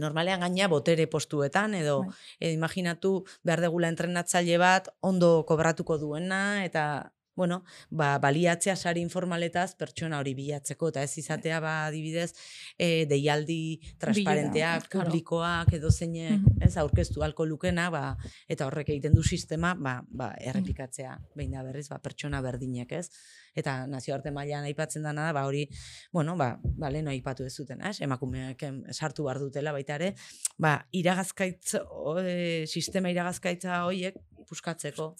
normalean 0.00 0.40
gaina 0.44 0.68
botere 0.72 1.06
postuetan 1.06 1.74
edo 1.78 2.00
Bai. 2.04 2.14
edo 2.40 2.52
imaginatu 2.56 3.14
behar 3.44 3.62
degula 3.66 3.88
entrenatzaile 3.92 4.58
bat 4.58 4.90
ondo 5.00 5.44
kobratuko 5.48 5.98
duena 5.98 6.64
eta 6.64 7.12
bueno, 7.36 7.62
ba, 7.90 8.18
baliatzea 8.18 8.76
sari 8.76 9.00
informaletaz 9.00 9.74
pertsona 9.78 10.18
hori 10.18 10.34
bilatzeko 10.34 10.88
eta 10.88 11.02
ez 11.02 11.16
izatea 11.18 11.60
ba 11.60 11.86
adibidez 11.86 12.34
e, 12.78 13.06
deialdi 13.06 13.80
transparenteak, 13.98 14.88
claro. 14.88 15.06
publikoak 15.08 15.72
edo 15.78 15.90
zeinek, 15.90 16.40
Mhm. 16.40 16.62
ez 16.62 16.76
aurkeztu 16.76 17.22
alko 17.22 17.46
lukena, 17.46 17.88
ba, 17.90 18.16
eta 18.48 18.66
horrek 18.66 18.88
egiten 18.90 19.14
du 19.14 19.22
sistema, 19.22 19.74
ba, 19.74 20.02
ba 20.08 20.34
errepikatzea 20.40 21.18
behin 21.34 21.52
da 21.52 21.62
berriz, 21.62 21.88
ba, 21.88 21.98
pertsona 21.98 22.40
berdinek, 22.42 22.92
ez? 22.92 23.10
Eta 23.54 23.86
nazioarte 23.86 24.30
mailan 24.30 24.64
aipatzen 24.64 25.02
dana 25.02 25.26
da, 25.26 25.32
ba 25.32 25.46
hori, 25.46 25.68
bueno, 26.12 26.36
ba, 26.36 26.58
ba 26.62 26.90
leno 26.90 27.10
aipatu 27.10 27.44
ez 27.44 27.54
zuten, 27.54 27.80
ez? 27.86 28.00
Emakumeak 28.00 28.62
em, 28.62 28.82
sartu 28.92 29.24
behar 29.24 29.38
dutela 29.38 29.72
baita 29.72 29.94
ere, 29.94 30.14
ba, 30.58 30.86
iragazkaitz, 30.92 31.76
o, 31.90 32.18
e, 32.20 32.66
sistema 32.66 33.10
iragazkaitza 33.10 33.84
hoiek 33.86 34.16
puskatzeko. 34.46 35.14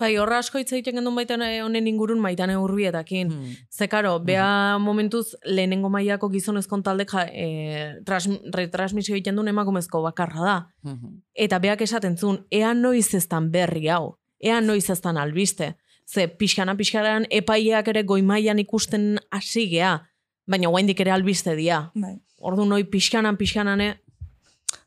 Bai, 0.00 0.14
horra 0.16 0.38
asko 0.40 0.58
hitz 0.58 0.70
egiten 0.72 0.96
gendun 0.96 1.16
baita 1.18 1.36
honen 1.36 1.88
ingurun 1.90 2.20
maitane 2.24 2.56
urbietakin. 2.56 3.28
Hmm. 3.28 3.56
Ze 3.68 3.88
karo, 3.88 4.14
bea 4.24 4.78
momentuz 4.80 5.34
lehenengo 5.44 5.90
mailako 5.92 6.30
gizonezkon 6.32 6.82
taldek 6.82 7.12
ja, 7.12 7.26
e, 7.28 8.00
tras, 8.06 8.28
retransmisio 8.54 9.14
egiten 9.14 9.36
duen 9.36 9.52
emakumezko 9.52 10.00
bakarra 10.02 10.46
da. 10.46 10.56
Mhm. 10.82 11.20
Eta 11.34 11.58
beak 11.58 11.84
esaten 11.84 12.16
zuen, 12.16 12.40
ea 12.50 12.72
noiz 12.74 13.12
eztan 13.14 13.50
berri 13.52 13.88
hau, 13.88 14.16
ea 14.40 14.60
noiz 14.60 14.88
eztan 14.90 15.20
albiste. 15.20 15.74
Ze 16.08 16.26
pixkana 16.28 16.74
pixkanan 16.76 17.26
epaileak 17.30 17.88
ere 17.88 18.02
goimailan 18.02 18.58
ikusten 18.58 19.18
hasi 19.30 19.68
gea, 19.68 19.98
baina 20.46 20.68
guaindik 20.68 21.00
ere 21.00 21.12
albiste 21.12 21.54
dia. 21.56 21.90
Bai. 21.94 22.16
Ordu 22.40 22.64
noi 22.64 22.84
pixkanan 22.84 23.36
pixkanane, 23.36 24.00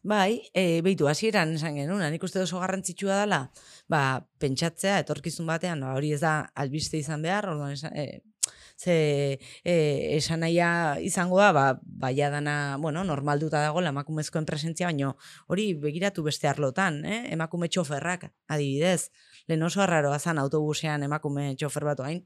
Bai, 0.03 0.49
e, 0.53 0.81
behitu, 0.83 1.07
hasieran 1.07 1.55
esan 1.55 1.77
genuen, 1.79 2.03
nik 2.11 2.23
uste 2.27 2.41
oso 2.43 2.59
garrantzitsua 2.59 3.21
dela, 3.23 3.39
ba, 3.91 4.01
pentsatzea, 4.43 4.99
etorkizun 5.03 5.47
batean, 5.47 5.83
ba, 5.85 5.93
hori 5.95 6.11
ez 6.15 6.21
da 6.23 6.35
albiste 6.59 6.99
izan 6.99 7.23
behar, 7.23 7.47
orduan 7.53 7.75
esan, 7.77 7.95
e, 7.95 8.21
ze 8.77 9.39
e, 9.63 9.75
esan 10.17 10.41
nahia 10.43 10.97
izango 10.99 11.39
da, 11.39 11.51
ba, 11.55 11.65
baia 11.83 12.29
dana, 12.29 12.77
bueno, 12.79 13.03
normalduta 13.03 13.61
dago 13.63 13.81
emakumezkoen 13.81 14.45
presentzia, 14.45 14.87
baino 14.87 15.15
hori 15.47 15.73
begiratu 15.73 16.23
beste 16.23 16.47
arlotan, 16.47 17.03
eh? 17.05 17.21
emakume 17.33 17.69
txoferrak, 17.69 18.27
adibidez. 18.47 19.11
Lehen 19.47 19.63
oso 19.63 19.81
arraroa 19.83 20.19
zan 20.19 20.39
autobusean 20.39 21.03
emakume 21.03 21.53
txofer 21.55 21.85
bat 21.85 22.03
hain, 22.03 22.23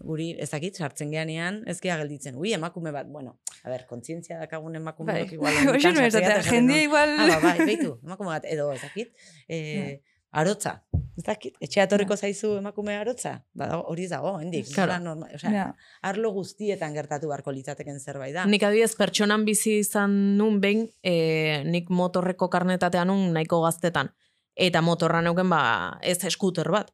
guri 0.00 0.30
ez 0.38 0.50
dakit 0.50 0.76
sartzen 0.76 1.10
geanean 1.10 1.62
ez 1.66 1.80
gea 1.80 1.96
gelditzen. 1.98 2.36
Ui, 2.38 2.52
emakume 2.54 2.92
bat, 2.94 3.06
bueno, 3.10 3.38
a 3.64 3.70
ber, 3.70 3.86
kontzientzia 3.86 4.38
dakagun 4.38 4.76
emakume 4.76 5.12
Bai. 5.12 5.22
bat 5.24 5.32
igual. 5.32 5.54
Hoxe 5.74 5.92
no 5.92 6.00
esatea, 6.06 6.42
jende 6.46 6.82
igual... 6.82 7.16
Ah, 7.18 7.26
ba, 7.34 7.40
bai, 7.42 7.66
beitu, 7.66 7.98
emakume 8.04 8.30
bat, 8.36 8.44
edo 8.46 8.70
ez 8.72 8.80
dakit. 8.82 9.10
E, 9.48 10.02
arotza, 10.30 10.74
ez 11.16 11.24
dakit, 11.24 11.54
etxea 11.64 11.86
etorriko 11.88 12.14
zaizu 12.16 12.50
emakume 12.60 12.94
arotza? 13.00 13.32
Ba, 13.58 13.70
hori 13.90 14.04
ez 14.04 14.10
dago, 14.12 14.36
hendik. 14.38 14.68
Claro. 14.74 14.92
nola 14.92 14.98
norma- 15.06 15.30
osea, 15.34 15.50
Ja. 15.50 15.66
arlo 16.02 16.30
guztietan 16.36 16.94
gertatu 16.94 17.28
beharko 17.32 17.50
litzateken 17.56 17.98
zerbait 17.98 18.34
da. 18.34 18.44
Nik 18.46 18.62
adibidez 18.62 18.94
pertsonan 18.96 19.44
bizi 19.44 19.78
izan 19.80 20.36
nun 20.36 20.60
behin, 20.60 20.86
e, 21.02 21.64
nik 21.64 21.88
motorreko 21.90 22.48
karnetatea 22.48 23.04
nun 23.08 23.32
nahiko 23.32 23.62
gaztetan. 23.64 24.12
Eta 24.54 24.80
motorra 24.82 25.22
neuken 25.22 25.48
ba 25.50 25.98
ez 26.02 26.22
eskuter 26.24 26.68
bat. 26.70 26.92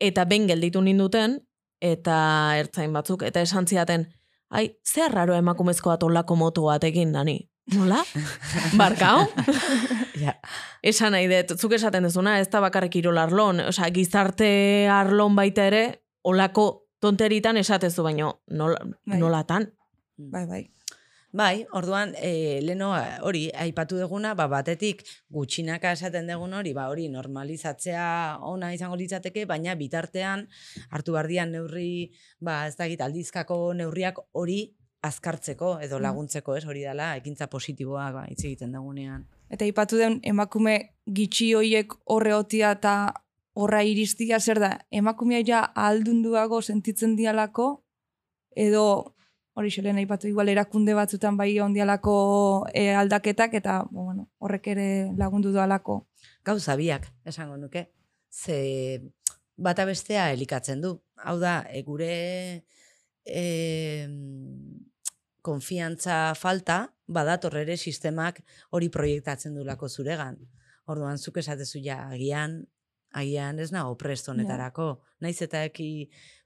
Eta 0.00 0.24
behin 0.24 0.46
gelditu 0.46 0.80
ninduten, 0.84 1.40
eta 1.80 2.16
ertzain 2.58 2.92
batzuk, 2.92 3.22
eta 3.22 3.40
esan 3.40 3.66
ziaten, 3.66 4.06
ai, 4.50 4.70
ze 4.86 5.08
raro 5.08 5.34
emakumezko 5.34 5.90
bat 5.90 6.02
olako 6.02 6.36
moto 6.36 6.66
batekin, 6.68 7.12
nani? 7.12 7.38
Nola? 7.74 8.02
Barkao? 8.80 9.26
Ja. 10.16 10.32
Esan 10.80 11.12
nahi 11.12 11.26
dut, 11.28 11.58
zuk 11.60 11.74
esaten 11.76 12.06
duzuna, 12.06 12.38
ez 12.40 12.46
da 12.48 12.62
bakarrik 12.64 12.94
kirol 12.94 13.18
arlon, 13.20 13.60
osea, 13.68 13.90
gizarte 13.92 14.46
arlon 14.88 15.34
baita 15.36 15.66
ere, 15.68 15.82
olako 16.24 16.86
tonteritan 17.04 17.58
esatezu, 17.60 18.00
baino, 18.06 18.30
nola, 18.48 18.78
Bai. 19.04 19.18
nolatan? 19.20 19.66
Bai, 20.16 20.46
bai. 20.48 20.62
Bai, 21.36 21.66
orduan, 21.76 22.14
e, 22.16 22.62
leno 22.64 22.94
hori, 23.28 23.50
aipatu 23.60 23.98
deguna, 24.00 24.30
ba, 24.38 24.46
batetik 24.48 25.02
gutxinaka 25.28 25.90
esaten 25.92 26.30
degun 26.30 26.54
hori, 26.56 26.72
ba, 26.72 26.86
hori 26.88 27.10
normalizatzea 27.12 28.06
ona 28.40 28.70
izango 28.72 28.96
litzateke, 28.96 29.44
baina 29.44 29.74
bitartean 29.76 30.46
hartu 30.88 31.12
bardian 31.12 31.52
neurri, 31.52 32.08
ba, 32.40 32.62
ez 32.70 32.78
dakit, 32.78 33.02
aldizkako 33.04 33.58
neurriak 33.76 34.22
hori 34.32 34.62
azkartzeko 35.04 35.74
edo 35.84 35.98
Mm. 35.98 36.02
laguntzeko, 36.06 36.56
ez 36.56 36.64
hori 36.64 36.86
dela, 36.86 37.10
ekintza 37.20 37.50
positiboak 37.52 38.14
ba, 38.14 38.24
hitz 38.30 38.42
egiten 38.44 38.72
dugunean. 38.72 39.26
Eta 39.50 39.68
ipatu 39.68 40.00
den 40.00 40.20
emakume 40.24 40.94
gitxi 41.04 41.52
hoiek 41.52 41.92
horre 42.04 42.32
otia 42.34 42.72
eta 42.78 43.12
horra 43.52 43.82
iristia 43.84 44.40
zer 44.40 44.58
da, 44.58 44.72
emakumea 44.90 45.42
ja 45.44 45.60
aldunduago 45.74 46.62
sentitzen 46.62 47.14
dialako, 47.16 47.84
edo 48.56 49.12
hori 49.56 49.70
xelen 49.72 49.96
aipatu 49.96 50.28
igual 50.28 50.50
erakunde 50.52 50.92
batzutan 50.94 51.36
bai 51.40 51.48
ondialako 51.64 52.16
e, 52.76 52.90
aldaketak 52.92 53.54
eta 53.56 53.78
bueno, 53.90 54.28
horrek 54.38 54.68
ere 54.74 54.88
lagundu 55.16 55.52
doalako. 55.54 56.02
Gauza 56.44 56.76
biak, 56.76 57.08
esango 57.24 57.56
nuke. 57.56 57.86
Ze 58.28 58.58
bata 59.56 59.86
bestea 59.88 60.28
elikatzen 60.34 60.84
du. 60.84 60.92
Hau 61.24 61.38
da, 61.40 61.62
e, 61.72 61.80
gure 61.88 62.12
e, 63.24 63.46
konfiantza 65.40 66.34
falta, 66.36 66.82
badator 67.06 67.56
ere 67.56 67.78
sistemak 67.80 68.42
hori 68.76 68.90
proiektatzen 68.92 69.56
dulako 69.56 69.88
zuregan. 69.88 70.36
Orduan, 70.84 71.16
zuk 71.16 71.40
esatezu 71.40 71.80
ja, 71.80 72.02
agian, 72.12 72.60
agian 73.16 73.58
ez 73.62 73.70
nago 73.72 73.94
prest 73.98 74.28
honetarako. 74.28 74.86
Naiz 75.24 75.38
eta 75.44 75.62
eki, 75.64 75.88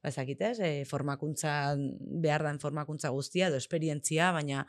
bazakitez, 0.04 0.54
e, 0.62 0.70
formakuntza, 0.88 1.74
behar 2.22 2.44
den 2.46 2.60
formakuntza 2.62 3.10
guztia, 3.14 3.48
edo 3.50 3.58
esperientzia, 3.58 4.30
baina 4.36 4.62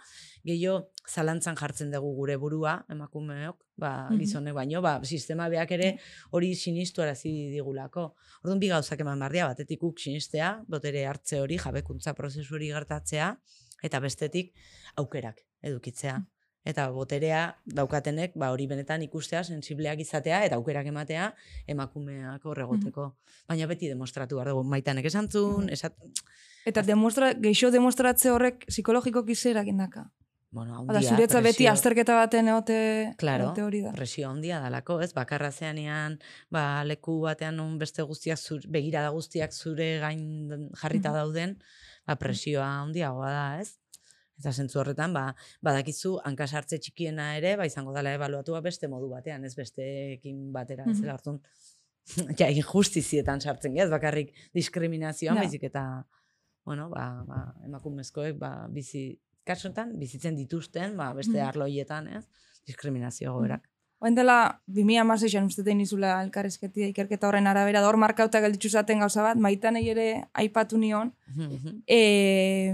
gehiago 0.48 0.90
zalantzan 1.08 1.60
jartzen 1.60 1.94
dugu 1.94 2.12
gure 2.18 2.38
burua, 2.42 2.80
emakumeok, 2.92 3.62
ba, 3.82 3.94
gizonek 4.18 4.58
baino, 4.58 4.82
ba, 4.82 4.98
sistema 5.06 5.48
beak 5.54 5.76
ere 5.78 5.94
hori 6.32 6.54
sinistu 6.56 7.06
arazi 7.06 7.32
digulako. 7.54 8.10
Orduan 8.42 8.62
bi 8.64 8.74
gauzak 8.74 9.06
eman 9.06 9.22
bardia, 9.22 9.48
batetik 9.54 9.82
guk 9.86 10.02
sinistea, 10.02 10.56
botere 10.68 11.06
hartze 11.06 11.40
hori, 11.44 11.62
jabekuntza 11.62 12.18
prozesu 12.18 12.58
hori 12.58 12.74
gertatzea, 12.74 13.32
eta 13.86 14.02
bestetik 14.02 14.56
aukerak 15.02 15.46
edukitzea. 15.62 16.20
Eta 16.64 16.90
boterea 16.94 17.56
daukatenek, 17.66 18.36
ba, 18.38 18.52
hori 18.54 18.68
benetan 18.70 19.02
ikustea, 19.02 19.44
sensibleak 19.44 20.00
izatea, 20.00 20.44
eta 20.46 20.56
aukerak 20.60 20.86
ematea, 20.86 21.32
emakumeak 21.68 22.46
horregoteko. 22.46 23.16
Baina 23.50 23.66
beti 23.68 23.88
demostratu 23.90 24.36
behar 24.38 24.52
dugu, 24.54 24.64
maitanek 24.70 25.06
esan 25.10 25.28
zuen, 25.30 25.70
esat... 25.74 25.96
Eta 26.70 26.84
demostra, 26.86 27.32
geixo 27.34 27.72
demostratze 27.74 28.30
horrek 28.30 28.66
psikologikoki 28.70 29.34
zer 29.36 29.58
egindaka. 29.58 30.12
Bueno, 30.52 30.76
Hala, 30.84 31.00
handia, 31.00 31.10
zuretza 31.16 31.40
beti 31.40 31.64
presio- 31.64 31.72
azterketa 31.72 32.14
baten 32.20 32.48
egote, 32.52 33.14
Claro, 33.18 33.54
hori 33.66 33.80
da. 33.82 33.94
presio 33.96 34.30
handia 34.30 34.60
dalako, 34.60 35.00
ez? 35.02 35.14
Bakarra 35.16 35.50
zeanean, 35.52 36.20
ba, 36.52 36.84
leku 36.84 37.22
batean 37.24 37.56
non 37.56 37.78
beste 37.80 38.04
guztiak, 38.04 38.38
zur, 38.38 38.60
begirada 38.68 39.10
guztiak 39.16 39.54
zure 39.56 39.98
gain 40.04 40.70
jarrita 40.76 41.10
Mhm. 41.10 41.16
dauden, 41.16 41.58
ba, 42.06 42.18
presioa 42.18 42.68
handiagoa 42.84 43.32
da, 43.32 43.62
ez? 43.62 43.80
Eta 44.42 44.52
zentzu 44.58 44.80
horretan, 44.82 45.14
ba, 45.14 45.28
badakizu, 45.62 46.16
hankasartze 46.26 46.80
txikiena 46.82 47.36
ere, 47.38 47.54
ba, 47.60 47.68
izango 47.70 47.94
dela 47.94 48.16
ebaluatua 48.18 48.62
beste 48.66 48.88
modu 48.90 49.08
batean, 49.14 49.46
ez 49.46 49.54
besteekin 49.56 50.48
batera, 50.56 50.88
ez 50.90 50.96
Mhm. 50.98 51.02
dela 51.06 51.14
hartun. 51.14 51.42
ja, 52.40 52.48
injustizietan 52.50 53.42
sartzen 53.42 53.78
ez 53.78 53.90
bakarrik 53.90 54.34
diskriminazioan, 54.54 55.36
Ja. 55.38 55.42
baizik 55.44 55.64
eta, 55.70 55.84
bueno, 56.66 56.90
ba, 56.90 57.24
ba, 57.28 57.54
emakumezkoek, 57.66 58.38
ba, 58.40 58.68
bizi, 58.70 59.20
kasuetan, 59.46 59.94
bizitzen 60.00 60.36
dituzten, 60.36 60.98
ba, 60.98 61.14
beste 61.14 61.38
Mhm. 61.38 61.48
arlo 61.48 61.66
hietan, 61.66 62.08
ez? 62.08 62.26
Diskriminazio 62.66 63.34
goberak. 63.34 63.68
Oen 64.02 64.16
dela, 64.16 64.64
2006an 64.66 65.46
uste 65.46 65.64
tein 65.64 65.80
izula 65.82 66.24
elkarrezketia 66.24 66.88
ikerketa 66.90 67.28
horren 67.28 67.46
arabera, 67.46 67.82
da 67.82 67.88
hor 67.90 67.98
markauta 68.02 68.40
gelditzu 68.42 68.70
zaten 68.70 68.98
gauza 69.00 69.22
bat, 69.22 69.38
maitanei 69.38 69.84
ere 69.90 70.24
aipatu 70.34 70.78
nion, 70.82 71.14
Mhm. 71.36 71.84
e, 71.86 72.74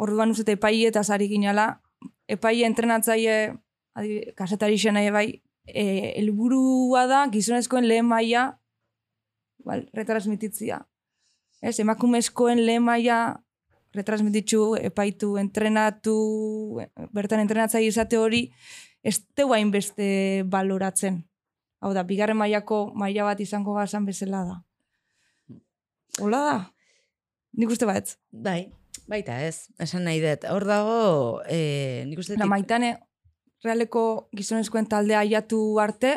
orduan 0.00 0.32
uste 0.32 0.56
epai 0.56 0.86
eta 0.88 1.02
sari 1.04 1.28
ginala, 1.28 1.74
epai 2.28 2.62
entrenatzaile, 2.64 3.58
kasetari 4.38 4.78
nahi 4.92 5.10
bai, 5.10 5.28
e, 5.66 6.14
helburua 6.16 7.06
da 7.06 7.26
gizonezkoen 7.28 7.86
lehen 7.88 8.06
maila 8.06 8.60
igual, 9.60 9.84
retransmititzia. 9.92 10.80
Ez, 11.60 11.78
emakumezkoen 11.80 12.64
lehen 12.64 12.82
maila 12.82 13.42
retransmititzu, 13.94 14.76
epaitu, 14.80 15.34
entrenatu, 15.36 16.16
bertan 17.12 17.42
entrenatzaile 17.42 17.90
izate 17.90 18.18
hori, 18.18 18.44
ez 19.02 19.18
teu 19.34 19.52
hainbeste 19.52 20.44
baloratzen. 20.46 21.24
Hau 21.80 21.92
da, 21.96 22.04
bigarren 22.06 22.38
mailako 22.38 22.90
maila 22.94 23.30
bat 23.30 23.40
izango 23.40 23.74
gazan 23.74 24.06
bezala 24.06 24.44
da. 24.46 24.58
Hola 26.20 26.42
da? 26.46 26.58
Nik 27.58 27.72
uste 27.72 27.88
bat. 27.88 28.14
Bai, 28.30 28.70
baita 29.10 29.40
ez, 29.46 29.68
esan 29.82 30.06
nahi 30.06 30.20
dut. 30.22 30.46
Hor 30.50 30.66
dago, 30.68 30.98
e, 31.50 32.04
nik 32.08 32.20
uste 32.22 32.38
Na, 32.38 32.48
maitane, 32.50 32.94
realeko 33.64 34.04
gizonezkoen 34.36 34.88
taldea 34.90 35.24
aiatu 35.24 35.60
arte, 35.82 36.14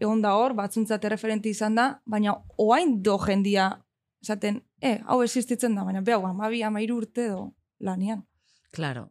egon 0.00 0.22
da 0.24 0.34
hor, 0.38 0.54
batzuntzat 0.58 1.04
referente 1.12 1.50
izan 1.50 1.78
da, 1.78 1.86
baina 2.08 2.36
oain 2.60 2.98
do 3.04 3.16
jendia, 3.24 3.70
esaten, 4.24 4.62
e, 4.82 4.98
hau 5.08 5.20
existitzen 5.24 5.76
da, 5.76 5.84
baina 5.88 6.04
behau, 6.04 6.22
amabi, 6.28 6.62
amairu 6.66 7.00
urte 7.02 7.28
do 7.32 7.42
lanian. 7.80 8.24
Claro. 8.70 9.10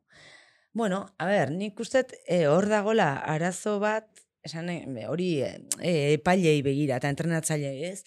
Bueno, 0.73 1.07
a 1.17 1.25
ber, 1.25 1.51
nik 1.51 1.79
uste 1.81 2.05
e, 2.27 2.45
hor 2.47 2.69
dagola 2.69 3.15
arazo 3.27 3.79
bat, 3.81 4.07
esan 4.45 4.69
hori 5.09 5.31
e, 5.43 5.53
e, 5.81 5.93
epailei 6.15 6.61
begira 6.63 6.99
eta 7.01 7.09
entrenatzailei 7.11 7.89
ez, 7.89 8.03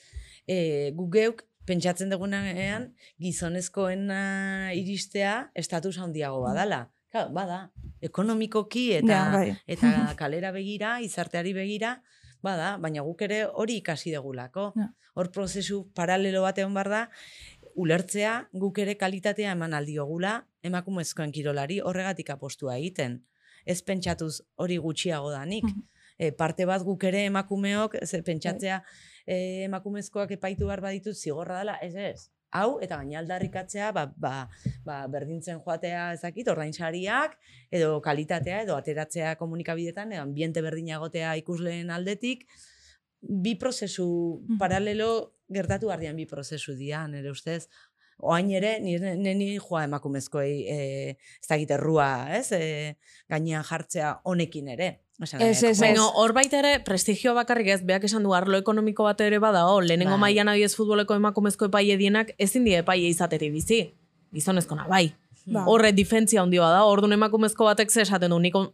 e, 0.46 0.90
gu 0.96 1.10
geuk 1.12 1.42
pentsatzen 1.66 2.10
dugunean 2.10 2.88
gizonezkoena 3.20 4.72
iristea 4.74 5.50
estatus 5.54 5.98
handiago 5.98 6.40
badala. 6.42 6.88
Claro, 7.12 7.28
bada, 7.36 7.58
ekonomikoki 8.00 8.92
eta 8.96 9.12
Ja, 9.12 9.30
bai. 9.32 9.56
eta 9.68 9.90
kalera 10.20 10.50
begira, 10.52 11.00
izarteari 11.04 11.52
begira, 11.52 12.02
bada, 12.42 12.78
baina 12.80 13.02
guk 13.04 13.20
ere 13.22 13.44
hori 13.46 13.76
ikasi 13.82 14.10
degulako. 14.10 14.72
Ja. 14.76 14.88
Hor 15.14 15.28
prozesu 15.30 15.82
paralelo 15.94 16.40
bat 16.42 16.58
egon 16.58 16.72
behar 16.74 16.88
da, 16.88 17.02
ulertzea 17.76 18.48
guk 18.52 18.78
ere 18.78 18.96
kalitatea 18.96 19.52
eman 19.52 19.74
aldiogula 19.76 20.46
emakumezkoen 20.64 21.32
kirolari 21.32 21.80
horregatik 21.80 22.30
apostua 22.32 22.78
egiten. 22.78 23.20
Ez 23.66 23.82
pentsatuz 23.82 24.40
hori 24.56 24.78
gutxiago 24.78 25.30
danik. 25.30 25.64
Mhm. 25.64 25.82
E, 26.18 26.30
parte 26.32 26.64
bat 26.68 26.82
guk 26.84 27.04
ere 27.04 27.24
emakumeok, 27.26 27.96
ze 28.06 28.22
pentsatzea 28.22 28.82
e, 29.26 29.64
emakumezkoak 29.64 30.30
epaitu 30.38 30.66
behar 30.66 30.80
baditut 30.80 31.14
zigorra 31.16 31.58
dela, 31.58 31.78
ez 31.82 31.94
ez. 31.94 32.30
Hau, 32.52 32.80
eta 32.84 32.98
gaina 33.00 33.18
aldarrikatzea, 33.22 33.92
ba, 33.96 34.04
ba, 34.20 34.48
ba, 34.84 35.06
berdintzen 35.08 35.62
joatea 35.64 36.12
ezakit, 36.18 36.48
ordainsariak, 36.52 37.38
edo 37.72 37.94
kalitatea, 38.04 38.58
edo 38.66 38.76
ateratzea 38.76 39.36
komunikabidetan, 39.40 40.12
edo 40.12 40.20
ambiente 40.26 40.60
berdinagotea 40.60 41.32
ikusleen 41.40 41.90
aldetik, 41.90 42.44
bi 43.22 43.54
prozesu 43.54 44.42
Mhm. 44.42 44.58
paralelo 44.58 45.34
gertatu 45.48 45.88
gardian 45.88 46.16
bi 46.16 46.26
prozesu 46.26 46.74
dira, 46.74 47.06
nire 47.08 47.30
ustez. 47.30 47.68
Oain 48.18 48.50
ere, 48.50 48.78
nire 48.80 49.16
neni 49.16 49.56
joa 49.58 49.84
emakumezkoei 49.84 50.66
e, 50.68 51.16
ez 51.40 51.70
errua, 51.70 52.36
ez? 52.36 52.52
E, 52.52 52.96
gainean 53.28 53.64
jartzea 53.64 54.20
honekin 54.24 54.68
ere. 54.68 55.00
Osa, 55.20 55.36
Ez, 55.38 55.62
ez, 55.62 55.78
Baina 55.78 56.06
hor 56.18 56.32
baita 56.32 56.58
ere, 56.58 56.80
prestigio 56.84 57.34
bakarrik 57.36 57.68
ez, 57.68 57.80
beak 57.86 58.04
esan 58.08 58.22
du 58.24 58.32
arlo 58.34 58.56
ekonomiko 58.58 59.04
bat 59.04 59.20
ere 59.20 59.38
badao, 59.38 59.80
lehenengo 59.80 60.16
Bai. 60.16 60.20
mailan 60.32 60.48
adibidez 60.48 60.74
futboleko 60.74 61.14
emakumezko 61.14 61.68
epaile 61.68 61.96
dienak 62.00 62.32
ezin 62.38 62.64
die 62.64 62.78
epaile 62.80 63.08
izateri 63.12 63.50
bizi. 63.50 63.82
Gizonezkona, 64.32 64.86
bai. 64.88 65.12
Ba. 65.46 65.64
Horre 65.68 65.92
difentzia 65.92 66.40
handia 66.42 66.68
da, 66.70 66.84
orduan 66.88 67.12
emakumezko 67.12 67.64
batek 67.68 67.90
ze 67.92 68.02
esaten 68.06 68.30
du, 68.30 68.38
niko 68.38 68.64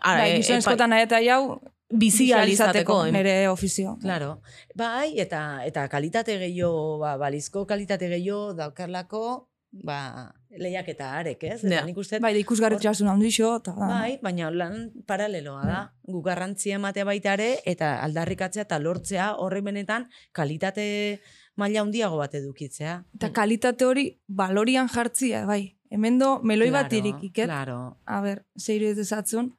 a, 0.00 0.16
Bai, 0.18 0.30
e, 0.32 0.36
gizonezkotan 0.42 0.90
nahi 0.90 1.06
eta 1.06 1.20
jau, 1.22 1.60
bizi 1.94 2.32
alizateko. 2.32 3.04
nire 3.14 3.48
ofizio. 3.48 3.96
Claro. 4.02 4.40
Bai, 4.74 5.14
eta 5.20 5.60
eta 5.64 5.86
kalitate 5.88 6.38
gehiago, 6.38 6.98
ba, 6.98 7.16
balizko 7.16 7.66
kalitate 7.66 8.08
gehiago 8.08 8.52
daukarlako, 8.54 9.48
ba, 9.82 10.32
lehiaketa 10.50 11.08
arek, 11.18 11.42
ez? 11.44 11.64
Eta 11.64 11.74
Ja. 11.74 11.84
nik 11.84 11.96
uste, 11.98 12.20
Bai, 12.20 12.36
ikusgarritxasun 12.38 13.08
handixo, 13.08 13.56
eta 13.56 13.72
da. 13.74 13.86
Bai, 13.88 14.18
baina 14.22 14.50
lan 14.50 14.92
paraleloa 15.06 15.64
da. 15.66 15.92
Gu 16.06 16.22
garrantzia 16.22 16.76
ematea 16.76 17.04
baita 17.04 17.32
ere, 17.34 17.58
eta 17.66 18.00
aldarrikatzea 18.04 18.62
eta 18.62 18.78
lortzea 18.78 19.34
horre 19.36 19.60
benetan 19.60 20.08
kalitate 20.32 21.20
maila 21.56 21.80
handiago 21.82 22.16
bat 22.18 22.34
edukitzea. 22.34 23.04
Eta 23.16 23.32
kalitate 23.32 23.84
hori 23.84 24.20
balorian 24.28 24.88
jartzia, 24.88 25.44
bai. 25.46 25.76
Hemen 25.90 26.18
do, 26.18 26.40
meloi 26.42 26.70
bat 26.70 26.88
Claro, 26.88 27.06
irikiket. 27.06 27.46
Claro. 27.46 27.98
A 28.06 28.20
ber, 28.20 28.44
zeiru 28.58 28.86
ezatzun. 28.86 29.52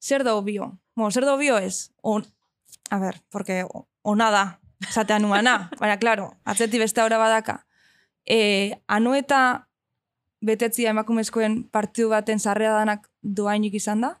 Zer 0.00 0.22
da 0.24 0.34
obio? 0.36 0.78
Bueno, 0.94 1.10
zer 1.10 1.24
da 1.24 1.34
obio 1.34 1.58
ez? 1.58 1.90
On, 2.02 2.24
a 2.90 2.98
ber, 2.98 3.20
porque 3.30 3.64
o- 3.64 3.86
ona 4.02 4.30
da, 4.30 4.60
esatean 4.88 5.22
nuana. 5.22 5.68
Baina, 5.80 5.98
claro, 5.98 6.30
atzeti 6.44 6.78
beste 6.78 7.00
aurra 7.00 7.18
badaka. 7.18 7.66
E, 8.26 8.38
anu 8.90 9.14
eta 9.14 9.68
betetzia 10.46 10.90
emakumezkoen 10.90 11.62
partidu 11.72 12.10
baten 12.10 12.42
sarrea 12.42 12.74
danak 12.74 13.06
doainik 13.22 13.78
izan 13.78 14.02
da? 14.04 14.12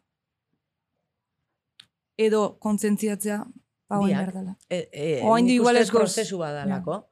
Edo 2.16 2.56
kontzentziatzea 2.62 3.42
Biak. 3.42 4.06
behar 4.06 4.32
dela. 4.32 4.56
E, 4.70 4.88
e, 4.92 5.10
nik 5.22 5.58
igual 5.58 5.76
ez 5.76 5.90
prozesu 5.90 6.38
badalako. 6.38 7.02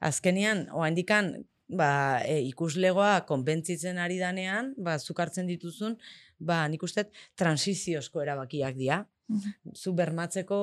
Azkenean, 0.00 0.66
oaindikan, 0.72 1.34
ba, 1.68 2.20
e, 2.24 2.40
ikuslegoa 2.48 3.26
konbentzitzen 3.28 4.00
ari 4.00 4.18
danean, 4.18 4.74
ba, 4.80 4.98
zuk 4.98 5.20
hartzen 5.20 5.46
dituzun, 5.48 5.96
ba, 6.40 6.64
nik 6.68 6.82
uste 6.82 7.06
transiziozko 7.38 8.24
erabakiak 8.24 8.76
dira. 8.80 9.04
Mhm. 9.30 9.74
zu 9.78 9.92
bermatzeko, 9.94 10.56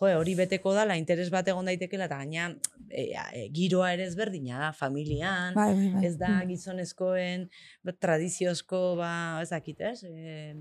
jo, 0.00 0.08
hori 0.18 0.34
beteko 0.36 0.74
dala, 0.76 0.96
interes 1.00 1.30
bat 1.32 1.48
egon 1.48 1.64
daitekela, 1.70 2.04
eta 2.10 2.18
gaina 2.20 2.50
e, 2.90 3.06
e, 3.10 3.46
giroa 3.56 3.92
ere 3.96 4.04
ezberdina 4.04 4.58
da, 4.66 4.72
familian, 4.76 5.54
Bai, 5.56 5.70
bai, 5.74 5.88
bai. 5.94 6.02
ez 6.10 6.16
da 6.20 6.34
gizonezkoen 6.48 7.46
ba, 7.82 7.94
tradiziozko, 7.98 8.82
ba, 9.00 9.12
ez 9.40 9.48
dakit, 9.54 9.80
ez? 9.80 10.02
E, 10.04 10.52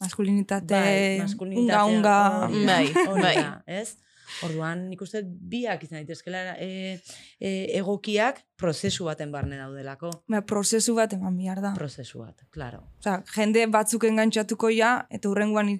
Maskulinitate, 0.00 0.74
bai, 0.74 1.12
unga, 1.14 1.22
maskulinitatea, 1.28 1.84
unga. 1.84 2.16
da, 2.40 2.48
Bai, 2.66 3.20
bai. 3.22 3.36
ez? 3.66 3.92
Orduan, 4.46 4.86
nik 4.88 5.02
uste 5.04 5.20
biak 5.26 5.82
izan 5.84 5.98
daitezkela 6.00 6.54
e, 6.56 6.96
e, 7.38 7.50
egokiak 7.76 8.38
prozesu 8.56 9.04
baten 9.04 9.30
barne 9.34 9.58
daudelako. 9.60 10.08
Ba, 10.32 10.40
prozesu 10.40 10.94
bat 10.96 11.12
eman 11.12 11.36
behar 11.36 11.60
da. 11.60 11.74
Prozesu 11.76 12.22
bat, 12.24 12.40
claro. 12.50 12.80
Osea, 13.02 13.18
jende 13.36 13.66
batzuk 13.68 14.06
engantzatuko 14.08 14.70
ja, 14.72 15.02
eta 15.12 15.28
hurrengoan 15.28 15.74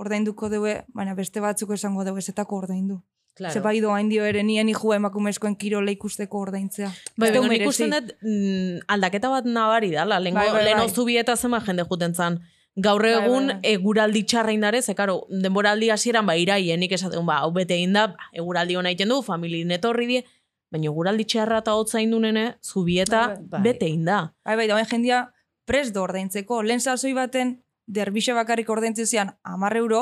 ordainduko 0.00 0.48
dugu, 0.52 0.74
baina 0.96 1.14
beste 1.14 1.40
batzuk 1.44 1.70
esango 1.76 2.04
dugu 2.08 2.18
ezetako 2.22 2.56
ordaindu. 2.64 3.00
claro. 3.36 3.52
Ze 3.54 3.60
bai 3.60 3.80
doain 3.80 4.08
dio 4.10 4.24
ere 4.26 4.42
nien 4.42 4.68
hijo 4.68 4.92
emakumezkoen 4.94 5.54
kirola 5.56 5.90
ikusteko 5.94 6.38
ordaintzea. 6.44 6.88
Bai, 7.16 7.28
Ez 7.28 7.32
deu 7.34 7.42
baina 7.42 7.52
nik 7.52 7.60
merezi. 7.62 7.68
usten 7.68 7.90
dut 7.94 8.10
mm, 8.22 8.80
aldaketa 8.88 9.28
bat 9.32 9.44
nabari 9.44 9.90
dala, 9.94 10.18
lehenko, 10.20 10.40
Bai, 10.40 10.50
bai, 10.52 10.64
lehen 10.64 10.78
bai. 10.82 10.88
zubieta 10.90 11.36
zema 11.36 11.60
jende 11.66 11.84
juten 11.88 12.14
zan. 12.14 12.40
Gaur 12.76 13.02
Bai, 13.02 13.12
bai, 13.14 13.22
egun 13.24 13.46
bai. 13.46 13.60
eguraldi 13.72 14.22
txarra 14.24 14.52
indare, 14.52 14.82
ze 14.82 14.94
karo, 14.94 15.26
denboraldi 15.30 15.88
hasieran 15.90 16.26
ba 16.26 16.36
iraienik 16.36 16.92
esaten, 16.92 17.24
ba, 17.26 17.38
hau 17.44 17.50
bete 17.52 17.74
egin 17.74 17.92
da, 17.96 18.06
ba, 18.08 18.28
eguraldi 18.32 18.76
hona 18.76 18.90
egiten 18.92 19.08
du, 19.08 19.22
famili 19.22 19.64
netorri 19.64 20.06
die, 20.06 20.24
baina 20.70 20.86
eguraldi 20.92 21.24
txarra 21.24 21.58
eta 21.64 21.74
hotza 21.74 22.00
indunene, 22.00 22.44
zubieta 22.62 23.26
Bai, 23.28 23.36
bai. 23.54 23.62
bete 23.62 23.86
egin 23.86 24.04
da. 24.04 24.20
Bai, 24.44 24.56
bai, 24.56 24.66
dauen 24.68 24.86
jendia 24.86 25.24
prest 25.66 25.94
do 25.94 26.02
ordaintzeko. 26.02 26.62
Lehen 26.62 26.80
sasoi 26.80 27.12
baten 27.14 27.56
derbixe 27.98 28.34
bakarrik 28.36 28.68
ordaintzen 28.70 29.06
zian 29.10 29.34
amar 29.42 29.76
euro, 29.80 30.00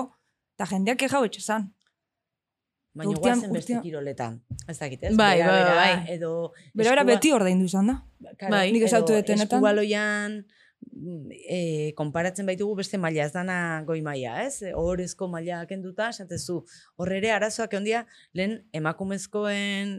eta 0.58 0.66
jendeak 0.72 1.02
ejau 1.08 1.24
etxezan. 1.28 1.68
Baina 2.98 3.10
urtean- 3.12 3.38
guazen 3.40 3.52
beste 3.54 3.80
kiroletan. 3.82 4.38
Ez 4.66 4.78
dakit, 4.78 5.02
ez? 5.04 5.16
Bai, 5.16 5.38
bai, 5.40 5.64
bai. 5.64 6.14
Edo 6.14 6.52
Bera, 6.74 6.90
bera 6.90 7.04
beti 7.06 7.32
ordaindu 7.32 7.68
izan 7.68 7.86
da. 7.92 7.98
Claro, 8.38 8.50
Bai. 8.56 8.72
Nik 8.74 8.82
ezautu 8.88 9.12
edo 9.12 9.20
detenetan. 9.22 9.58
Eskubaloian 9.58 10.38
e, 11.48 11.92
konparatzen 11.98 12.46
baitugu 12.48 12.74
beste 12.80 12.98
maila, 12.98 13.24
ez 13.28 13.32
dana 13.32 13.58
goi 13.86 14.00
maila, 14.02 14.42
ez? 14.42 14.62
Ohorezko 14.74 15.28
maila 15.30 15.60
kenduta, 15.70 16.08
esatezu, 16.14 16.64
hor 16.96 17.12
ere 17.12 17.30
arazoak 17.30 17.76
ondia, 17.78 18.04
lehen 18.34 18.58
emakumezkoen, 18.72 19.94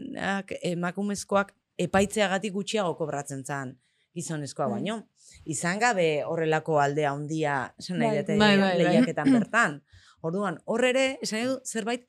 emakumezkoak 0.74 1.54
epaitzeagatik 1.80 2.52
gutxiago 2.52 2.96
kobratzen 2.98 3.44
zan 3.44 3.78
gizonezkoa 4.16 4.68
Bai. 4.68 4.80
baino. 4.80 4.98
Izan 5.44 5.80
gabe 5.82 6.08
horrelako 6.26 6.80
aldea 6.82 7.12
handia, 7.14 7.62
esan 7.78 8.00
nahi 8.00 8.10
Bai, 8.10 8.20
dute, 8.22 8.36
bai, 8.40 8.76
lehiaketan 8.82 9.32
bertan. 9.38 9.80
Orduan, 10.26 10.58
hor 10.66 10.84
ere, 10.84 11.06
esan 11.24 11.46
dut, 11.48 11.66
zerbait 11.66 12.06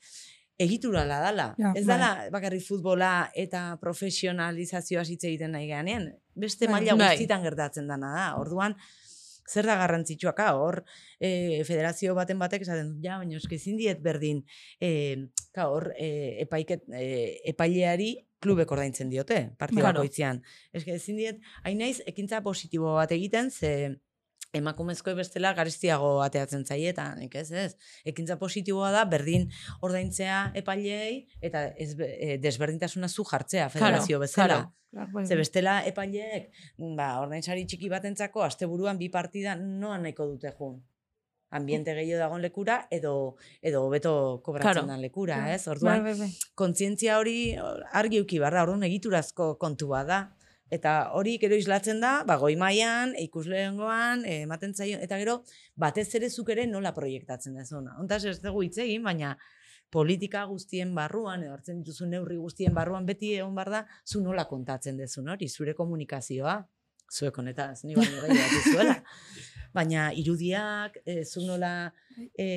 egiturala 0.61 1.19
dala. 1.23 1.51
Ja, 1.57 1.71
ez 1.77 1.85
dala 1.87 2.11
bakarrik 2.33 2.63
futbola 2.65 3.31
eta 3.37 3.77
profesionalizazioa 3.81 5.05
hitz 5.07 5.23
egiten 5.23 5.55
nahi 5.55 5.69
ganean. 5.69 6.11
Beste 6.37 6.67
Bai. 6.67 6.79
maila 6.79 6.97
guztietan 6.99 7.45
gertatzen 7.47 7.87
dana 7.89 8.11
da. 8.17 8.27
Orduan, 8.41 8.75
zer 9.51 9.67
da 9.67 9.75
garrantzitsuaka 9.79 10.51
hor 10.59 10.81
e, 11.19 11.63
federazio 11.67 12.15
baten 12.15 12.39
batek 12.39 12.65
esaten 12.65 12.93
ja, 13.03 13.17
baina 13.21 13.39
eske 13.39 13.57
ezin 13.57 13.79
diet 13.79 14.01
berdin 14.03 14.43
e, 14.79 14.91
ka, 15.55 15.67
hor 15.71 15.91
e, 15.97 16.41
epaiket, 16.45 16.85
e, 16.95 17.07
epaileari 17.53 18.13
klubek 18.41 18.71
ordaintzen 18.73 19.09
diote, 19.09 19.51
partio 19.57 19.79
Claro. 19.79 20.01
bakoitzean. 20.01 20.41
Eske 20.73 20.95
ezin 20.97 21.19
diet, 21.21 21.41
hain 21.63 21.77
naiz, 21.77 21.99
ekintza 22.09 22.41
positibo 22.41 22.95
bat 22.97 23.11
egiten, 23.13 23.51
ze 23.51 23.99
emakumezko 24.53 25.13
bestela 25.15 25.53
garestiago 25.55 26.09
ateatzen 26.25 26.65
zaie 26.65 26.89
eta 26.91 27.05
nik 27.15 27.35
ez 27.39 27.51
ez. 27.51 27.75
Ekintza 28.05 28.35
positiboa 28.41 28.89
da 28.91 29.05
berdin 29.05 29.47
ordaintzea 29.81 30.51
epaileei 30.59 31.21
eta 31.41 31.67
ez, 31.77 31.93
e, 31.99 32.37
desberdintasuna 32.43 33.07
zu 33.07 33.23
jartzea 33.23 33.69
federazio 33.69 34.19
bezala. 34.19 34.59
claro. 34.91 35.25
Ze 35.25 35.37
bestela 35.39 35.85
epaileek, 35.87 36.49
ba, 36.97 37.21
ordainsari 37.21 37.63
txiki 37.65 37.87
batentzako 37.89 38.43
asteburuan 38.43 38.97
bi 38.99 39.07
partida 39.07 39.55
noa 39.55 39.97
nahiko 39.97 40.25
dute 40.27 40.51
jun. 40.57 40.81
Ambiente 41.51 41.93
gehiago 41.93 42.19
dagoen 42.23 42.41
lekura 42.41 42.87
edo 42.89 43.35
edo 43.61 43.81
hobeto 43.85 44.41
kobratzen 44.43 44.85
Claro. 44.85 45.01
lekura, 45.01 45.35
Claro. 45.35 45.51
ez? 45.53 45.67
Orduan, 45.67 46.03
Bai, 46.03 46.13
bai, 46.13 46.19
bai. 46.19 46.29
kontzientzia 46.55 47.17
hori 47.19 47.55
argi 47.91 48.21
uki 48.21 48.39
behar 48.39 48.53
da, 48.53 48.63
orduan 48.63 48.83
egiturazko 48.87 49.57
kontua 49.59 50.03
da. 50.07 50.21
Eta 50.71 51.11
hori 51.19 51.37
gero 51.37 51.55
islatzen 51.59 51.99
da, 51.99 52.23
ba, 52.23 52.37
goi 52.39 52.55
mailan, 52.55 53.11
ikuslehengoan, 53.19 54.23
eh, 54.25 54.43
ematen 54.45 54.73
zaio, 54.73 54.97
eta 55.03 55.17
gero 55.19 55.41
batez 55.75 56.07
ere 56.15 56.29
zuk 56.29 56.49
ere 56.49 56.65
nola 56.67 56.93
proiektatzen 56.95 57.53
dezuna. 57.59 57.97
Hontaz 57.99 58.23
ez 58.25 58.37
dugu 58.41 58.63
hitz 58.63 58.77
egin, 58.77 59.03
baina 59.03 59.37
politika 59.91 60.45
guztien 60.47 60.95
barruan, 60.95 61.43
edo 61.43 61.51
hartzen 61.51 61.81
dituzu 61.83 62.05
neurri 62.07 62.37
guztien 62.39 62.73
barruan, 62.73 63.05
beti 63.05 63.33
egon 63.35 63.53
bar 63.55 63.69
da, 63.69 63.85
zu 64.05 64.21
nola 64.23 64.45
kontatzen 64.47 64.95
dezun 64.95 65.27
hori, 65.27 65.49
zure 65.49 65.73
komunikazioa, 65.75 66.55
zuek 67.11 67.37
honetaz, 67.37 67.83
ni 67.83 67.93
baino 67.95 68.21
gehiago 68.21 68.61
zuela. 68.71 68.95
Baina 69.73 70.09
irudiak, 70.17 70.97
e, 71.05 71.23
zu 71.25 71.45
nola, 71.45 71.93
e, 72.35 72.47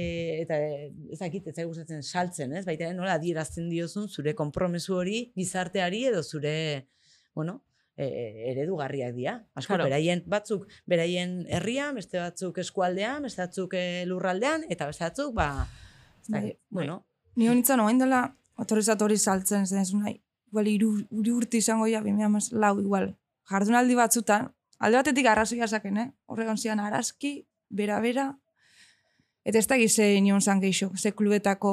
eta 0.43 0.59
e, 0.59 0.91
ez 1.13 1.21
dakit, 1.21 1.47
ez 1.53 1.67
gustatzen 1.67 2.03
saltzen, 2.03 2.53
ez? 2.59 2.65
Baita 2.67 2.91
nola 2.93 3.15
adierazten 3.21 3.69
diozun 3.71 4.09
zure 4.09 4.35
konpromesu 4.35 4.97
hori 4.99 5.21
gizarteari 5.37 6.05
edo 6.11 6.23
zure, 6.23 6.89
bueno, 7.35 7.61
e, 7.97 8.09
eredugarriak 8.53 9.15
dira. 9.15 9.39
Asko, 9.55 9.75
Claro. 9.75 9.89
beraien 9.89 10.25
batzuk, 10.27 10.67
beraien 10.87 11.45
herrian, 11.49 11.95
beste 11.95 12.19
batzuk 12.19 12.59
eskualdean, 12.59 13.23
beste 13.23 13.43
batzuk 13.43 13.75
lurraldean, 14.11 14.67
eta 14.69 14.87
beste 14.91 15.05
batzuk, 15.05 15.35
ba, 15.35 15.51
ez 16.23 16.29
Bai, 16.29 16.41
dakit, 16.41 16.61
bueno, 16.71 17.05
Ni 17.37 17.49
honitzen 17.51 17.81
oain 17.83 17.99
dela, 17.99 18.29
otorizat 18.63 19.01
hori 19.03 19.17
saltzen 19.19 19.67
zen 19.67 19.85
nahi. 19.99 20.21
Igual 20.53 20.69
iru, 20.71 20.91
iru 21.11 21.39
urte 21.41 21.59
izango 21.59 21.89
ja, 21.91 22.01
bimea 22.05 22.29
lau 22.53 22.77
igual. 22.81 23.09
Jardunaldi 23.51 23.97
batzutan, 23.99 24.53
alde 24.85 25.01
batetik 25.01 25.27
arrazoia 25.27 25.69
zaken, 25.69 25.97
eh? 25.97 26.09
Horregon 26.29 26.59
zian 26.61 26.81
arazki, 26.81 27.47
bera-bera, 27.73 28.29
eta 29.45 29.61
ez 29.61 29.67
da 29.69 29.79
gize 29.81 30.07
nion 30.21 30.43
zan 30.45 30.61
geixo, 30.61 30.91
ze 30.97 31.15
klubetako 31.17 31.73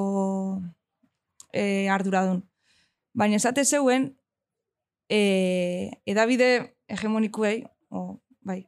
e, 1.51 1.89
arduradun. 1.91 2.45
Baina 3.14 3.36
esate 3.36 3.66
zeuen, 3.66 4.14
e, 5.12 5.91
edabide 6.07 6.78
hegemonikuei, 6.88 7.66
o, 7.91 8.22
bai, 8.47 8.64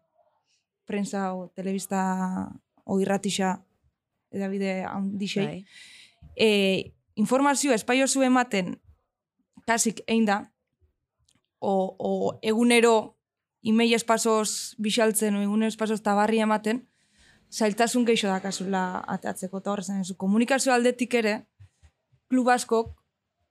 prensa 0.85 1.31
o 1.33 1.47
telebista 1.55 2.51
o 2.83 2.99
irratisa 2.99 3.61
edabide 4.33 4.81
handixei, 4.83 5.47
bai. 5.47 5.65
e, 6.35 6.93
informazio 7.15 7.71
espaio 7.71 8.07
zu 8.07 8.23
ematen 8.27 8.75
kasik 9.67 10.03
egin 10.07 10.27
da, 10.27 10.39
o, 11.63 11.95
o 11.95 12.39
egunero 12.43 13.15
imei 13.63 13.93
espasoz 13.95 14.75
bixaltzen, 14.77 15.35
o 15.39 15.41
egunero 15.45 15.71
espasoz 15.71 16.01
tabarri 16.03 16.41
ematen, 16.43 16.83
zailtasun 17.53 18.05
geixo 18.05 18.27
dakazula 18.27 19.03
ateatzeko, 19.15 19.61
eta 19.61 19.71
horrezen, 19.71 20.01
ez, 20.03 20.11
komunikazio 20.17 20.73
aldetik 20.73 21.13
ere, 21.19 21.35
klub 22.27 22.49
askok 22.49 22.93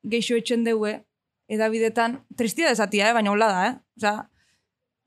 geixo 0.03 0.37
etxen 0.37 0.65
deue, 0.67 0.99
edabidetan, 1.49 2.21
tristia 2.37 2.69
desatia, 2.69 3.09
eh? 3.09 3.15
baina 3.17 3.31
hola 3.31 3.49
da, 3.53 3.63
eh? 3.69 3.77
Osa, 4.01 4.15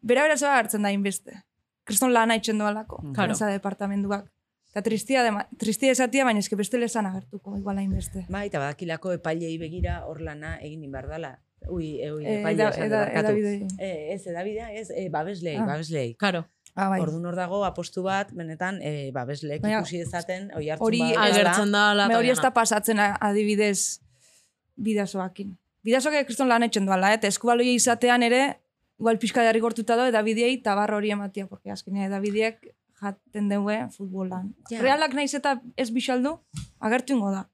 bera 0.01 0.23
bera 0.25 0.37
zeba 0.37 0.57
hartzen 0.59 0.85
da 0.85 0.91
inbeste. 0.95 1.41
Kriston 1.85 2.13
lana 2.13 2.35
etxen 2.39 2.57
doalako, 2.57 3.03
Claro. 3.13 3.35
departamentuak. 3.35 4.31
Eta 4.71 4.81
tristia, 4.81 5.23
dema, 5.23 5.45
tristia 5.57 5.91
esatia, 5.91 6.25
baina 6.25 6.39
eske 6.39 6.57
beste 6.59 6.77
lesan 6.77 7.05
agertuko, 7.05 7.55
igual 7.57 7.77
hainbeste. 7.77 8.25
Bai, 8.29 8.47
eta 8.47 8.59
badakilako 8.59 9.13
epailei 9.15 9.57
begira 9.57 10.01
hor 10.05 10.19
lana 10.21 10.57
egin 10.59 10.83
inbardala. 10.83 11.39
Ui, 11.69 12.01
e, 12.01 12.11
ui, 12.13 12.25
Eh, 12.25 12.39
epailea 12.39 12.67
eda- 12.67 12.73
esan 12.75 12.85
eda- 12.85 12.99
barkatu. 12.99 13.25
edabidei. 13.25 13.67
Eh, 13.79 14.13
ez, 14.13 14.27
edabidea, 14.27 14.71
ez, 14.73 14.89
babeslei, 15.11 15.55
Ah. 15.57 15.65
babeslei. 15.65 16.15
Karo. 16.15 16.45
Ah, 16.75 16.89
bai. 16.89 16.99
Orduan 17.01 17.25
hor 17.25 17.35
dago 17.35 17.63
apostu 17.63 18.03
bat, 18.03 18.31
benetan, 18.33 18.79
eh, 18.81 19.09
babesleek 19.13 19.63
ikusi 19.63 19.97
dezaten, 19.99 20.51
oi 20.55 20.69
hartzun 20.69 20.85
hori. 20.87 21.01
Agertzen 21.15 21.71
da. 21.71 22.07
Me 22.07 22.15
hori 22.17 22.29
ez 22.29 22.41
da 22.41 22.51
pasatzen 22.51 22.99
adibidez 22.99 24.01
bidazoakin. 24.75 25.57
Bidazoak 25.85 26.25
kriston 26.25 26.49
lan 26.49 26.63
etxen 26.65 26.85
duala, 26.85 27.11
eh? 27.13 27.19
eta 27.19 27.27
eskubaloi 27.29 27.75
izatean 27.75 28.23
ere, 28.23 28.57
igual 28.99 29.19
pixka 29.21 29.43
jarri 29.45 29.61
gortuta 29.61 29.95
do, 29.95 30.07
edabideei 30.09 30.57
tabar 30.65 30.91
hori 30.97 31.11
ematia, 31.11 31.47
porque 31.47 31.71
azkenean 31.71 32.07
edabideek 32.09 32.71
jaten 33.01 33.49
deue 33.49 33.77
futbolan. 33.95 34.53
Ja. 34.71 34.81
Realak 34.81 35.13
naiz 35.13 35.33
eta 35.37 35.61
ez 35.77 35.91
bixaldu, 35.93 36.39
agertu 36.79 37.13
ingo 37.13 37.31
da. 37.31 37.47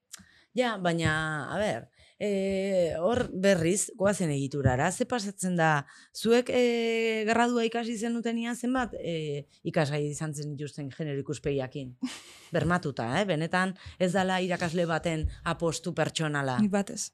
Ja, 0.56 0.78
baina, 0.78 1.48
a 1.54 1.58
ber, 1.60 1.90
e, 2.22 2.94
hor 3.02 3.26
berriz, 3.34 3.90
goazen 3.98 4.30
egiturara, 4.36 4.92
ze 4.92 5.08
pasatzen 5.10 5.56
da, 5.58 5.72
zuek 6.14 6.52
e, 6.54 7.24
gradua 7.30 7.66
ikasi 7.66 7.98
zenutenia 7.98 8.54
zenbat 8.54 8.94
e, 9.00 9.48
ikasgai 9.68 10.04
izan 10.12 10.36
zen 10.36 10.54
dituzten 10.54 10.92
genero 10.94 11.24
ikuspegiakin. 11.24 11.96
Bermatuta, 12.56 13.10
eh? 13.20 13.26
benetan 13.26 13.74
ez 13.98 14.12
dala 14.14 14.38
irakasle 14.44 14.86
baten 14.86 15.26
apostu 15.56 15.96
pertsonala. 15.98 16.60
Nik 16.62 16.72
batez. 16.74 17.10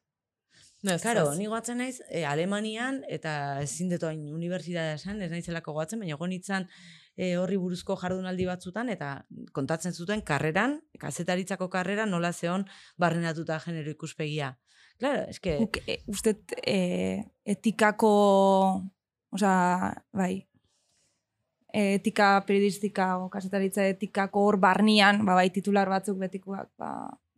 Ez, 0.85 1.01
Karo, 1.01 1.31
ni 1.33 1.47
goatzen 1.49 1.79
naiz, 1.81 2.03
e, 2.05 2.21
Alemanian, 2.27 2.99
eta 3.09 3.31
ezin 3.63 3.89
dut 3.89 4.03
hain 4.05 4.27
unibertsitatea 4.29 4.99
esan, 4.99 5.23
ez 5.25 5.31
naizelako 5.31 5.73
goatzen, 5.73 6.03
baina 6.03 6.13
egon 6.13 6.29
nintzen 6.29 6.67
e, 7.15 7.31
horri 7.39 7.57
buruzko 7.57 7.95
jardunaldi 7.97 8.45
batzutan, 8.45 8.91
eta 8.93 9.15
kontatzen 9.57 9.95
zuten 9.95 10.21
karreran, 10.21 10.77
kazetaritzako 11.01 11.71
karrera 11.73 12.05
nola 12.05 12.29
zeon 12.31 12.67
barrenatuta 13.01 13.57
genero 13.63 13.95
ikuspegia. 13.95 14.53
Claro, 14.97 15.25
eske, 15.29 15.57
Guk, 15.61 15.77
e, 15.85 15.99
uste, 16.09 16.33
e, 16.65 17.23
etikako, 17.45 18.11
osea, 19.31 19.91
bai, 20.13 20.47
e, 21.73 21.95
etika 21.99 22.31
periodistika, 22.47 23.11
o 23.21 23.29
kasetaritza 23.29 23.85
etikako 23.91 24.47
hor 24.47 24.57
barnian, 24.61 25.21
ba, 25.27 25.35
bai, 25.37 25.49
titular 25.53 25.89
batzuk 25.91 26.17
betikoak, 26.21 26.71
ba, 26.81 26.91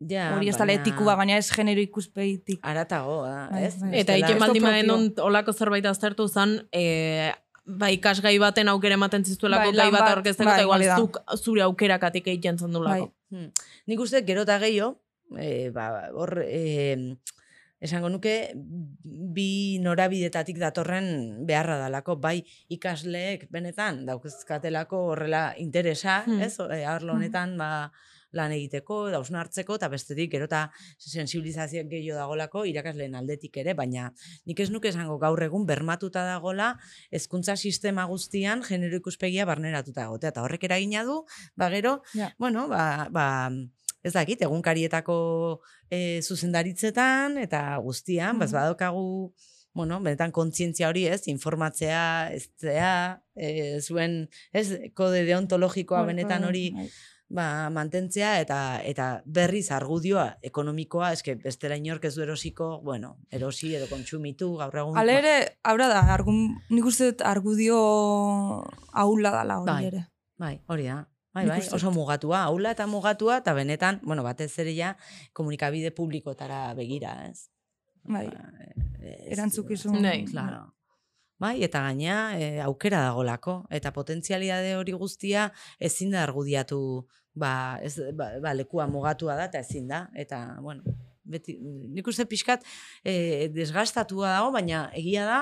ja, 0.08 0.30
hori 0.36 0.48
ez 0.48 0.56
dala 0.56 0.78
etikua, 0.78 1.18
baina 1.20 1.36
ez 1.36 1.50
genero 1.52 1.84
ikuspegitik. 1.84 2.62
Aratago, 2.66 3.20
da, 3.26 3.44
Bai, 3.52 3.66
ez? 3.68 3.76
bai. 3.82 3.92
Eta 4.02 4.16
Esto 4.16 4.40
baldin 4.40 4.64
baden 4.64 5.12
olako 5.26 5.52
zerbait 5.52 5.86
aztertu 5.90 6.28
zen, 6.28 6.56
e, 6.72 7.32
ba, 7.66 7.90
ikasgai 7.92 8.36
baten 8.40 8.72
aukera 8.72 8.96
ematen 8.96 9.26
ziztuelako 9.26 9.74
Bai, 9.74 9.76
gai 9.82 9.90
bat 9.98 10.08
aurkezteko, 10.14 10.48
bai, 10.48 10.56
eta 10.56 10.68
igual 10.68 10.86
zuk 10.96 11.20
zure 11.36 11.66
aukerakatik 11.66 12.32
egiten 12.32 12.58
zendulako. 12.58 13.10
Bai. 13.10 13.36
Hmm. 13.36 13.52
Nik 13.86 14.00
uste 14.00 14.24
gero 14.26 14.48
eta 14.48 14.56
gehiago, 14.62 14.96
e, 15.36 15.68
ba, 15.74 16.08
hor, 16.16 16.40
e, 16.46 17.18
esango 17.80 18.08
nuke, 18.12 18.52
bi 19.34 19.78
norabidetatik 19.80 20.58
datorren 20.60 21.44
beharra 21.48 21.78
dalako, 21.80 22.16
bai 22.20 22.42
ikasleek 22.68 23.48
benetan 23.50 24.04
daukizkatelako 24.06 25.04
horrela 25.14 25.54
interesa, 25.58 26.22
Hmm. 26.26 26.42
ez? 26.42 26.58
E, 26.60 26.84
arlo 26.84 27.14
honetan, 27.14 27.56
ba, 27.58 27.90
lan 28.32 28.52
egiteko, 28.54 29.08
dausna 29.10 29.40
hartzeko, 29.40 29.74
eta 29.74 29.88
bestetik 29.90 30.30
gero 30.30 30.44
eta 30.46 30.70
sensibilizazioak 30.98 31.88
gehiago 31.90 32.18
dagolako 32.20 32.62
irakasleen 32.68 33.16
aldetik 33.18 33.56
ere, 33.62 33.74
baina 33.74 34.12
nik 34.46 34.60
ez 34.62 34.68
nuke 34.70 34.88
esango 34.92 35.16
gaur 35.18 35.42
egun 35.42 35.66
bermatuta 35.66 36.22
dagola 36.28 36.76
hezkuntza 37.10 37.56
sistema 37.56 38.04
guztian 38.06 38.62
genero 38.62 39.00
ikuspegia 39.00 39.46
barneratuta 39.50 40.04
egotea, 40.06 40.30
eta 40.30 40.44
horrek 40.46 40.62
eragina 40.68 41.02
du, 41.04 41.24
ba 41.56 41.70
gero, 41.70 42.02
Ja. 42.14 42.30
bueno, 42.38 42.68
ba, 42.68 43.08
ba, 43.10 43.50
ez 44.02 44.12
dakit, 44.14 44.42
egunkarietako 44.46 45.16
e, 45.90 46.20
zuzendaritzetan 46.22 47.38
eta 47.42 47.76
guztian, 47.84 48.36
mm. 48.36 48.44
Mhm. 48.44 48.52
badokagu, 48.52 49.32
bueno, 49.74 50.00
benetan 50.02 50.32
kontzientzia 50.32 50.88
hori 50.88 51.06
ez, 51.06 51.22
informatzea, 51.28 52.32
ez 52.34 52.50
zea, 52.58 53.22
e, 53.36 53.78
zuen, 53.80 54.24
ez, 54.52 54.66
kode 54.94 55.24
deontologikoa 55.28 56.02
benetan 56.08 56.44
hori 56.44 56.70
Bai. 56.74 56.88
ba, 57.28 57.46
mantentzea 57.70 58.32
eta 58.40 58.80
eta 58.82 59.10
berriz 59.26 59.70
argudioa 59.70 60.26
ekonomikoa, 60.42 61.12
eske 61.14 61.36
bestela 61.44 61.78
inork 61.78 62.08
ez 62.08 62.14
du 62.16 62.24
erosiko, 62.26 62.80
bueno, 62.82 63.16
erosi 63.30 63.74
edo 63.78 63.86
kontsumitu 63.92 64.56
gaur 64.58 64.82
egun. 64.82 64.98
Hala 64.98 65.20
ere, 65.22 65.36
haura 65.62 65.88
da, 65.92 66.02
argun, 66.16 66.56
nik 66.70 66.90
uste 66.90 67.12
dut 67.12 67.22
argudio 67.22 67.78
aula 68.90 69.36
dala 69.38 69.60
hori 69.62 69.72
Bai. 69.72 69.86
ere. 69.92 70.06
Bai, 70.40 70.54
hori 70.72 70.88
da. 70.88 71.04
Bai, 71.32 71.46
bai, 71.46 71.60
oso 71.72 71.92
mugatua, 71.94 72.42
aula 72.48 72.72
eta 72.74 72.86
mugatua, 72.90 73.36
eta 73.38 73.52
benetan, 73.54 74.00
bueno, 74.02 74.24
batez 74.26 74.50
ere 74.58 74.72
ja, 74.74 74.96
komunikabide 75.32 75.92
publikotara 75.94 76.74
begira, 76.74 77.12
ez? 77.28 77.46
Bai, 78.02 78.26
Ba, 78.26 78.48
ez- 78.98 79.36
erantzukizun. 79.36 80.00
Bai. 80.02 80.24
Claro. 80.26 80.64
Bai, 81.40 81.62
eta 81.64 81.80
gaina 81.86 82.16
e, 82.36 82.58
aukera 82.60 83.04
dagolako. 83.06 83.62
Eta 83.70 83.92
potentzialidade 83.96 84.74
hori 84.76 84.92
guztia 84.92 85.46
ezin 85.78 86.10
da 86.12 86.24
argudiatu, 86.26 87.06
ba, 87.32 87.78
ez, 87.80 87.94
ba, 88.12 88.32
ba, 88.42 88.52
lekua 88.52 88.88
mugatua 88.90 89.38
da, 89.38 89.46
eta 89.48 89.62
ezin 89.62 89.86
da. 89.88 90.02
Eta, 90.18 90.58
bueno, 90.60 90.82
beti, 91.24 91.56
nik 91.94 92.10
uste 92.10 92.26
pixkat 92.28 92.66
e, 93.04 93.48
desgastatua 93.54 94.34
dago, 94.34 94.50
baina 94.58 94.88
egia 94.98 95.24
da, 95.24 95.40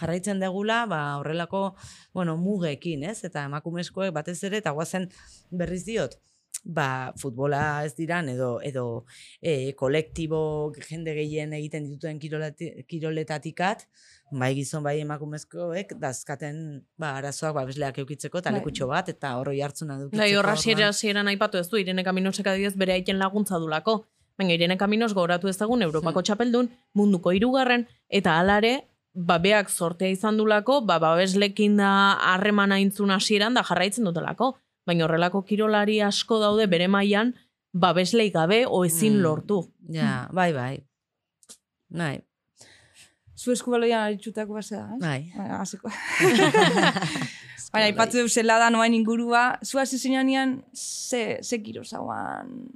jarraitzen 0.00 0.40
degula, 0.40 0.84
ba, 0.86 1.16
horrelako, 1.20 1.74
bueno, 2.12 2.36
mugekin, 2.36 3.04
ez? 3.04 3.24
Eta 3.24 3.44
emakumezkoek 3.50 4.12
batez 4.14 4.42
ere, 4.44 4.58
eta 4.62 4.70
guazen 4.76 5.08
berriz 5.50 5.84
diot, 5.86 6.18
ba, 6.64 7.12
futbola 7.20 7.84
ez 7.84 7.92
diran, 7.94 8.28
edo, 8.32 8.58
edo 8.64 9.04
e, 9.42 9.72
kolektibo 9.76 10.72
jende 10.88 11.12
gehien 11.14 11.52
egiten 11.52 11.90
kirolati, 12.20 12.70
kiroletatikat, 12.88 13.84
bai 14.32 14.54
gizon 14.56 14.82
bai 14.82 14.96
emakumezkoek 15.02 15.92
dazkaten 16.00 16.56
ba, 16.98 17.12
arazoak 17.18 17.54
babesleak 17.54 17.98
eukitzeko 17.98 18.40
eta 18.40 18.50
Bai. 18.50 18.60
lekutxo 18.60 18.88
bat 18.88 19.08
eta 19.12 19.36
horroi 19.38 19.60
hartzuna 19.60 19.98
dukitzeko. 20.00 20.22
Bai, 20.22 20.34
horra 20.40 20.88
hasieran 20.88 21.28
aipatu 21.28 21.58
ez 21.58 21.68
du, 21.68 21.76
Irene 21.76 22.02
Kaminosek 22.02 22.46
adibidez 22.46 22.74
bere 22.76 22.92
aiten 22.96 23.18
laguntza 23.18 23.58
dulako. 23.58 24.06
Baina 24.38 24.54
Irene 24.56 24.76
Kaminos 24.76 25.12
gogoratu 25.14 25.48
ezagun 25.48 25.82
Europako 25.82 26.18
Hmm. 26.20 26.24
txapeldun, 26.24 26.70
munduko 26.94 27.30
hirugarren 27.30 27.86
eta 28.08 28.38
alare, 28.40 28.88
ba 29.14 29.38
beak 29.38 29.70
sortea 29.70 30.08
izan 30.10 30.36
dulako, 30.36 30.80
ba 30.86 30.98
babeslekin 30.98 31.76
da 31.76 31.90
harremana 32.32 32.78
intzun 32.82 33.10
hasieran 33.14 33.54
da 33.54 33.62
jarraitzen 33.62 34.04
dutelako. 34.04 34.54
Baina 34.86 35.04
horrelako 35.06 35.42
kirolari 35.48 36.00
asko 36.02 36.38
daude 36.42 36.66
bere 36.66 36.88
mailan 36.88 37.32
babeslei 37.72 38.30
gabe 38.30 38.64
o 38.66 38.84
ezin 38.84 39.16
Mm. 39.18 39.22
lortu. 39.22 39.72
Ja, 39.88 40.28
bai, 40.32 40.52
bai. 40.52 40.84
Bai, 41.90 42.20
Zu 43.36 43.52
eskubaloian 43.52 44.00
aritxutako 44.00 44.54
basea, 44.54 44.84
eh? 44.94 44.98
bai. 45.00 45.32
Baina, 45.36 45.58
hasiko. 45.58 45.90
Baina, 47.74 47.88
ipatu 47.90 48.20
deu 48.20 48.28
zela 48.28 48.58
da 48.62 48.70
noain 48.70 48.94
ingurua, 48.94 49.58
zu 49.62 49.78
hasi 49.78 49.98
zinean 49.98 50.62
ze, 50.72 51.38
ze 51.42 51.58
zauan. 51.82 52.68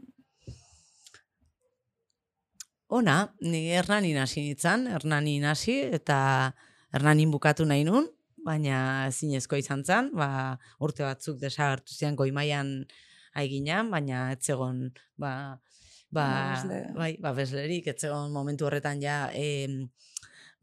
Ona, 2.88 3.34
ni 3.44 3.68
Hernanin 3.76 4.16
hasi 4.16 4.40
nintzen, 4.40 4.86
Hernanin 4.88 5.44
hasi 5.44 5.74
eta 5.92 6.54
Hernanin 6.94 7.28
bukatu 7.30 7.66
nahi 7.68 7.84
nun, 7.84 8.06
baina 8.46 8.78
ezinezko 9.10 9.58
izan 9.60 9.84
zen, 9.84 10.08
ba, 10.16 10.56
urte 10.80 11.04
batzuk 11.04 11.36
desagertu 11.42 11.92
zian 11.92 12.16
goimaian 12.16 12.70
aiginan, 13.36 13.90
baina 13.92 14.30
ez 14.32 14.40
zegon, 14.40 14.86
ba, 15.20 15.32
ba, 16.08 16.24
Babesle. 16.24 16.80
bai, 16.96 17.10
babeslerik, 17.20 17.90
ez 17.92 17.98
zegon 18.00 18.32
momentu 18.32 18.64
horretan 18.64 19.04
ja, 19.04 19.18
em, 19.36 19.82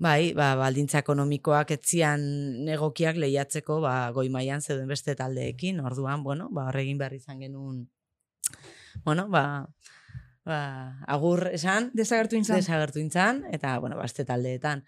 bai, 0.01 0.33
ba, 0.33 0.55
baldintza 0.57 1.03
ekonomikoak 1.05 1.75
etzian 1.77 2.25
egokiak 2.73 3.21
lehiatzeko, 3.21 3.77
ba, 3.85 4.09
goimaian 4.17 4.65
zeuden 4.65 4.89
beste 4.89 5.13
taldeekin, 5.13 5.83
orduan, 5.85 6.25
bueno, 6.25 6.49
ba, 6.49 6.71
horregin 6.71 6.97
behar 6.97 7.13
izan 7.21 7.45
genuen, 7.45 7.85
bueno, 9.05 9.29
ba, 9.29 9.45
ba, 10.45 11.01
agur 11.07 11.49
esan, 11.51 11.91
Desagertu 11.93 12.37
intzan. 12.37 12.61
desagertu 12.61 12.99
intzan, 13.01 13.43
eta, 13.51 13.77
bueno, 13.79 13.97
baste 13.97 14.25
taldeetan. 14.25 14.85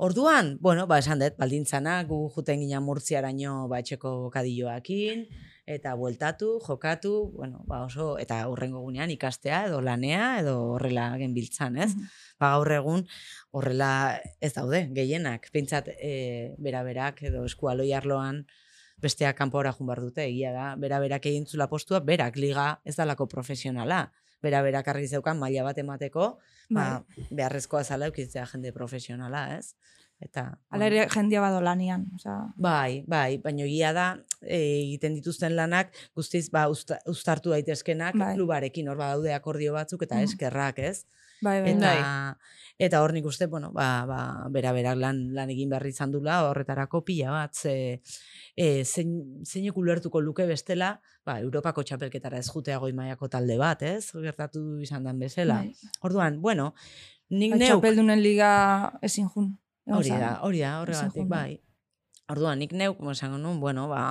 Orduan, 0.00 0.56
bueno, 0.60 0.86
ba, 0.88 0.96
esan 0.98 1.20
dut, 1.20 1.34
baldintzana, 1.36 1.98
gu 2.08 2.22
juten 2.32 2.62
ginen 2.62 2.82
murtziaraino 2.82 3.66
ba, 3.68 3.82
etxeko 3.84 4.30
kadilloakin, 4.32 5.26
eta 5.68 5.92
bueltatu, 5.94 6.54
jokatu, 6.64 7.12
bueno, 7.36 7.60
ba 7.68 7.82
oso, 7.84 8.14
eta 8.18 8.38
horrengo 8.48 8.80
gunean 8.80 9.12
ikastea, 9.12 9.66
edo 9.68 9.82
lanea, 9.84 10.40
edo 10.40 10.54
horrela 10.72 11.10
genbiltzan, 11.20 11.76
ez? 11.76 11.92
Mhm. 11.94 12.08
Ba 12.40 12.54
gaur 12.56 12.72
egun 12.78 13.04
horrela 13.52 13.92
ez 14.40 14.54
daude, 14.56 14.86
gehienak, 14.96 15.50
pentsat 15.52 15.92
e, 15.92 16.54
bera-berak 16.58 17.22
edo 17.28 17.44
eskualoi 17.44 17.92
arloan 17.92 18.46
besteak 19.00 19.36
kanpora 19.36 19.72
jun 19.72 19.92
dute, 20.00 20.24
egia 20.24 20.52
da, 20.52 20.74
bera-berak 20.76 21.26
egin 21.26 21.46
zula 21.46 21.68
postua, 21.68 22.00
berak 22.00 22.36
liga 22.36 22.80
ez 22.84 22.96
dalako 22.96 23.28
profesionala. 23.28 24.12
Bera-berak 24.42 24.88
argi 24.88 25.08
zeukan 25.08 25.38
maila 25.38 25.62
bat 25.68 25.78
emateko, 25.78 26.38
ba, 26.72 27.02
beharrezkoa 27.30 27.82
zala 27.84 28.06
eukitzea 28.08 28.46
jende 28.46 28.72
profesionala, 28.72 29.56
ez? 29.58 29.74
Eta, 30.20 30.58
Hala 30.68 30.86
ere 30.90 31.06
jendia 31.08 31.40
bado 31.40 31.60
lanian. 31.64 32.02
Osea, 32.14 32.52
Bai, 32.60 33.04
bai, 33.08 33.38
baina 33.40 33.64
egia 33.64 33.92
da 33.96 34.06
e, 34.42 34.58
egiten 34.82 35.14
dituzten 35.16 35.54
lanak 35.56 35.94
guztiz 36.14 36.50
ba, 36.52 36.66
usta, 36.68 36.98
uztartu 37.08 37.50
daitezkenak 37.54 38.18
Bai. 38.20 38.34
klubarekin 38.36 38.88
hor 38.92 38.98
badaude 39.00 39.32
akordio 39.32 39.72
batzuk 39.72 40.02
eta 40.04 40.16
Mhm. 40.16 40.24
eskerrak, 40.28 40.78
ez? 40.78 41.06
bai, 41.40 41.62
bai, 41.62 41.70
Eta, 41.72 41.88
bai. 41.88 42.34
eta 42.78 43.00
hor 43.00 43.14
nik 43.14 43.24
uste, 43.24 43.46
bueno, 43.46 43.72
ba, 43.72 44.04
ba, 44.04 44.46
bera 44.50 44.72
berak 44.76 44.96
lan, 44.98 45.32
lan 45.32 45.48
egin 45.48 45.70
behar 45.70 45.86
izan 45.86 46.12
dula, 46.12 46.42
horretarako 46.50 47.00
pila 47.02 47.30
bat, 47.30 47.54
ze, 47.54 48.02
e, 48.56 48.84
zein, 48.84 49.14
zeinek 49.44 49.76
ulertuko 49.76 50.20
luke 50.20 50.46
bestela, 50.48 50.94
ba, 51.26 51.38
Europako 51.40 51.84
txapelketara 51.86 52.40
ez 52.40 52.48
jutea 52.50 52.78
goi 52.82 52.92
mailako 52.96 53.28
talde 53.32 53.56
bat, 53.60 53.82
ez? 53.82 54.12
Gertatu 54.12 54.80
izan 54.84 55.06
dan 55.06 55.18
bezala. 55.18 55.62
Bai. 55.64 55.90
Orduan, 56.06 56.40
bueno, 56.42 56.72
nik 57.30 57.56
Bai, 57.56 57.64
neuk... 57.64 57.80
txapeldunen 57.80 58.22
liga 58.22 58.52
ezin 59.02 59.28
jun. 59.32 59.52
Hori 59.90 60.12
da, 60.12 60.38
hori 60.46 60.62
da, 60.62 60.78
horregatik, 60.82 61.24
jun, 61.24 61.28
bai. 61.30 61.58
Orduan, 62.30 62.60
nik 62.62 62.70
neuk, 62.78 63.00
esango 63.10 63.40
nun, 63.42 63.58
bueno, 63.58 63.88
ba, 63.90 64.02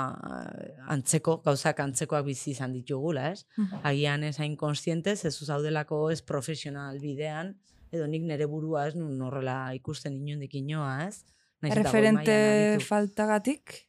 antzeko, 0.92 1.38
gauzak 1.46 1.80
antzekoak 1.80 2.26
bizi 2.28 2.52
izan 2.52 2.74
ditugula, 2.76 3.30
ez? 3.32 3.46
Mhm. 3.56 3.84
Agian 3.88 4.26
ez 4.28 4.36
hain 4.44 4.58
konstientez, 4.60 5.24
ez 5.26 5.36
zaudelako 5.40 6.10
ez 6.12 6.22
profesional 6.22 7.00
bidean, 7.00 7.56
edo 7.92 8.08
nik 8.08 8.26
nere 8.28 8.46
burua 8.46 8.88
ez 8.90 8.96
nun 8.96 9.22
horrela 9.26 9.74
ikusten 9.78 10.20
inondik 10.20 10.58
inoa, 10.60 11.08
ez? 11.08 11.24
Mailan 11.64 11.88
aritu. 11.92 12.86
faltagatik? 12.88 13.89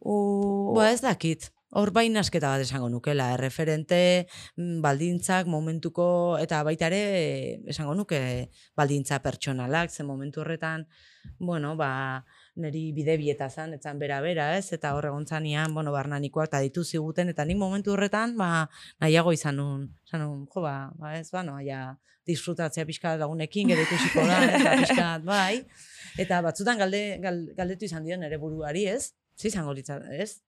O... 0.00 0.74
Ba, 0.76 0.92
ez 0.92 1.00
dakit. 1.00 1.50
Hor 1.76 1.90
bain 1.92 2.16
asketa 2.16 2.48
bat 2.54 2.62
esango 2.64 2.86
nukela, 2.88 3.26
erreferente 3.34 4.26
mm, 4.56 4.78
baldintzak 4.80 5.50
momentuko, 5.52 6.38
eta 6.40 6.62
baita 6.64 6.88
ere 6.88 7.58
esango 7.68 7.92
nuke 7.94 8.20
baldintza 8.78 9.18
pertsonalak, 9.20 9.92
ze 9.92 10.06
momentu 10.08 10.40
horretan, 10.40 10.86
bueno, 11.38 11.74
ba, 11.76 12.24
niri 12.56 12.86
bide 12.96 13.18
bieta 13.20 13.50
zan, 13.50 13.74
etzan 13.76 14.00
bera-bera, 14.00 14.48
ez? 14.56 14.72
Eta 14.72 14.94
hor 14.96 15.10
egon 15.10 15.28
zanean, 15.28 15.74
bueno, 15.76 15.92
barnanikoak 15.92 16.48
eta 16.48 16.62
ditu 16.64 16.86
ziguten, 16.88 17.28
eta 17.34 17.44
nik 17.44 17.60
momentu 17.60 17.92
horretan, 17.92 18.32
ba, 18.40 18.70
nahiago 19.04 19.36
izan 19.36 19.60
nun, 19.60 19.86
izan 20.08 20.24
nun, 20.24 20.46
jo, 20.48 20.64
ba, 20.64 20.88
ba 20.96 21.18
ez, 21.20 21.28
ba, 21.36 21.44
no, 21.44 21.60
ja, 21.60 21.98
disfrutatzea 22.28 22.88
pixka 22.88 23.18
lagunekin, 23.20 23.68
gero 23.74 23.84
ikusiko 23.84 24.24
da, 24.24 24.40
eta 24.48 24.76
pixka 24.80 25.04
bat, 25.04 25.28
bai. 25.28 25.62
Eta 26.16 26.40
batzutan 26.48 26.80
galde, 26.80 27.02
gal, 27.20 27.44
galdetu 27.60 27.84
izan 27.84 28.08
dio 28.08 28.16
nere 28.16 28.40
buruari, 28.40 28.88
ez? 28.88 29.12
Izango 29.44 29.72
litza, 29.74 30.00
ez? 30.10 30.40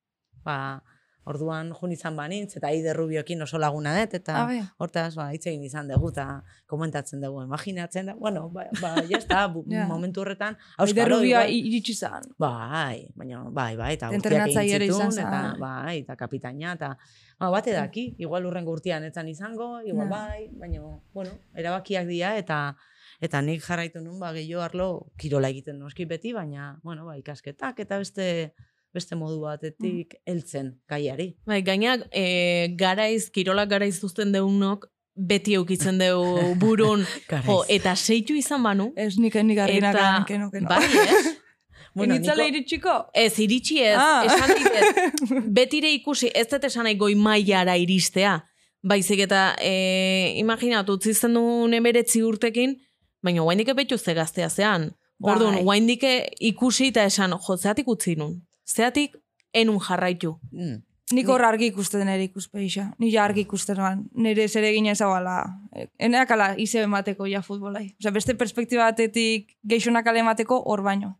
Ba, 0.44 0.82
orduan 1.30 1.68
jun 1.76 1.92
izan 1.92 2.16
banintz, 2.16 2.56
eta 2.56 2.66
Aider 2.72 2.96
Rubiokin 2.96 3.42
oso 3.44 3.58
laguna 3.60 3.92
dut, 3.94 4.14
eta 4.14 4.34
Ah, 4.40 4.46
bai. 4.48 4.60
hortaz, 4.78 5.14
ba, 5.14 5.28
hitz 5.34 5.46
egin 5.46 5.62
izan 5.62 5.86
dugu, 5.86 6.08
eta 6.10 6.42
komentatzen 6.66 7.20
dugu, 7.20 7.42
imaginatzen 7.44 8.06
da, 8.06 8.14
bueno, 8.14 8.48
ba, 8.48 8.64
ba 8.80 8.94
jazta, 9.06 9.42
Ja. 9.68 9.84
momentu 9.92 10.22
horretan, 10.22 10.56
auskalo, 10.78 11.18
Rubioa 11.18 11.44
iritsi 11.46 11.94
zen. 11.94 12.24
Bai, 12.38 13.06
baina, 13.14 13.44
bai, 13.50 13.76
bai, 13.76 13.92
eta 13.94 14.08
guztiak 14.08 14.48
egin 14.48 14.80
zituen, 14.88 15.12
eta, 15.18 15.54
bai, 15.60 15.98
eta 16.00 16.16
kapitaina, 16.16 16.72
eta, 16.72 16.96
ba, 17.38 17.50
bate 17.50 17.72
daki, 17.76 18.14
igual 18.18 18.46
urrengo 18.46 18.72
urtean 18.72 19.04
etzan 19.04 19.28
izango, 19.28 19.80
igual 19.84 20.08
Ja. 20.08 20.26
bai, 20.26 20.48
baina, 20.52 20.80
bueno, 21.12 21.30
erabakiak 21.54 22.06
dira, 22.08 22.36
eta, 22.38 22.76
eta 23.20 23.42
nik 23.42 23.60
jarraitu 23.62 24.00
nun, 24.00 24.18
ba, 24.18 24.32
gehiago 24.32 24.62
arlo, 24.62 25.12
kirola 25.18 25.48
egiten 25.50 25.78
noski 25.78 26.06
beti, 26.06 26.32
baina, 26.32 26.80
bueno, 26.82 27.04
ba, 27.04 27.18
ikasketak, 27.18 27.78
eta 27.80 27.98
beste, 27.98 28.54
beste 28.94 29.14
modu 29.16 29.40
batetik 29.40 30.14
heltzen 30.26 30.72
gaiari. 30.88 31.36
Bai, 31.46 31.60
gainak, 31.62 32.06
e, 32.12 32.68
garaiz, 32.78 33.30
kirolak 33.30 33.68
garaiz 33.70 34.00
zuzten 34.00 34.32
deunok, 34.32 34.88
beti 35.14 35.54
eukitzen 35.54 35.98
deu 35.98 36.22
burun, 36.62 37.04
jo, 37.46 37.60
eta 37.68 37.94
seitu 37.96 38.34
izan 38.34 38.62
banu, 38.62 38.92
Ez 38.96 39.16
nik 39.18 39.34
nik 39.34 39.58
arginak 39.58 39.94
Eta- 39.94 40.24
keno, 40.26 40.50
keno. 40.50 40.68
bai, 40.68 40.84
ez? 40.84 41.26
Bueno, 41.94 42.14
Initzale 42.14 42.44
Niko- 42.44 42.54
iritsiko? 42.54 42.92
Ez, 43.14 43.38
iritsi 43.42 43.80
ez, 43.82 43.96
Ah. 43.98 44.22
esan 44.24 44.50
dit, 44.54 45.42
betire 45.58 45.90
ikusi, 45.90 46.28
ez 46.34 46.46
dut 46.46 46.62
esan 46.64 46.84
nahi 46.86 46.94
goi 46.94 47.16
mailara 47.18 47.74
iristea. 47.76 48.36
Baizik 48.86 49.18
eta, 49.26 49.56
e, 49.60 50.36
imaginatu, 50.38 50.94
utzizten 51.00 51.34
duen 51.34 51.74
emeretzi 51.74 52.22
urtekin, 52.22 52.76
baina 53.22 53.42
guaindike 53.42 53.74
betu 53.74 53.98
ze 53.98 54.14
gaztea 54.14 54.48
zean. 54.48 54.92
Bai. 55.18 55.32
Orduan, 55.34 55.58
guaindike 55.66 56.12
ikusi 56.40 56.86
eta 56.92 57.04
esan, 57.10 57.34
jo, 57.46 57.56
zeatik 57.56 57.88
utzi 57.88 58.14
nun. 58.16 58.38
Zeatik 58.76 59.16
enun 59.52 59.80
jarraitu. 59.82 60.38
Mm. 60.52 60.82
Nik 61.10 61.26
hor 61.26 61.42
argi 61.42 61.66
ikusten 61.72 62.04
nire 62.06 62.22
ikuspeixa. 62.28 62.84
Ni 63.02 63.10
ja 63.10 63.24
argi 63.24 63.42
ikusten 63.42 63.80
nuan. 63.80 64.04
Nire 64.14 64.46
zer 64.48 64.64
egina 64.68 64.92
ezagala. 64.94 65.40
Eneak 65.98 66.30
ala 66.30 66.52
ize 66.56 66.84
emateko 66.86 67.26
ja 67.26 67.42
futbolai. 67.42 67.88
Osea, 67.98 68.12
beste 68.14 68.36
perspektiba 68.38 68.86
batetik 68.86 69.56
geixonak 69.66 70.06
ale 70.06 70.22
emateko 70.22 70.60
hor 70.70 70.84
baino. 70.86 71.16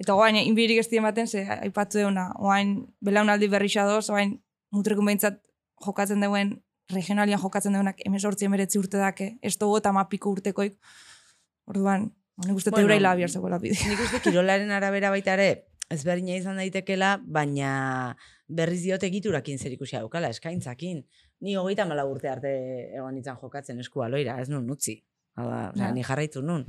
Eta 0.00 0.16
oain, 0.16 0.38
inbirik 0.40 0.80
ez 0.80 0.88
ematen, 0.96 1.28
ze 1.28 1.44
aipatzu 1.44 2.00
deuna. 2.00 2.30
Oain, 2.38 2.86
belaunaldi 3.04 3.48
berri 3.52 3.68
xadoz, 3.68 4.08
oain, 4.08 4.38
mutrekun 4.72 5.04
behintzat 5.04 5.42
jokatzen 5.84 6.24
duen, 6.24 6.54
regionalian 6.90 7.40
jokatzen 7.40 7.76
deunak, 7.76 8.00
emezortzi 8.06 8.48
emeretzi 8.48 8.78
urte 8.80 8.96
dake, 8.96 9.34
ez 9.42 9.58
dugu 9.58 9.76
eta 9.76 9.92
mapiko 9.92 10.32
urtekoik. 10.32 10.78
Orduan, 11.68 12.08
nik 12.46 12.56
uste 12.56 12.70
Bueno, 12.70 12.88
teura 12.88 12.96
hila 12.96 13.28
zegoela. 13.28 13.58
Nik 13.60 14.00
uste 14.06 14.22
kirolaren 14.24 14.70
arabera 14.70 15.10
baita 15.10 15.36
ere, 15.36 15.66
ezberdina 15.90 16.36
izan 16.38 16.56
daitekela, 16.60 17.16
baina 17.24 18.16
berriz 18.48 18.80
diote 18.84 19.08
egiturakin 19.10 19.58
zer 19.58 19.72
ikusi 19.74 19.96
daukala, 19.98 20.30
eskaintzakin. 20.30 21.02
Ni 21.40 21.56
hogeita 21.56 21.86
mala 21.88 22.04
urte 22.08 22.28
arte 22.30 22.50
egon 22.94 23.14
nintzen 23.16 23.38
jokatzen 23.40 23.80
eskua 23.82 24.08
loira, 24.08 24.38
ez 24.40 24.48
nun 24.52 24.68
utzi. 24.70 25.00
Hala, 25.36 25.72
Ja. 25.76 25.92
ni 25.94 26.02
jarraitu 26.02 26.42
nun. 26.42 26.66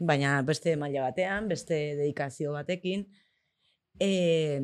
Baina 0.00 0.42
beste 0.42 0.76
maila 0.76 1.02
batean, 1.08 1.48
beste 1.48 1.96
dedikazio 1.96 2.52
batekin, 2.52 3.06
e, 4.00 4.60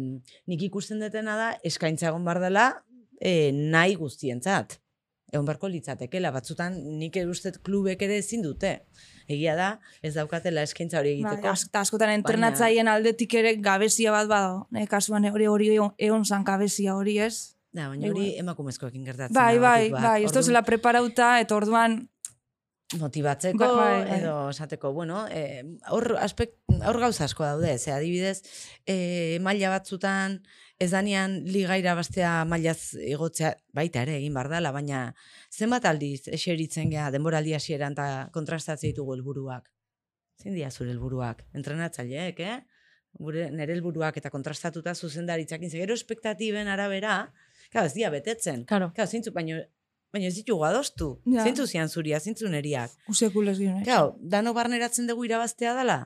nik 0.46 0.62
ikusten 0.62 1.00
detena 1.00 1.36
da, 1.36 1.48
eskaintza 1.64 2.08
egon 2.08 2.24
bar 2.24 2.40
dela, 2.40 2.82
e, 3.20 3.50
nahi 3.52 3.94
guztientzat. 3.94 4.78
Egon 5.32 5.44
beharko 5.44 5.68
litzatekela, 5.68 6.30
batzutan 6.32 6.78
nik 6.98 7.18
uste 7.28 7.52
klubek 7.62 8.00
ere 8.02 8.16
ezin 8.22 8.40
dute. 8.42 8.70
Egia 9.28 9.54
da, 9.58 9.66
ez 10.02 10.14
daukatela 10.14 10.62
eskaintza 10.64 11.00
hori 11.02 11.10
egiteko. 11.18 11.48
as- 11.48 11.66
eta 11.68 11.80
askotan 11.80 12.10
entrenatzaien 12.10 12.88
aldetik 12.88 13.34
ere 13.34 13.56
gabezia 13.56 14.10
bat 14.10 14.26
bado. 14.28 14.66
Ne, 14.70 14.86
kasuan 14.86 15.24
hori 15.28 15.46
hori 15.46 15.68
egon- 15.98 16.24
zan 16.24 16.44
gabezia 16.44 16.94
hori 16.96 17.18
ez. 17.18 17.54
Da, 17.72 17.88
baina 17.88 18.08
hori 18.08 18.38
emakumezkoekin 18.38 19.04
gertatzen 19.04 19.34
Bai, 19.34 19.56
da, 19.56 19.60
bai, 19.60 19.90
bat. 19.90 20.02
bai, 20.02 20.22
ez 20.24 20.30
Orduan, 20.30 20.44
zela 20.44 20.62
preparauta, 20.62 21.40
eta 21.40 21.54
orduan, 21.54 22.08
motibatzeko, 22.98 23.58
Ba- 23.58 23.74
bai, 23.76 24.04
bai. 24.08 24.20
edo 24.20 24.48
esateko, 24.48 24.92
bueno, 24.94 25.26
eh, 25.30 25.62
hor, 25.90 26.16
aspekt, 26.18 26.56
hor 26.86 26.98
gauza 26.98 27.24
asko 27.24 27.44
daude, 27.44 27.76
ze 27.78 27.92
adibidez, 27.92 28.42
eh, 28.86 29.38
maila 29.42 29.68
batzutan, 29.68 30.42
ez 30.78 30.90
danean 30.90 31.40
ligaira 31.44 31.94
bastea 31.98 32.44
mailaz 32.46 32.94
igotzea, 32.94 33.54
baita 33.74 34.02
ere, 34.06 34.16
egin 34.20 34.34
bar 34.34 34.48
dela, 34.48 34.70
baina 34.72 35.14
zenbat 35.50 35.84
aldiz 35.90 36.28
eseritzen 36.28 36.90
gea 36.90 37.10
denboraldi 37.10 37.54
hasieran 37.54 37.96
eta 37.96 38.28
kontrastatzen 38.32 38.92
ditugu 38.92 39.16
helburuak. 39.16 39.68
Zein 40.38 40.54
dira 40.54 40.70
zure 40.70 40.90
helburuak? 40.94 41.42
Entrenatzaileek, 41.58 42.40
eh? 42.40 42.58
Gure, 43.18 43.48
nire 43.50 43.74
helburuak 43.74 44.16
eta 44.20 44.30
kontrastatuta 44.30 44.94
zuzendaritzakin, 44.94 45.70
ze 45.70 45.78
gero 45.82 45.94
espektatiben 45.94 46.68
arabera, 46.68 47.32
Claro, 47.70 47.86
ez 47.86 47.94
dira 47.94 48.10
betetzen. 48.10 48.64
Claro. 48.64 48.92
Claro, 48.94 49.10
zeintzu, 49.10 49.32
baino, 49.34 49.58
baino 50.12 50.28
ez 50.28 50.34
ditugu 50.38 50.64
adostu. 50.64 51.10
Ja. 51.28 51.44
Zeintzu 51.44 51.66
zian 51.66 51.88
zuria, 51.88 52.20
zeintzu 52.20 52.48
neriak. 52.48 52.94
usekulez 53.08 53.58
gino. 53.58 53.82
Claro, 53.84 54.16
dano 54.20 54.54
barneratzen 54.56 55.06
dugu 55.06 55.26
irabaztea 55.28 55.74
dela? 55.76 55.98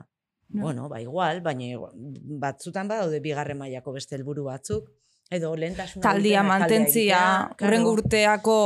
Ja. 0.53 0.61
Bueno, 0.61 0.89
ba 0.89 0.99
igual, 1.01 1.41
baina 1.41 1.79
batzutan 2.39 2.87
badaude 2.87 3.19
bigarren 3.19 3.57
mailako 3.57 3.93
beste 3.93 4.15
helburu 4.15 4.43
batzuk, 4.45 4.89
edo 5.31 5.55
lehentasuna 5.55 6.03
Taldia 6.03 6.43
mantentzia, 6.43 7.49
urrengo 7.61 7.91
urteako 7.97 8.57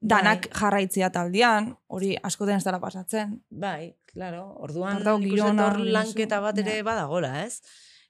danak 0.00 0.48
Bai. 0.50 0.60
jarraitzia 0.60 1.10
taldean, 1.10 1.72
hori 1.88 2.16
askoten 2.22 2.56
ez 2.60 2.64
dela 2.64 2.78
pasatzen. 2.80 3.38
Bai, 3.50 3.96
claro, 4.06 4.54
orduan 4.62 5.00
Hor 5.06 5.20
girona, 5.22 5.70
hor 5.72 5.80
lanketa 5.80 6.40
bat 6.40 6.58
ere 6.58 6.82
badagola, 6.82 7.44
ez? 7.46 7.60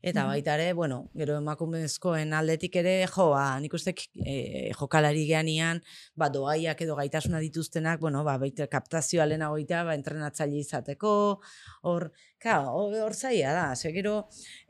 Eta 0.00 0.22
Mhm. 0.22 0.28
baita 0.30 0.54
ere, 0.54 0.72
bueno, 0.74 1.10
gero 1.12 1.38
emakumezkoen 1.38 2.32
aldetik 2.32 2.76
ere, 2.76 3.04
jo, 3.08 3.30
ba, 3.30 3.58
nik 3.58 3.72
uste 3.74 3.94
e, 4.24 4.70
jokalari 4.72 5.26
geanian, 5.26 5.82
ba, 6.14 6.28
doaiak 6.28 6.80
edo 6.82 6.94
gaitasuna 6.94 7.40
dituztenak, 7.40 7.98
bueno, 7.98 8.22
ba, 8.22 8.38
baita 8.38 8.68
kaptazioa 8.68 9.26
lehenago 9.26 9.56
ba, 9.84 9.94
entrenatzaile 9.94 10.56
izateko, 10.58 11.40
hor, 11.82 12.12
Ka, 12.38 12.60
hor 12.70 13.14
zaila 13.18 13.50
da, 13.50 13.62
ze 13.74 13.90
gero 13.90 14.12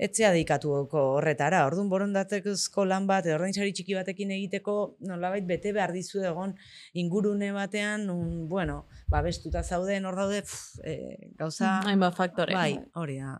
etzea 0.00 0.30
deikatuko 0.32 1.02
horretara, 1.18 1.66
orduan 1.68 1.90
borondatzeko 1.92 2.86
lan 2.88 3.04
bat, 3.10 3.26
edo 3.28 3.34
ordaintzari 3.36 3.74
txiki 3.76 3.92
batekin 3.92 4.30
egiteko, 4.38 4.76
nolabait 5.04 5.44
bete 5.44 5.74
behar 5.76 5.92
dizu 5.92 6.22
egon 6.24 6.54
ingurune 6.96 7.50
batean, 7.52 8.06
un, 8.08 8.46
bueno, 8.48 8.78
babestuta 9.12 9.60
zauden, 9.62 10.08
hor 10.08 10.16
daude, 10.16 10.40
pff, 10.48 10.80
e, 10.80 10.94
gauza... 11.36 11.74
Hainbat 11.84 12.16
faktore. 12.16 12.56
Bai, 12.56 12.78
hori 12.96 13.18
da. 13.20 13.36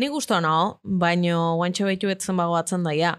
Ni 0.00 0.08
guztua 0.08 0.40
nago, 0.40 0.78
baino 1.04 1.42
guantxe 1.60 1.84
behitu 1.84 2.08
betzen 2.08 2.40
bagoatzen 2.40 2.86
daia. 2.88 3.12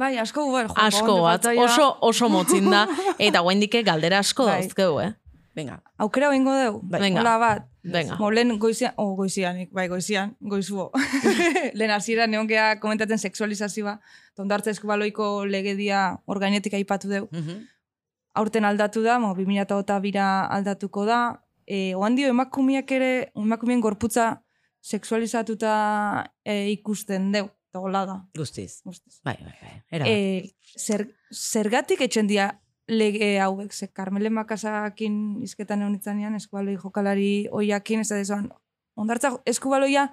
Bai, 0.00 0.14
asko 0.22 0.46
guber, 0.48 0.70
jo, 0.70 0.78
Asko 0.80 1.18
bat, 1.26 1.50
oso, 1.60 1.90
oso 2.08 2.30
motzin 2.32 2.72
da, 2.72 2.86
eta 3.28 3.44
guaindike 3.44 3.84
galdera 3.84 4.24
asko 4.24 4.48
Bai. 4.48 4.62
dauzkegu, 4.62 5.02
eh? 5.04 5.12
Venga, 5.52 5.82
Aukera 6.00 6.30
bingo 6.32 6.56
deu. 6.56 6.80
Bai. 6.80 7.02
Venga. 7.04 7.20
Hola 7.20 7.36
bat. 7.42 7.69
Venga. 7.82 8.16
Mo, 8.20 8.30
lehen 8.30 8.58
goizian, 8.60 8.92
oh, 9.00 9.14
goizianik, 9.16 9.70
bai, 9.72 9.86
goizian, 9.88 10.34
goizuo. 10.40 10.90
lehen 11.78 11.90
hasiera 11.94 12.26
neonkea 12.26 12.74
komentatzen 12.80 13.18
sexualizazioa, 13.18 13.98
tondartza 14.36 14.72
eskubaloiko 14.74 15.46
legedia 15.48 16.02
orgainetik 16.26 16.76
aipatu 16.76 17.08
deu. 17.08 17.28
Mhm. 17.32 17.62
Aurten 18.40 18.64
aldatu 18.64 19.02
da, 19.02 19.18
mo, 19.18 19.32
2008 19.34 20.00
bira 20.04 20.26
aldatuko 20.46 21.06
da. 21.08 21.20
E, 21.66 21.94
oan 21.94 22.14
dio, 22.18 22.28
emakumiak 22.30 22.92
ere, 22.92 23.10
emakumien 23.38 23.80
gorputza 23.80 24.42
sexualizatuta 24.80 25.72
e, 26.44 26.70
ikusten 26.76 27.32
deu. 27.32 27.48
Eta 27.70 27.78
hola 27.78 28.02
da. 28.06 28.16
guztiz. 28.34 28.80
guztiz. 28.84 29.20
Bai, 29.22 29.36
bai, 29.38 29.54
bai. 29.62 29.74
Era, 29.94 30.08
E, 30.10 30.50
zer, 30.76 31.06
zergatik 31.30 32.00
etxen 32.02 32.26
dia 32.26 32.50
lege 32.90 33.38
hauek, 33.40 33.72
ze 33.72 33.88
Carmele 33.88 34.30
Makasakin 34.30 35.42
izketan 35.46 35.82
egon 35.82 36.34
eskubaloi 36.36 36.76
jokalari 36.76 37.48
oiakin, 37.52 38.00
ez 38.00 38.08
da 38.08 38.18
dezuan, 38.18 38.50
ondartza 38.96 39.36
eskubaloia 39.46 40.08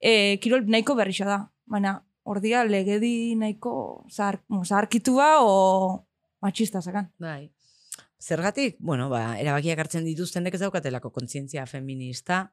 e, 0.00 0.38
kirol 0.42 0.64
nahiko 0.70 0.94
berrixa 0.94 1.26
da, 1.26 1.38
baina 1.66 2.00
ordia 2.24 2.62
legedi 2.64 3.34
nahiko 3.36 4.06
zahar, 4.10 4.40
zaharkitua 4.64 5.40
o 5.42 6.06
machista 6.40 6.80
zakan. 6.80 7.10
Bai. 7.18 7.50
Zergatik, 8.20 8.76
bueno, 8.78 9.08
ba, 9.08 9.38
erabakiak 9.40 9.80
hartzen 9.80 10.04
dituztenek 10.04 10.54
ez 10.54 10.60
daukatelako 10.60 11.10
kontzientzia 11.10 11.64
feminista, 11.66 12.50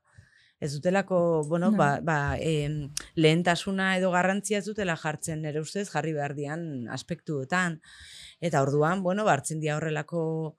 ez 0.59 0.71
dutelako, 0.73 1.43
bueno, 1.47 1.71
No. 1.71 1.77
ba, 1.77 1.99
ba, 2.01 2.37
em, 2.39 2.89
lehentasuna 3.15 3.97
edo 3.97 4.09
garrantzia 4.11 4.57
ez 4.57 4.65
dutela 4.65 4.95
jartzen 4.97 5.41
nere 5.41 5.59
ustez 5.61 5.89
jarri 5.89 6.13
behar 6.13 6.33
dian 6.35 6.87
aspektuetan. 6.89 7.79
Eta 8.41 8.61
orduan, 8.61 9.03
bueno, 9.03 9.23
ba, 9.25 9.33
hartzen 9.33 9.59
dira 9.59 9.75
horrelako 9.77 10.55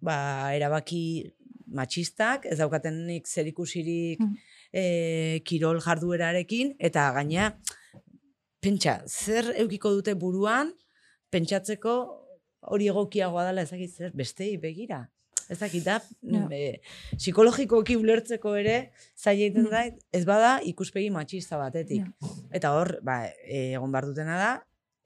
ba, 0.00 0.54
erabaki 0.54 1.32
matxistak, 1.66 2.46
ez 2.46 2.58
daukatenik 2.58 3.26
zerikusirik 3.28 4.20
Mm. 4.20 4.36
e, 4.72 5.42
kirol 5.44 5.80
jarduerarekin, 5.80 6.74
eta 6.78 7.10
gaina, 7.12 7.58
pentsa, 8.60 9.02
zer 9.06 9.54
eukiko 9.56 9.90
dute 9.92 10.14
buruan, 10.14 10.72
pentsatzeko 11.30 11.94
hori 12.60 12.88
egokiagoa 12.88 13.44
dela 13.46 13.62
ezakit 13.62 13.90
zer, 13.90 14.10
bestei 14.14 14.56
begira. 14.56 15.08
Ez 15.50 15.58
dakit 15.58 15.82
da, 15.84 15.96
Ja. 16.22 16.44
e, 16.54 16.80
psikologikoki 17.18 17.96
ulertzeko 17.98 18.52
ere, 18.56 18.92
zaila 19.18 19.44
egiten 19.48 19.64
Mm. 19.66 19.70
da, 19.70 19.84
ez 20.12 20.24
bada 20.24 20.60
ikuspegi 20.62 21.10
matxista 21.10 21.58
batetik. 21.58 22.04
Ja. 22.06 22.28
Eta 22.52 22.70
hor, 22.76 23.00
ba, 23.02 23.24
e, 23.44 23.72
egon 23.74 23.90
behar 23.92 24.06
dutena 24.06 24.36
da, 24.38 24.50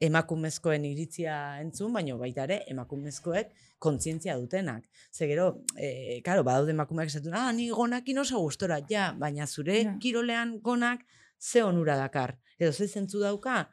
emakumezkoen 0.05 0.83
iritzia 0.85 1.35
entzun, 1.61 1.93
baino 1.95 2.17
baita 2.19 2.43
ere, 2.43 2.59
emakumezkoek 2.71 3.51
kontzientzia 3.79 4.35
dutenak. 4.37 4.83
Ze 5.11 5.27
gero, 5.27 5.63
e, 5.77 6.21
karo, 6.25 6.43
badaude 6.43 6.71
emakumeak 6.75 7.07
esatu, 7.11 7.31
ah, 7.33 7.51
ni 7.55 7.69
gonakin 7.69 8.19
oso 8.19 8.39
gustora, 8.43 8.79
ja, 8.89 9.13
baina 9.17 9.47
zure 9.47 9.81
Ja. 9.83 9.95
kirolean 9.99 10.59
gonak 10.61 11.01
ze 11.39 11.63
onura 11.63 11.95
dakar. 11.97 12.37
Edo 12.59 12.71
ze 12.71 12.87
zentzu 12.87 13.19
dauka, 13.19 13.69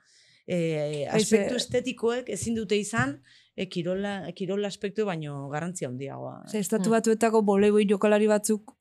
e, 0.46 1.06
aspektu 1.10 1.54
estetikoek 1.56 2.28
ezin 2.28 2.54
dute 2.54 2.76
izan, 2.76 3.20
e, 3.56 3.66
kirola, 3.68 4.32
kirola 4.34 4.68
aspektu 4.68 5.04
baino 5.04 5.48
garrantzia 5.48 5.88
handiagoa. 5.88 6.44
Ze 6.48 6.58
estatu 6.58 6.88
Mm. 6.90 6.92
batuetako 6.98 7.42
boleiboi 7.42 7.86
jokalari 7.88 8.26
batzuk 8.26 8.72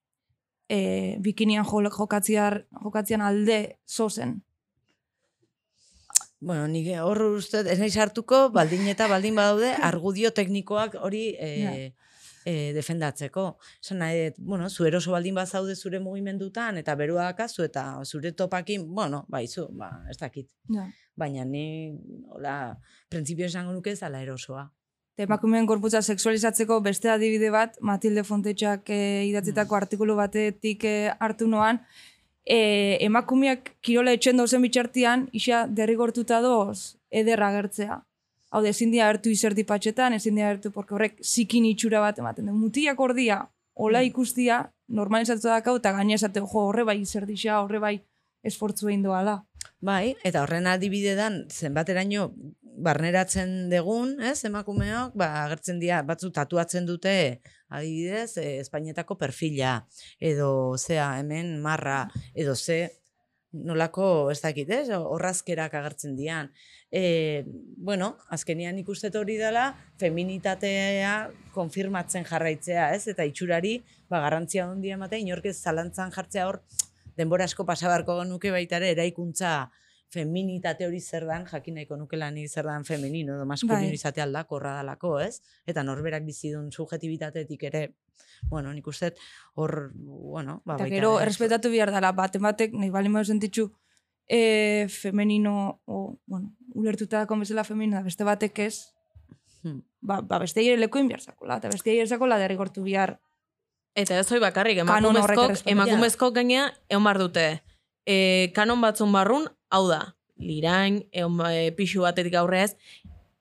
e, 0.70 1.18
bikinian 1.20 1.66
jo, 1.66 1.82
jokatziar, 1.90 2.66
jokatzian 2.84 3.22
alde 3.22 3.78
zozen. 3.88 4.42
Bueno, 6.40 6.68
nik 6.68 6.88
hor 6.98 7.20
uste, 7.38 7.60
ez 7.70 7.78
nahi 7.80 7.92
sartuko, 7.94 8.50
baldin 8.50 8.88
eta 8.90 9.08
baldin 9.08 9.36
badaude, 9.38 9.74
argudio 9.92 10.32
teknikoak 10.34 10.96
hori 10.98 11.36
e, 11.38 11.50
Ja. 11.62 11.74
e, 12.46 12.54
defendatzeko. 12.74 13.44
Esan 13.84 14.00
nahi, 14.02 14.32
bueno, 14.40 14.70
zu 14.70 14.88
eroso 14.90 15.12
baldin 15.14 15.36
bazaude 15.38 15.76
zure 15.76 16.00
mugimendutan, 16.00 16.78
eta 16.82 16.96
berua 16.96 17.28
akazu, 17.28 17.64
eta 17.68 17.84
zure 18.06 18.32
topakin, 18.32 18.88
bueno, 18.96 19.26
baizu, 19.30 19.68
ba, 19.78 19.92
ez 20.10 20.18
dakit. 20.18 20.50
Ja. 20.74 20.88
Baina 21.20 21.46
ni, 21.46 21.92
hola, 22.30 22.78
printzipio 23.10 23.46
esango 23.46 23.74
nuke 23.74 23.92
ez 23.92 24.00
dala 24.00 24.22
erosoa. 24.24 24.70
Emakumeen 25.22 25.68
gorputza 25.70 26.02
sexualizatzeko 26.02 26.80
beste 26.82 27.10
adibide 27.12 27.52
bat, 27.54 27.76
Matilde 27.82 28.24
Fontetxak 28.24 28.90
e, 28.90 29.02
idatzitako 29.28 29.76
artikulu 29.78 30.16
batetik 30.18 30.86
e, 30.88 30.96
hartu 31.20 31.50
noan, 31.52 31.82
e, 32.46 32.98
emakumeak 33.06 33.76
kirola 33.86 34.16
etxen 34.18 34.40
dauzen 34.40 34.64
bitxartian, 34.66 35.28
isa 35.38 35.66
derrigortuta 35.68 36.40
doz 36.42 36.96
ederra 37.12 37.52
gertzea. 37.54 38.00
Hau, 38.52 38.64
ezin 38.68 38.92
dia 38.92 39.08
hartu 39.08 39.32
izerdi 39.32 39.64
patxetan, 39.68 40.16
ezin 40.18 40.40
dia 40.40 40.50
hartu, 40.50 40.72
porque 40.72 40.96
horrek 40.96 41.22
zikin 41.24 41.68
itxura 41.70 42.02
bat 42.04 42.18
ematen 42.20 42.50
du. 42.50 42.56
Mutiak 42.56 43.00
ordia, 43.00 43.44
hola 43.76 44.02
ikustia, 44.04 44.64
normalizatu 44.88 45.48
dakau, 45.48 45.78
eta 45.80 45.94
gaina 45.96 46.18
esate, 46.18 46.42
jo, 46.42 46.66
horre 46.66 46.84
bai 46.88 46.98
izerdixa, 47.04 47.62
horre 47.62 47.80
bai 47.80 47.96
esfortzu 48.44 48.90
egin 48.90 49.06
doala. 49.06 49.38
Bai, 49.82 50.14
eta 50.22 50.44
horren 50.44 50.68
adibidedan 50.70 51.40
zenbateraino 51.50 52.28
barneratzen 52.86 53.70
degun, 53.72 54.14
ez, 54.22 54.44
emakumeok, 54.46 55.16
ba, 55.18 55.30
agertzen 55.42 55.80
dira, 55.82 56.04
batzu 56.06 56.30
tatuatzen 56.36 56.86
dute, 56.86 57.42
adibidez, 57.74 58.38
e, 58.38 58.60
Espainietako 58.62 59.18
perfila, 59.18 59.80
edo 60.20 60.78
zea 60.78 61.08
hemen 61.20 61.56
marra, 61.66 62.04
edo 62.34 62.54
ze 62.56 62.92
nolako, 63.52 64.30
ez 64.32 64.40
dakit, 64.44 64.70
ez, 64.70 64.94
horrazkerak 64.96 65.74
agertzen 65.76 66.14
dian. 66.16 66.52
E, 66.92 67.44
bueno, 67.76 68.14
azkenian 68.30 68.78
ikustet 68.80 69.18
hori 69.18 69.40
dela, 69.42 69.66
feminitatea 70.00 71.16
konfirmatzen 71.58 72.30
jarraitzea, 72.30 72.92
ez, 72.96 73.08
eta 73.12 73.26
itxurari, 73.28 73.80
ba, 74.14 74.22
garrantzia 74.28 74.70
handia 74.70 74.96
ematea, 75.02 75.26
inork 75.26 75.50
ez 75.52 75.58
zalantzan 75.58 76.14
jartzea 76.16 76.48
hor, 76.48 76.62
denbora 77.18 77.46
asko 77.46 77.66
pasabarko 77.66 78.24
nuke 78.26 78.52
baita 78.52 78.78
ere 78.78 78.92
eraikuntza 78.96 79.70
feminitate 80.12 80.86
hori 80.86 81.00
zer 81.00 81.24
dan, 81.26 81.46
jakin 81.48 81.76
nahiko 81.80 81.96
nukela 81.96 82.28
ni 82.32 82.48
zer 82.48 82.66
dan 82.68 82.84
femenino 82.84 83.38
edo 83.38 83.46
maskulino 83.48 83.88
Bai. 83.88 83.94
izate 83.96 84.20
aldakorra 84.22 84.74
dalako, 84.82 85.20
ez? 85.24 85.42
Eta 85.66 85.84
norberak 85.88 86.26
bizidun 86.28 86.72
subjetibitatetik 86.72 87.64
ere, 87.70 87.84
bueno, 88.50 88.74
nik 88.76 88.88
uste 88.92 89.14
hor, 89.56 89.92
bueno, 89.96 90.62
ba, 90.66 90.76
Eta 90.76 90.84
baita 90.84 90.96
gero, 90.96 91.14
ere- 91.16 91.24
errespetatu 91.30 91.72
behar 91.72 91.94
dela, 91.96 92.12
baten 92.12 92.44
batek, 92.44 92.74
nahi 92.76 92.90
bali 92.92 93.08
madu 93.10 93.26
sentitxu, 93.32 93.70
e, 94.28 94.88
femenino, 94.92 95.82
o, 95.86 96.18
bueno, 96.28 96.52
ulertuta 96.76 97.24
dako 97.24 97.40
bezala 97.40 97.64
femenino, 97.64 97.98
da 97.98 98.04
beste 98.04 98.28
batek 98.28 98.60
ez, 98.68 98.76
Hmm. 99.64 99.80
ba, 100.02 100.22
ba 100.22 100.40
beste 100.40 100.60
ere 100.66 100.76
lekuin 100.82 101.08
behar 101.08 101.22
zakola, 101.22 101.58
eta 101.62 101.70
beste 101.70 101.94
ere 101.94 102.06
derrigortu 102.40 102.84
behar. 102.84 103.20
Eta 103.96 104.20
ez 104.20 104.28
hoi 104.32 104.40
bakarrik, 104.40 104.80
emakumezkok, 104.84 105.66
emakumezkok 105.68 106.36
gaina 106.36 106.70
egon 106.90 107.04
bar 107.04 107.20
dute. 107.20 107.46
E, 108.08 108.52
kanon 108.56 108.82
batzun 108.82 109.12
barrun, 109.12 109.50
hau 109.70 109.84
da, 109.90 110.02
lirain, 110.40 111.02
egon, 111.12 111.42
e, 111.50 111.72
pixu 111.76 112.06
batetik 112.06 112.38
aurrez, 112.40 112.72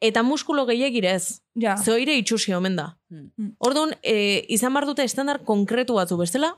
eta 0.03 0.25
muskulo 0.27 0.67
gehiagirez, 0.67 1.41
Ja, 1.61 1.77
ze 1.77 1.93
hoire 1.93 2.17
itxusi 2.17 2.55
omen 2.57 2.77
da. 2.79 2.97
Hmm. 3.11 3.55
Orduan, 3.59 3.95
e, 4.03 4.47
izan 4.49 4.75
bar 4.75 4.87
dute 4.89 5.05
estandar 5.05 5.43
konkretu 5.45 5.99
batzu 5.99 6.19
bestela, 6.21 6.55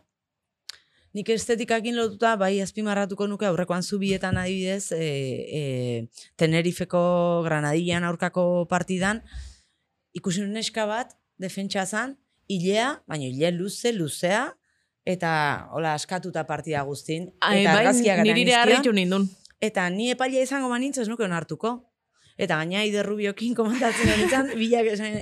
Nik 1.12 1.28
estetikakin 1.28 1.98
lotuta, 1.98 2.36
bai 2.40 2.54
azpimarratuko 2.64 3.26
nuke 3.28 3.44
aurrekoan 3.44 3.82
zubietan 3.84 4.38
adibidez, 4.40 4.94
e, 4.96 5.08
e, 5.58 5.62
Tenerifeko 6.40 7.02
Granadillan 7.44 8.06
aurkako 8.08 8.64
partidan, 8.70 9.20
ikusi 10.16 10.46
neska 10.48 10.86
bat, 10.88 11.12
defentsa 11.36 11.84
zan, 11.84 12.16
hilea, 12.48 13.02
baina 13.06 13.28
hile 13.28 13.52
luze, 13.54 13.92
luzea, 13.92 14.46
eta 15.04 15.32
hola 15.72 15.94
askatuta 15.98 16.44
partida 16.46 16.82
guztin. 16.86 17.30
Ai, 17.40 17.62
eta 17.62 17.72
bai, 17.72 17.84
argazkiak 17.84 18.22
nirire 18.26 18.54
harritu 18.58 18.92
nindun. 18.94 19.28
Eta 19.62 19.88
ni 19.90 20.10
epaila 20.10 20.42
izango 20.42 20.70
banintz 20.70 20.98
ez 20.98 21.08
nuke 21.10 21.24
onartuko. 21.26 21.76
Eta 22.38 22.56
gaina 22.58 22.82
Ider 22.86 23.06
Rubiokin 23.06 23.54
komandatzen 23.54 24.10
honetan, 24.14 24.50
bilak 24.60 24.88
esan, 24.94 25.18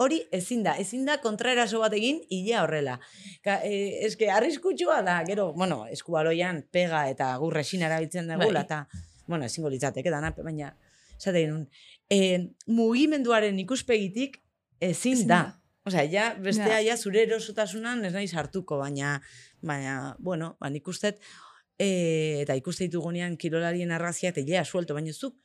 hori 0.00 0.20
ezin 0.32 0.62
da, 0.64 0.76
ezin 0.80 1.04
da 1.08 1.18
kontraeraso 1.24 1.80
bat 1.82 1.94
egin 1.96 2.20
hilea 2.32 2.62
horrela. 2.64 2.98
Ka, 3.44 3.58
e, 3.64 4.06
eske 4.06 4.30
arriskutsua 4.32 5.00
da, 5.06 5.18
gero, 5.28 5.50
bueno, 5.56 5.84
eskubaloian 5.92 6.62
pega 6.72 7.06
eta 7.10 7.32
gur 7.40 7.56
resina 7.56 7.88
erabiltzen 7.90 8.28
dugula, 8.30 8.62
Bai. 8.62 8.64
eta, 8.64 9.06
bueno, 9.26 9.48
ezingo 9.48 9.72
litzateke 9.72 10.12
dana, 10.12 10.32
baina, 10.36 10.74
esate 11.16 11.46
nun, 11.48 11.66
e, 12.12 12.52
mugimenduaren 12.68 13.58
ikuspegitik 13.64 14.42
ezin 14.80 15.16
Ezin 15.16 15.28
da. 15.28 15.36
da. 15.42 15.65
Osea, 15.86 16.04
ja, 16.10 16.34
bestea, 16.42 16.80
Ja. 16.82 16.96
zure 16.96 17.22
erosotasunan 17.22 18.04
ez 18.04 18.12
nahi 18.12 18.26
sartuko, 18.28 18.78
baina, 18.78 19.20
baina, 19.62 20.16
bueno, 20.18 20.56
ba, 20.60 20.68
nik 20.70 20.88
ustet, 20.88 21.20
e, 21.78 22.40
eta 22.42 22.56
ikuste 22.58 22.84
ditugunean 22.88 23.36
kirolarien 23.36 23.92
argazkiak, 23.92 24.36
eta 24.38 24.50
ja, 24.56 24.64
suelto, 24.64 24.94
baina 24.94 25.12
zuk, 25.12 25.36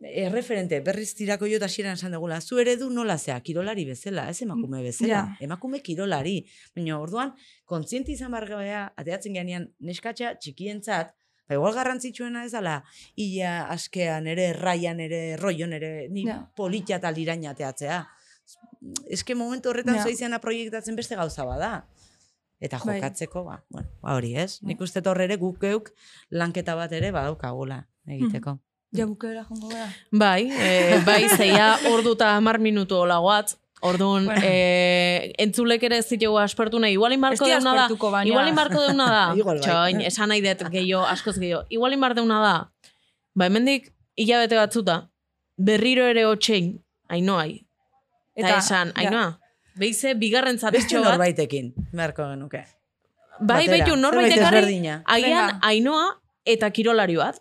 erreferente, 0.00 0.78
berriz 0.80 1.10
tirako 1.14 1.46
jo 1.50 1.58
hasieran 1.64 1.98
esan 1.98 2.12
dugula, 2.16 2.38
zu 2.40 2.58
eredu 2.62 2.88
nola 2.90 3.18
zea, 3.18 3.40
kirolari 3.44 3.84
bezala, 3.84 4.28
ez 4.30 4.40
emakume 4.42 4.82
bezala, 4.82 5.08
Ja. 5.08 5.36
emakume 5.40 5.82
kirolari. 5.82 6.46
Baina 6.74 6.98
orduan, 6.98 7.34
kontzienti 7.66 8.12
izan 8.12 8.30
behar 8.32 8.48
gabea, 8.48 8.92
ateatzen 8.96 9.34
genean, 9.34 9.68
neskatxa 9.80 10.36
txikientzat, 10.38 11.12
ba, 11.48 11.54
igual 11.54 11.74
garrantzitsuena 11.74 12.44
ez 12.46 12.52
dala, 12.52 12.82
ia 13.16 13.66
askean 13.68 14.26
ere, 14.26 14.52
raian 14.54 15.00
ere, 15.00 15.36
roion 15.36 15.72
ere, 15.72 16.08
ni 16.08 16.24
Ja. 16.26 16.50
politia 16.56 16.96
eta 16.96 17.10
liraina 17.10 17.50
ateatzea. 17.50 18.06
Eske 19.10 19.34
momentu 19.34 19.68
horretan 19.70 19.96
Ja. 19.96 20.02
zoiziana 20.04 20.38
proiektatzen 20.40 20.96
beste 20.96 21.16
gauza 21.16 21.44
bada. 21.44 21.86
Eta 22.60 22.78
Bai. 22.84 22.98
jokatzeko, 22.98 23.44
ba, 23.44 23.62
bueno, 23.70 23.88
ba 24.02 24.14
hori 24.16 24.34
ez. 24.36 24.58
Nik 24.62 24.80
uste 24.80 25.00
horre 25.08 25.24
ere 25.24 25.36
guk 25.36 25.58
geuk 25.60 25.90
lanketa 26.30 26.74
bat 26.74 26.92
ere 26.92 27.10
badaukagula 27.12 27.86
egiteko. 28.06 28.58
Ja 28.92 29.06
bukera 29.06 29.44
jongo 29.48 29.68
gara. 29.68 29.86
Bai, 30.10 30.50
e, 30.50 31.00
bai, 31.06 31.28
zeia 31.28 31.78
ordu 31.92 32.12
eta 32.18 32.36
hamar 32.36 32.58
minutu 32.58 32.96
olagoat. 32.96 33.56
Orduan, 33.82 34.26
Bueno. 34.26 34.42
e, 34.44 35.32
entzulek 35.38 35.82
ere 35.88 35.96
ez 36.02 36.08
ditugu 36.10 36.36
aspertu 36.38 36.78
nahi. 36.78 36.92
Igual 36.98 37.14
inbarko 37.16 37.46
Ez 37.46 37.50
deuna 37.54 37.72
da. 37.74 37.88
baina- 37.88 38.28
Igual 38.28 38.48
inbarko 38.48 38.80
deuna 38.82 39.06
da. 39.10 39.22
Igual 39.40 39.56
bai. 39.58 39.64
Txoin, 39.64 40.00
esan 40.02 40.28
nahi 40.28 40.42
dut 40.44 40.66
gehiago, 40.70 41.06
askoz 41.06 41.38
gehiago. 41.38 41.64
Igual 41.70 41.94
inbar 41.96 42.14
deuna 42.14 42.42
da. 42.42 42.70
Ba, 43.34 43.46
hemendik 43.46 43.88
hilabete 44.16 44.56
batzuta, 44.56 45.10
berriro 45.56 46.04
ere 46.04 46.26
hotxein, 46.26 46.84
ainoai. 47.08 47.64
Eta, 48.36 48.58
esan, 48.58 48.92
ja, 48.96 49.02
ainoa, 49.08 49.38
behize, 49.76 50.14
bigarren 50.14 50.54
Beste 50.56 50.66
zatitxo 50.66 51.00
bat. 51.02 51.10
norbaitekin, 51.12 51.72
beharko 51.92 52.28
genuke. 52.30 52.64
Bai, 53.40 53.66
Batera, 53.66 53.72
behitu, 53.72 53.96
norbait 53.96 54.28
zerbait 54.28 54.38
ekarri, 54.38 54.58
ezberdina. 54.58 55.02
agian 55.06 55.46
Venga. 55.46 55.58
ainoa 55.62 56.04
eta 56.44 56.70
kirolari 56.70 57.16
bat. 57.16 57.40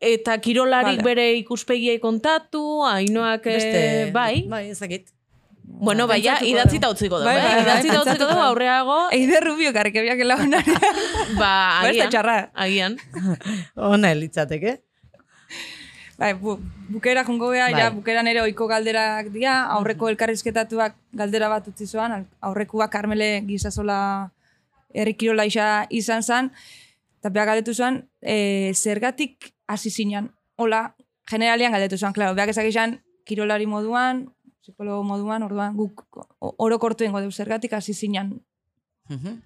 Eta 0.00 0.36
kirolarik 0.42 0.98
Vale. 0.98 1.02
bere 1.02 1.32
ikuspegiei 1.38 1.98
kontatu, 2.00 2.84
ainoak, 2.84 3.46
eh, 3.46 3.52
Beste, 3.54 4.10
bai. 4.12 4.44
Bai, 4.48 4.68
ezakit. 4.70 5.08
Bueno, 5.64 6.06
bai, 6.06 6.20
Pentsatuko 6.20 6.50
idatzita 6.50 6.90
utziko 6.90 7.18
dugu, 7.18 7.24
Bai, 7.24 7.36
eh? 7.38 7.42
bai, 7.42 7.52
bai, 7.54 7.62
Idatzita 7.62 8.00
utziko 8.02 8.26
dugu. 8.28 8.40
aurreago, 8.40 8.96
Eide 9.10 9.40
rubio 9.40 9.72
karkebiak 9.72 10.18
lagunari. 10.26 10.74
ba, 11.38 11.38
Ba, 11.38 11.82
da 11.82 11.88
agian, 11.88 12.10
txarra. 12.10 12.50
agian. 12.54 12.96
Ona 13.76 14.12
litzateke. 14.14 14.82
Bai, 16.22 16.34
bu, 16.38 16.52
bukera 16.86 17.24
jongo 17.26 17.48
gea, 17.50 17.64
Bai. 17.72 17.80
ja, 17.80 17.88
bukera 17.90 18.22
nere 18.22 18.44
oiko 18.44 18.68
galderak 18.70 19.32
dira, 19.34 19.56
aurreko 19.74 20.06
elkarrizketatuak 20.12 20.94
galdera 21.18 21.48
bat 21.50 21.66
utzi 21.66 21.88
al- 21.98 22.28
aurrekoa 22.40 22.86
Karmele 22.92 23.40
gizazola 23.48 24.30
herrikirola 24.94 25.44
isa 25.50 25.86
izan 25.90 26.22
zen, 26.22 26.52
eta 27.18 27.28
beha 27.30 27.44
galdetu 27.50 27.74
zuen, 27.74 28.08
e, 28.20 28.70
zergatik 28.74 29.50
hasi 29.66 29.90
zinen, 29.90 30.30
hola, 30.56 30.94
generalian 31.28 31.72
galdetu 31.72 31.98
zuen, 31.98 32.12
klaro, 32.12 32.36
beak 32.38 32.54
ezak 32.54 32.70
izan, 32.70 33.00
kirolari 33.26 33.66
moduan, 33.66 34.28
psikologo 34.62 35.02
moduan, 35.02 35.42
orduan, 35.42 35.74
guk 35.74 36.04
orokortu 36.38 37.02
ingo 37.04 37.18
dugu, 37.18 37.32
zergatik 37.32 37.72
hasi 37.72 37.94
zinen. 37.94 38.38
Mhm. 39.08 39.40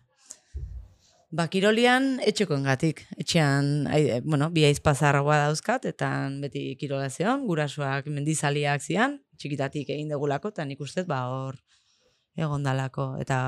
Ba, 1.35 1.49
kirolian 1.51 2.21
etxekoengatik. 2.23 3.01
Etxean, 3.19 3.89
ai, 3.91 4.03
eh, 4.15 4.21
bueno, 4.23 4.47
bi 4.55 4.63
aizpazarragoa 4.69 5.41
dauzkat, 5.49 5.89
eta 5.91 6.09
beti 6.43 6.77
kirola 6.79 7.09
zeon, 7.11 7.47
gurasoak 7.49 8.07
mendizaliak 8.15 8.81
zian, 8.83 9.19
txikitatik 9.35 9.91
egin 9.91 10.13
degulako, 10.15 10.53
eta 10.55 10.65
nik 10.65 10.81
ustez, 10.81 11.03
ba, 11.11 11.25
hor 11.27 11.59
egondalako, 12.39 13.17
eta 13.19 13.39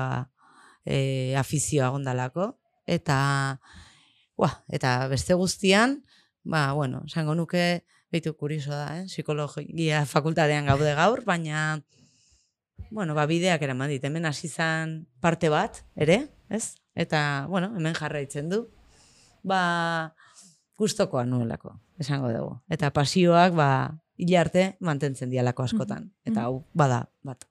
e, 0.83 1.35
afizioa 1.39 1.87
egondalako, 1.93 2.49
eta, 2.83 3.19
ua, 4.35 4.51
eta 4.67 5.07
beste 5.07 5.37
guztian, 5.39 6.01
ba, 6.43 6.73
bueno, 6.75 7.05
esango 7.07 7.37
nuke, 7.37 7.85
behitu 8.11 8.35
kuriso 8.35 8.73
da, 8.73 8.99
eh? 8.99 9.05
psikologia 9.07 10.03
fakultatean 10.09 10.67
gaude 10.67 10.91
gaur, 10.99 11.23
baina, 11.23 11.79
bueno, 12.91 13.15
ba, 13.15 13.23
bideak 13.29 13.63
eraman 13.63 13.93
dit, 13.93 14.03
hemen 14.03 14.27
hasi 14.27 14.49
zan 14.51 15.05
parte 15.21 15.47
bat, 15.53 15.85
ere, 15.95 16.25
ez? 16.49 16.75
Eta, 16.99 17.47
bueno, 17.47 17.71
hemen 17.77 17.95
jarraitzen 17.95 18.49
du. 18.51 18.65
Ba, 19.47 19.61
gustokoa 20.79 21.23
nuelako, 21.25 21.77
esango 21.99 22.31
dugu. 22.33 22.57
Eta 22.71 22.91
pasioak, 22.95 23.55
ba, 23.55 23.69
hile 24.19 24.39
arte 24.39 24.65
mantentzen 24.83 25.31
dialako 25.31 25.63
askotan. 25.63 26.09
Eta 26.27 26.49
hau, 26.49 26.65
bada, 26.75 27.05
bat. 27.23 27.47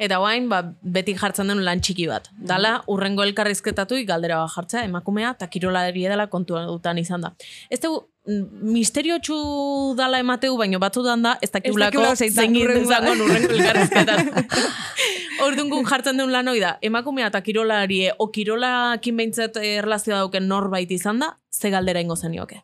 Eta 0.00 0.18
guain, 0.22 0.48
ba, 0.48 0.62
beti 0.96 1.14
jartzen 1.20 1.52
den 1.52 1.60
lan 1.66 1.82
txiki 1.84 2.08
bat. 2.08 2.30
Dala, 2.50 2.78
urrengo 2.90 3.22
elkarrizketatu 3.26 3.98
galdera 4.08 4.40
bat 4.40 4.54
jartzea, 4.56 4.86
emakumea 4.88 5.34
eta 5.36 5.50
kirolari 5.52 6.06
edala 6.08 6.26
kontuan 6.32 6.98
izan 6.98 7.26
da. 7.26 7.34
Ez 7.70 7.78
dugu, 7.82 8.00
mm, 8.26 8.72
misteriotxu 8.72 9.36
dala 9.98 10.22
emateu, 10.24 10.56
baino 10.56 10.80
batzutan 10.80 11.22
da, 11.22 11.36
ez 11.42 11.50
dakigulako 11.52 12.14
zein 12.16 12.32
izango 12.32 13.12
urrengo 13.28 13.52
elkarrizketan. 13.58 14.32
Orduan 15.42 15.70
guk 15.70 15.88
jartzen 15.88 16.18
duen 16.18 16.32
lan 16.32 16.46
da, 16.60 16.76
emakumea 16.82 17.26
eta 17.32 17.40
kirolari, 17.42 18.08
o 18.18 18.28
kirolakin 18.30 19.16
behintzat 19.16 19.56
eh, 19.56 19.78
erlazioa 19.80 20.18
dauken 20.22 20.46
norbait 20.48 20.90
izan 20.90 21.18
da, 21.18 21.34
ze 21.50 21.70
galdera 21.70 22.00
ingo 22.00 22.16
zenioke. 22.16 22.62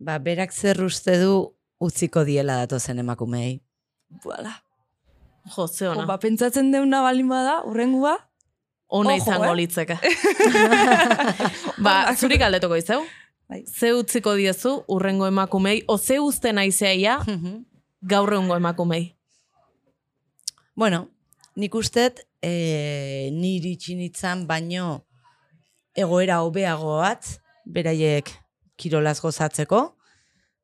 Ba, 0.00 0.18
berak 0.18 0.52
zer 0.52 0.82
uste 0.82 1.18
du 1.20 1.52
utziko 1.80 2.24
diela 2.24 2.56
datozen 2.64 2.98
emakumei. 2.98 3.60
Buala. 4.24 4.56
Jo, 5.54 5.66
ze 5.68 5.84
Jo, 5.84 5.92
ona. 5.92 6.06
ba, 6.06 6.18
pentsatzen 6.18 6.72
deuna 6.72 7.02
balin 7.02 7.28
bada, 7.28 7.62
urrengua, 7.64 8.18
Ona 8.90 9.14
izango 9.14 9.46
eh? 9.46 9.54
litzeke. 9.54 9.96
ba, 11.84 12.10
zuri 12.18 12.38
galdetuko 12.38 12.74
izeu? 12.74 13.04
Bai. 13.50 13.64
Ze 13.66 13.92
utziko 13.94 14.34
diezu 14.34 14.84
urrengo 14.88 15.26
emakumei, 15.26 15.82
o 15.86 15.96
ze 15.98 16.18
uzten 16.22 16.58
aizeaia 16.58 17.20
gaur 18.02 18.32
egungo 18.32 18.56
emakumei? 18.56 19.16
Bueno, 20.74 21.08
nik 21.56 21.74
ustet 21.74 22.22
e, 22.42 23.30
niri 23.34 23.76
txinitzan 23.76 24.46
baino 24.46 25.06
egoera 25.98 26.40
hobeago 26.44 26.98
bat, 27.00 27.26
beraiek 27.66 28.30
kirolaz 28.80 29.18
gozatzeko, 29.20 29.82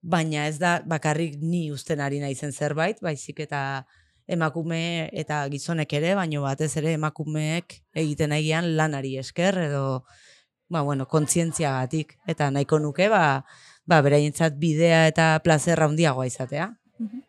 baina 0.02 0.46
ez 0.46 0.58
da 0.62 0.78
bakarrik 0.86 1.36
ni 1.42 1.70
usten 1.74 2.00
ari 2.00 2.20
naizen 2.22 2.52
zerbait, 2.52 3.00
baizik 3.02 3.42
eta 3.44 3.84
emakume 4.26 5.08
eta 5.14 5.44
gizonek 5.50 5.92
ere, 5.98 6.14
baino 6.18 6.42
batez 6.46 6.72
ere 6.80 6.94
emakumeek 6.98 7.80
egiten 7.94 8.34
egian 8.34 8.72
lanari 8.78 9.16
esker 9.22 9.58
edo 9.68 9.84
ba, 10.68 10.82
bueno, 10.82 11.06
kontzientziagatik 11.06 12.16
eta 12.26 12.50
nahiko 12.50 12.80
nuke 12.82 13.08
ba, 13.10 13.44
ba 13.86 14.00
beraientzat 14.02 14.58
bidea 14.58 15.06
eta 15.10 15.28
plazerra 15.44 15.86
handiagoa 15.90 16.26
izatea. 16.26 16.72
Jo, 16.98 17.25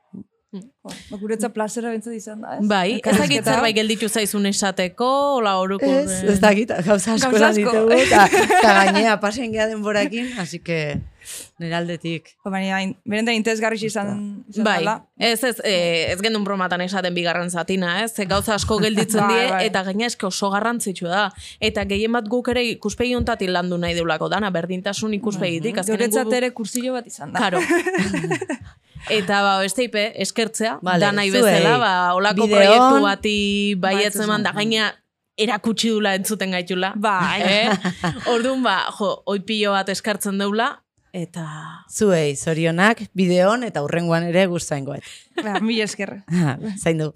ba, 0.54 1.18
guretza 1.20 1.50
plazera 1.54 1.90
bentzat 1.92 2.14
izan 2.16 2.42
da, 2.42 2.56
ez? 2.58 2.68
Bai, 2.70 3.02
ez 3.04 3.18
dakit 3.20 3.44
zerbait 3.46 3.76
gelditu 3.76 4.08
zaizun 4.08 4.46
esateko, 4.48 5.10
ola 5.42 5.58
oruko... 5.60 5.86
Ez, 5.86 6.22
ez 6.24 6.40
dakit, 6.40 6.72
gauza 6.88 7.14
asko 7.18 7.36
lan 7.38 7.54
ditugu, 7.58 7.92
eta, 7.92 8.24
eta 8.62 8.74
gainea 8.80 9.18
pasen 9.20 9.52
geha 9.52 9.68
denborakin, 9.68 10.32
así 10.40 10.60
que 10.64 11.02
nire 11.60 11.76
aldetik. 11.76 12.30
Jo, 12.46 12.50
baina, 12.54 12.80
in- 12.86 12.96
benetan 13.04 13.36
interesgarri 13.36 13.76
izan, 13.84 14.14
izan 14.48 14.64
Bai, 14.64 14.78
dela. 14.80 14.96
ez, 15.20 15.44
ez, 15.44 15.58
eh, 15.68 16.14
ez 16.14 16.22
gendun 16.24 16.46
bromatan 16.48 16.80
esaten 16.86 17.14
bigarren 17.14 17.52
zatina, 17.52 17.98
ez? 18.06 18.14
Ze 18.16 18.24
gauza 18.26 18.56
asko 18.56 18.80
gelditzen 18.80 19.26
Bai, 19.28 19.34
die, 19.36 19.52
bai. 19.52 19.62
eta 19.68 19.84
gaina 19.84 20.08
eske 20.08 20.26
oso 20.30 20.50
garrantzitsu 20.56 21.12
da. 21.12 21.26
Eta 21.60 21.84
gehien 21.90 22.16
bat 22.16 22.32
guk 22.32 22.48
ere 22.56 22.64
ikuspegi 22.72 23.14
hontatik 23.20 23.52
landu 23.52 23.76
nahi 23.84 24.00
deulako 24.00 24.30
dana, 24.32 24.50
berdintasun 24.56 25.14
ikuspegitik. 25.20 25.78
azkenen 25.84 26.00
Guretzat 26.08 26.32
gu- 26.32 26.38
ere 26.40 26.54
kursillo 26.56 26.96
bat 26.96 27.12
izan 27.12 27.36
da. 27.36 27.44
Karo. 27.50 27.60
Eta 29.14 29.42
ba, 29.46 29.58
beste 29.64 29.88
ipe, 29.88 30.10
eskertzea, 30.24 30.78
Vale, 30.82 31.02
da 31.04 31.12
nahi 31.16 31.32
bezala, 31.34 31.78
ba, 31.82 31.94
olako 32.18 32.48
Bideon, 32.48 32.64
proiektu 32.64 33.04
bati 33.06 33.38
baietz 33.80 34.16
Bai, 34.18 34.26
eman 34.26 34.44
da, 34.44 34.54
gaina 34.58 34.90
erakutsi 35.38 35.94
dula 35.94 36.16
entzuten 36.18 36.56
gaitula. 36.58 36.94
Bai. 36.98 37.40
Eh? 37.46 37.94
Orduan, 38.34 38.66
ba, 38.66 38.80
jo, 38.98 39.14
oipillo 39.34 39.76
bat 39.78 39.90
eskartzen 39.94 40.42
deula, 40.42 40.72
eta... 41.16 41.46
Zuei, 41.94 42.36
zorionak, 42.36 43.06
bideon 43.18 43.64
eta 43.68 43.84
hurrengoan 43.86 44.28
ere 44.30 44.46
guztaingoet. 44.52 45.06
Ba, 45.40 45.60
mila 45.64 45.88
esker. 45.88 46.20
Zain 46.84 47.06
du. 47.06 47.12